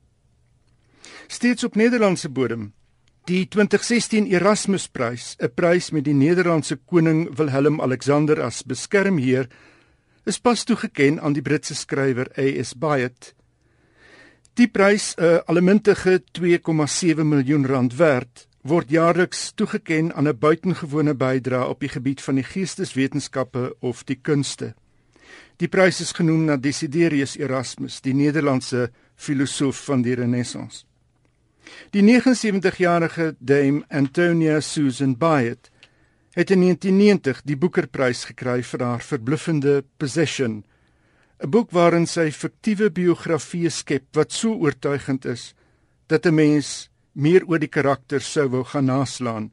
Steeds 1.27 1.65
op 1.65 1.77
Nederlandse 1.77 2.29
bodem 2.29 2.73
Die 3.23 3.47
2016 3.47 4.27
Erasmusprys, 4.27 5.37
'n 5.39 5.55
prys 5.55 5.93
met 5.93 6.05
die 6.05 6.15
Nederlandse 6.15 6.77
koning 6.77 7.29
Willem 7.39 7.81
Alexander 7.81 8.43
as 8.43 8.65
beskermheer, 8.65 9.47
is 10.27 10.41
pas 10.41 10.65
toegeken 10.65 11.21
aan 11.21 11.33
die 11.33 11.43
Britse 11.43 11.75
skrywer 11.75 12.27
A.S. 12.37 12.75
Byatt. 12.75 13.35
Die 14.55 14.67
prys, 14.67 15.15
'n 15.19 15.41
allemintige 15.47 16.23
2,7 16.33 17.29
miljoen 17.29 17.67
rand 17.67 17.97
werd, 17.97 18.49
word 18.63 18.91
jaarliks 18.91 19.53
toegeken 19.55 20.15
aan 20.15 20.29
'n 20.29 20.39
buitengewone 20.39 21.15
bydrae 21.15 21.69
op 21.69 21.81
die 21.81 21.89
gebied 21.89 22.21
van 22.21 22.35
die 22.35 22.45
geesteswetenskappe 22.45 23.77
of 23.81 24.05
die 24.05 24.19
kunste. 24.23 24.75
Die 25.57 25.69
prys 25.69 26.01
is 26.01 26.13
genoem 26.13 26.45
na 26.45 26.57
Desiderius 26.57 27.37
Erasmus, 27.39 28.01
die 28.01 28.15
Nederlandse 28.15 28.91
filosoof 29.15 29.85
van 29.85 30.03
die 30.03 30.15
Renessans. 30.15 30.87
Die 31.93 32.03
79-jarige 32.03 33.35
Dame 33.39 33.85
Antonia 33.89 34.61
Susan 34.61 35.17
Byatt 35.17 35.71
het 36.33 36.51
in 36.51 36.61
1990 36.61 37.43
die 37.45 37.57
Boekerprys 37.57 38.25
gekry 38.31 38.63
vir 38.65 38.85
haar 38.87 39.03
verbluffende 39.05 39.83
Possession, 39.99 40.65
'n 41.43 41.51
boek 41.51 41.71
waarin 41.71 42.07
sy 42.07 42.31
fiktiewe 42.31 42.91
biografie 42.91 43.71
skep 43.71 44.05
wat 44.17 44.33
so 44.33 44.55
oortuigend 44.55 45.25
is 45.25 45.55
dat 46.07 46.27
'n 46.27 46.35
mens 46.35 46.89
meer 47.13 47.45
oor 47.47 47.59
die 47.59 47.69
karakter 47.69 48.21
sou 48.21 48.49
wou 48.49 48.65
gaan 48.65 48.85
naslaan 48.85 49.51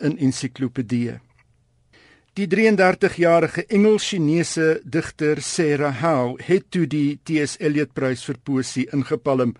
in 0.00 0.18
ensiklopedieë. 0.18 1.20
Die 2.34 2.46
33-jarige 2.46 3.66
Engels-Chinese 3.66 4.80
digter 4.84 5.42
Sarah 5.42 6.00
Howe 6.00 6.42
het 6.42 6.70
toe 6.70 6.86
die 6.86 7.20
T.S. 7.22 7.56
Eliot 7.60 7.92
Prys 7.94 8.24
vir 8.24 8.38
poesie 8.42 8.88
ingepalm 8.92 9.54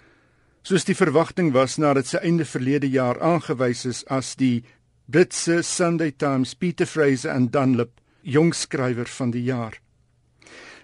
soos 0.65 0.87
die 0.89 0.97
verwagting 0.97 1.51
was 1.53 1.77
nadat 1.77 2.09
sy 2.09 2.23
einde 2.25 2.47
verlede 2.49 2.89
jaar 2.89 3.19
aangewys 3.21 3.85
is 3.91 4.01
as 4.09 4.33
die 4.41 4.65
Britse 5.05 5.59
Sunday 5.63 6.11
Times 6.11 6.55
Peter 6.57 6.89
Fraser 6.89 7.35
and 7.35 7.53
Dunlop 7.53 8.01
jongskrywer 8.25 9.11
van 9.19 9.35
die 9.35 9.45
jaar. 9.45 9.77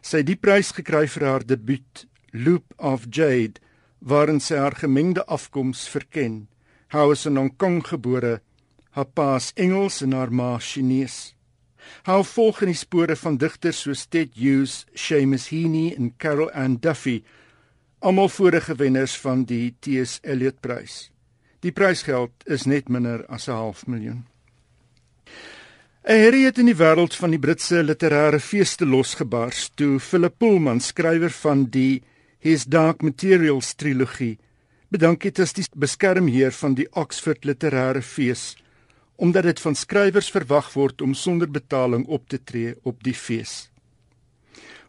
Sy 0.04 0.20
het 0.20 0.28
die 0.28 0.36
prys 0.36 0.74
gekry 0.76 1.06
vir 1.08 1.24
haar 1.24 1.46
debuut 1.48 2.04
Loop 2.36 2.76
of 2.76 3.08
Jade 3.08 3.56
waarin 4.04 4.40
sy 4.44 4.60
haar 4.60 4.76
gemengde 4.76 5.24
afkoms 5.24 5.88
verken. 5.88 6.46
Hou 6.92 7.12
is 7.16 7.24
in 7.24 7.40
Hong 7.40 7.56
Kong 7.56 7.80
gebore, 7.80 8.40
haar 8.92 9.08
pa 9.08 9.36
is 9.40 9.52
Engels 9.56 10.02
en 10.04 10.12
haar 10.12 10.32
ma 10.32 10.58
Chinese. 10.60 11.32
Hou 12.04 12.20
volg 12.36 12.60
in 12.66 12.74
die 12.74 12.76
spore 12.76 13.16
van 13.16 13.40
digters 13.40 13.80
soos 13.86 14.04
Ted 14.12 14.36
Hughes, 14.36 14.84
Seamus 14.92 15.48
Heaney 15.48 15.94
en 15.96 16.12
Carol 16.20 16.52
Ann 16.52 16.76
Duffy 16.76 17.22
almal 18.00 18.28
vorige 18.28 18.74
wenners 18.74 19.16
van 19.20 19.44
die 19.44 19.74
T.S. 19.80 20.18
Eliot 20.22 20.60
Prys. 20.60 21.10
Die 21.60 21.72
prysgeld 21.72 22.32
is 22.48 22.64
net 22.64 22.88
minder 22.88 23.26
as 23.28 23.48
'n 23.48 23.52
half 23.52 23.86
miljoen. 23.86 24.24
'n 26.04 26.20
Herrie 26.24 26.44
het 26.44 26.58
in 26.58 26.66
die 26.66 26.76
wêreld 26.76 27.14
van 27.14 27.30
die 27.30 27.38
Britse 27.38 27.82
literêre 27.82 28.40
feeste 28.40 28.86
losgebars 28.86 29.70
toe 29.74 30.00
Philip 30.00 30.38
Pullman, 30.38 30.80
skrywer 30.80 31.30
van 31.30 31.64
die 31.64 32.02
His 32.38 32.64
Dark 32.64 33.02
Materials 33.02 33.74
trilogie, 33.74 34.38
bedank 34.88 35.22
het 35.22 35.38
as 35.38 35.52
die 35.52 35.64
beskermheer 35.76 36.52
van 36.52 36.74
die 36.74 36.88
Oxford 36.92 37.44
Literêre 37.44 38.02
Fees 38.02 38.56
omdat 39.20 39.42
dit 39.42 39.60
van 39.60 39.74
skrywers 39.76 40.30
verwag 40.32 40.72
word 40.72 41.02
om 41.02 41.14
sonder 41.14 41.50
betaling 41.50 42.06
op 42.08 42.28
te 42.28 42.38
tree 42.42 42.74
op 42.82 43.02
die 43.04 43.14
fees. 43.14 43.69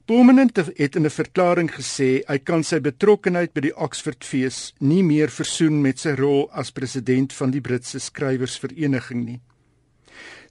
Prominent 0.05 0.55
het 0.57 0.95
in 0.95 1.05
'n 1.05 1.09
verklaring 1.09 1.71
gesê 1.71 2.23
hy 2.27 2.37
kan 2.37 2.63
sy 2.63 2.79
betrokkeheid 2.79 3.53
by 3.53 3.61
die 3.61 3.77
Oxford 3.77 4.25
Fees 4.25 4.73
nie 4.79 5.03
meer 5.03 5.29
versoen 5.29 5.81
met 5.81 5.99
sy 5.99 6.15
rol 6.15 6.49
as 6.51 6.71
president 6.71 7.33
van 7.33 7.51
die 7.51 7.61
Britse 7.61 7.99
skrywersvereniging 7.99 9.25
nie. 9.25 9.41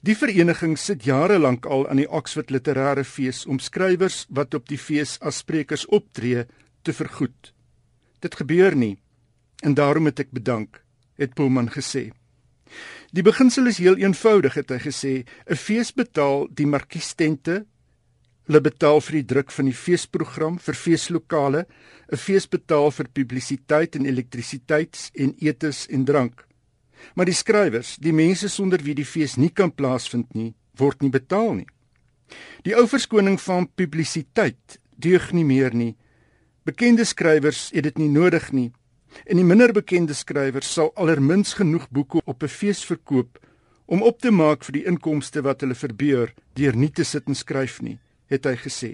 Die 0.03 0.15
vereniging 0.15 0.79
sit 0.79 1.05
jare 1.05 1.39
lank 1.39 1.67
al 1.67 1.89
aan 1.89 1.97
die 1.97 2.09
Oxford 2.09 2.51
Literêre 2.51 3.05
Fees 3.05 3.47
om 3.47 3.59
skrywers 3.59 4.27
wat 4.31 4.55
op 4.55 4.69
die 4.69 4.79
fees 4.79 5.19
as 5.21 5.39
sprekers 5.39 5.87
optree 5.87 6.47
te 6.83 6.93
vergoed. 6.93 7.53
Dit 8.21 8.35
gebeur 8.35 8.77
nie 8.77 8.99
en 9.63 9.75
daarom 9.75 10.07
het 10.07 10.21
ek 10.21 10.31
bedank, 10.31 10.81
het 11.19 11.35
Pullman 11.35 11.69
gesê. 11.69 12.13
Die 13.13 13.23
beginsel 13.23 13.67
is 13.67 13.79
heel 13.83 13.97
eenvoudig 13.97 14.55
het 14.55 14.71
hy 14.71 14.79
gesê, 14.79 15.25
'n 15.51 15.57
fees 15.57 15.93
betaal 15.93 16.49
die 16.49 16.67
markiestente 16.67 17.67
Hulle 18.51 18.65
betaal 18.67 18.99
vir 19.07 19.15
die 19.15 19.27
druk 19.31 19.53
van 19.55 19.69
die 19.69 19.77
feesprogram 19.79 20.57
vir 20.59 20.75
feeslokale, 20.75 21.61
'n 22.11 22.19
fees 22.19 22.49
betaal 22.51 22.91
vir 22.91 23.07
publisiteit 23.15 23.95
en 23.95 24.07
elektrisiteit 24.11 25.11
en 25.15 25.37
etes 25.39 25.87
en 25.87 26.05
drank. 26.05 26.43
Maar 27.15 27.27
die 27.27 27.35
skrywers, 27.43 27.95
die 28.01 28.13
mense 28.13 28.49
sonder 28.49 28.83
wie 28.83 28.95
die 28.95 29.05
fees 29.05 29.37
nie 29.37 29.51
kan 29.51 29.71
plaasvind 29.71 30.35
nie, 30.35 30.55
word 30.75 31.01
nie 31.01 31.11
betaal 31.11 31.55
nie. 31.55 31.67
Die 32.65 32.75
ou 32.75 32.89
verskoning 32.89 33.39
van 33.41 33.69
publisiteit 33.69 34.81
deug 34.99 35.33
nie 35.33 35.45
meer 35.45 35.73
nie. 35.73 35.95
Bekende 36.65 37.05
skrywers 37.05 37.71
het 37.71 37.85
dit 37.85 37.99
nie 37.99 38.11
nodig 38.11 38.53
nie. 38.53 38.73
En 39.27 39.37
die 39.37 39.47
minder 39.47 39.73
bekende 39.73 40.15
skrywers 40.15 40.73
sal 40.73 40.91
allermins 40.97 41.55
genoeg 41.55 41.87
boeke 41.89 42.21
op 42.27 42.43
'n 42.43 42.49
fees 42.49 42.85
verkoop 42.85 43.39
om 43.87 44.03
op 44.03 44.21
te 44.21 44.31
maak 44.31 44.65
vir 44.65 44.73
die 44.73 44.87
inkomste 44.87 45.41
wat 45.43 45.61
hulle 45.61 45.75
verbeur 45.75 46.35
deur 46.55 46.77
nie 46.77 46.91
te 46.91 47.05
sit 47.05 47.29
en 47.29 47.35
skryf 47.35 47.81
nie 47.81 48.01
het 48.31 48.47
hy 48.47 48.57
gesê. 48.63 48.91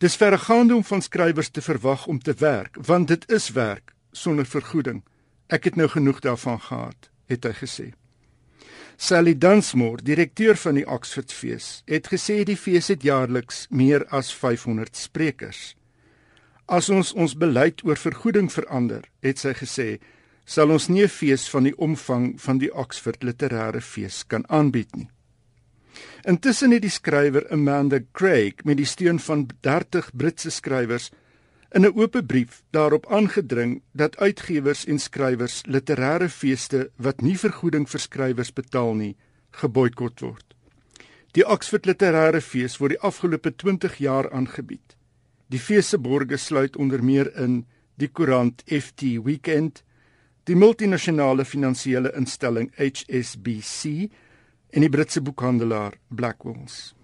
Dis 0.00 0.16
verregaande 0.16 0.74
om 0.74 0.84
van 0.84 1.02
skrywers 1.02 1.50
te 1.50 1.62
verwag 1.62 2.06
om 2.06 2.18
te 2.18 2.34
werk, 2.40 2.76
want 2.80 3.08
dit 3.08 3.24
is 3.30 3.50
werk 3.56 3.94
sonder 4.12 4.46
vergoeding. 4.46 5.02
Ek 5.48 5.64
het 5.68 5.76
nou 5.76 5.88
genoeg 5.88 6.20
daarvan 6.24 6.60
gehad, 6.60 7.10
het 7.30 7.44
hy 7.44 7.52
gesê. 7.58 7.86
Sally 9.00 9.34
Dunsmore, 9.38 10.02
direkteur 10.04 10.58
van 10.60 10.76
die 10.76 10.86
Oxford 10.86 11.32
Fees, 11.32 11.80
het 11.88 12.10
gesê 12.12 12.42
die 12.44 12.56
fees 12.56 12.90
het 12.92 13.04
jaarliks 13.06 13.66
meer 13.70 14.04
as 14.12 14.32
500 14.34 14.96
sprekers. 14.96 15.74
As 16.68 16.90
ons 16.92 17.14
ons 17.16 17.34
beleid 17.34 17.80
oor 17.84 17.98
vergoeding 17.98 18.50
verander, 18.52 19.06
het 19.24 19.40
sy 19.40 19.54
gesê, 19.56 19.88
sal 20.44 20.70
ons 20.70 20.88
nie 20.88 21.02
'n 21.02 21.08
fees 21.08 21.48
van 21.48 21.64
die 21.64 21.76
omvang 21.76 22.40
van 22.40 22.58
die 22.58 22.70
Oxford 22.74 23.24
Literêre 23.24 23.80
Fees 23.80 24.24
kan 24.26 24.44
aanbied 24.48 24.94
nie. 24.96 25.08
Intussen 26.28 26.74
het 26.74 26.82
die 26.84 26.92
skrywer 26.92 27.46
Amanda 27.48 27.98
Craig 28.12 28.64
met 28.68 28.76
die 28.76 28.88
steun 28.88 29.18
van 29.24 29.46
30 29.64 30.10
Britse 30.12 30.50
skrywers 30.50 31.10
in 31.72 31.86
'n 31.86 31.96
oop 31.96 32.20
brief 32.26 32.62
daarop 32.70 33.06
aangedring 33.06 33.82
dat 33.92 34.16
uitgewers 34.16 34.84
en 34.84 34.98
skrywers 34.98 35.62
literêre 35.66 36.28
feeste 36.28 36.90
wat 36.96 37.22
nie 37.22 37.38
vergoeding 37.38 37.88
vir 37.88 38.00
skrywers 38.00 38.52
betaal 38.52 38.94
nie, 38.94 39.16
geboikot 39.50 40.20
word. 40.20 40.54
Die 41.32 41.46
Oxford 41.46 41.86
Literêre 41.86 42.40
Fees 42.40 42.76
word 42.80 42.90
die 42.90 43.00
afgelope 43.00 43.56
20 43.56 43.96
jaar 43.96 44.30
aangebied. 44.30 44.96
Die 45.48 45.60
fees 45.60 45.88
se 45.88 45.98
borgers 45.98 46.44
sluit 46.44 46.76
onder 46.76 47.02
meer 47.02 47.30
in 47.36 47.66
die 47.94 48.08
koerant 48.08 48.62
FT 48.66 49.02
Weekend, 49.24 49.84
die 50.44 50.56
multinasjonale 50.56 51.44
finansiële 51.44 52.12
instelling 52.16 52.72
HSBC 52.76 54.10
en 54.70 54.84
die 54.84 54.92
Britse 54.92 55.22
boekhandelaar 55.22 55.98
Blackwells. 56.08 56.94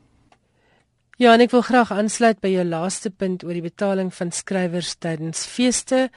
Ja, 1.16 1.32
en 1.32 1.40
ek 1.40 1.54
wil 1.54 1.64
graag 1.64 1.94
aansluit 1.94 2.42
by 2.44 2.50
jou 2.52 2.64
laaste 2.68 3.08
punt 3.08 3.44
oor 3.46 3.56
die 3.56 3.64
betaling 3.64 4.10
van 4.12 4.34
skrywers 4.36 4.98
tydens 5.00 5.46
feeste. 5.48 6.10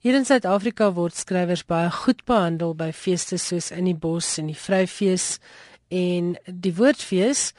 Hier 0.00 0.16
in 0.16 0.24
Suid-Afrika 0.24 0.88
word 0.96 1.16
skrywers 1.18 1.66
baie 1.68 1.90
goed 1.92 2.22
behandel 2.24 2.72
by 2.78 2.88
feeste 2.96 3.36
soos 3.42 3.68
in 3.74 3.88
die 3.90 3.96
bos 3.96 4.36
en 4.40 4.48
die 4.48 4.56
Vryfees 4.56 5.36
en 5.92 6.36
die 6.46 6.72
Woordfees. 6.78 7.50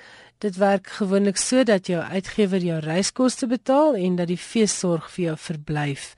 Dit 0.41 0.57
werk 0.61 0.89
gewoonlik 0.97 1.37
so 1.41 1.61
dat 1.65 1.85
jou 1.89 2.01
uitgewer 2.01 2.65
jou 2.65 2.79
reiskoste 2.81 3.45
betaal 3.49 3.97
en 3.97 4.17
dat 4.17 4.29
die 4.29 4.41
fees 4.41 4.73
sorg 4.79 5.11
vir 5.13 5.23
jou 5.31 5.37
verblyf. 5.47 6.11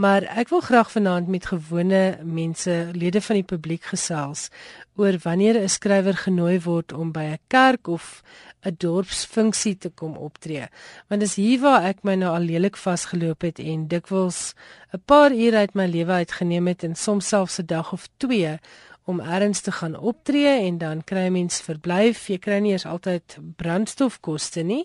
Maar 0.00 0.24
ek 0.40 0.48
wil 0.48 0.62
graag 0.64 0.90
vanaand 0.90 1.26
met 1.28 1.46
gewone 1.50 2.18
mense, 2.24 2.88
lede 2.96 3.20
van 3.20 3.36
die 3.36 3.44
publiek 3.44 3.82
gesels 3.92 4.46
oor 4.96 5.18
wanneer 5.24 5.60
'n 5.60 5.68
skrywer 5.68 6.16
genooi 6.16 6.60
word 6.64 6.92
om 6.92 7.12
by 7.12 7.24
'n 7.32 7.42
kerk 7.48 7.86
of 7.86 8.22
'n 8.64 8.74
dorpsfunksie 8.78 9.76
te 9.78 9.90
kom 9.90 10.16
optree. 10.16 10.68
Want 11.08 11.20
dis 11.20 11.34
hier 11.34 11.60
waar 11.60 11.84
ek 11.84 12.02
my 12.02 12.14
nou 12.14 12.32
al 12.34 12.48
lelik 12.48 12.76
vasgeloop 12.76 13.40
het 13.40 13.58
en 13.58 13.88
dikwels 13.88 14.54
'n 14.92 15.02
paar 15.04 15.32
ure 15.32 15.56
uit 15.56 15.74
my 15.74 15.86
lewe 15.86 16.12
uitgeneem 16.12 16.66
het 16.66 16.82
en 16.82 16.94
soms 16.94 17.28
selfs 17.28 17.58
'n 17.58 17.66
dag 17.66 17.92
of 17.92 18.08
2 18.16 18.58
om 19.04 19.20
ergens 19.20 19.60
te 19.60 19.72
gaan 19.72 19.96
optree 19.98 20.66
en 20.66 20.78
dan 20.78 21.04
kry 21.04 21.28
mens 21.28 21.60
verblyf. 21.60 22.26
Jy 22.28 22.38
kry 22.38 22.58
nie 22.60 22.72
eers 22.72 22.86
altyd 22.86 23.36
brandstofkoste 23.56 24.62
nie 24.62 24.84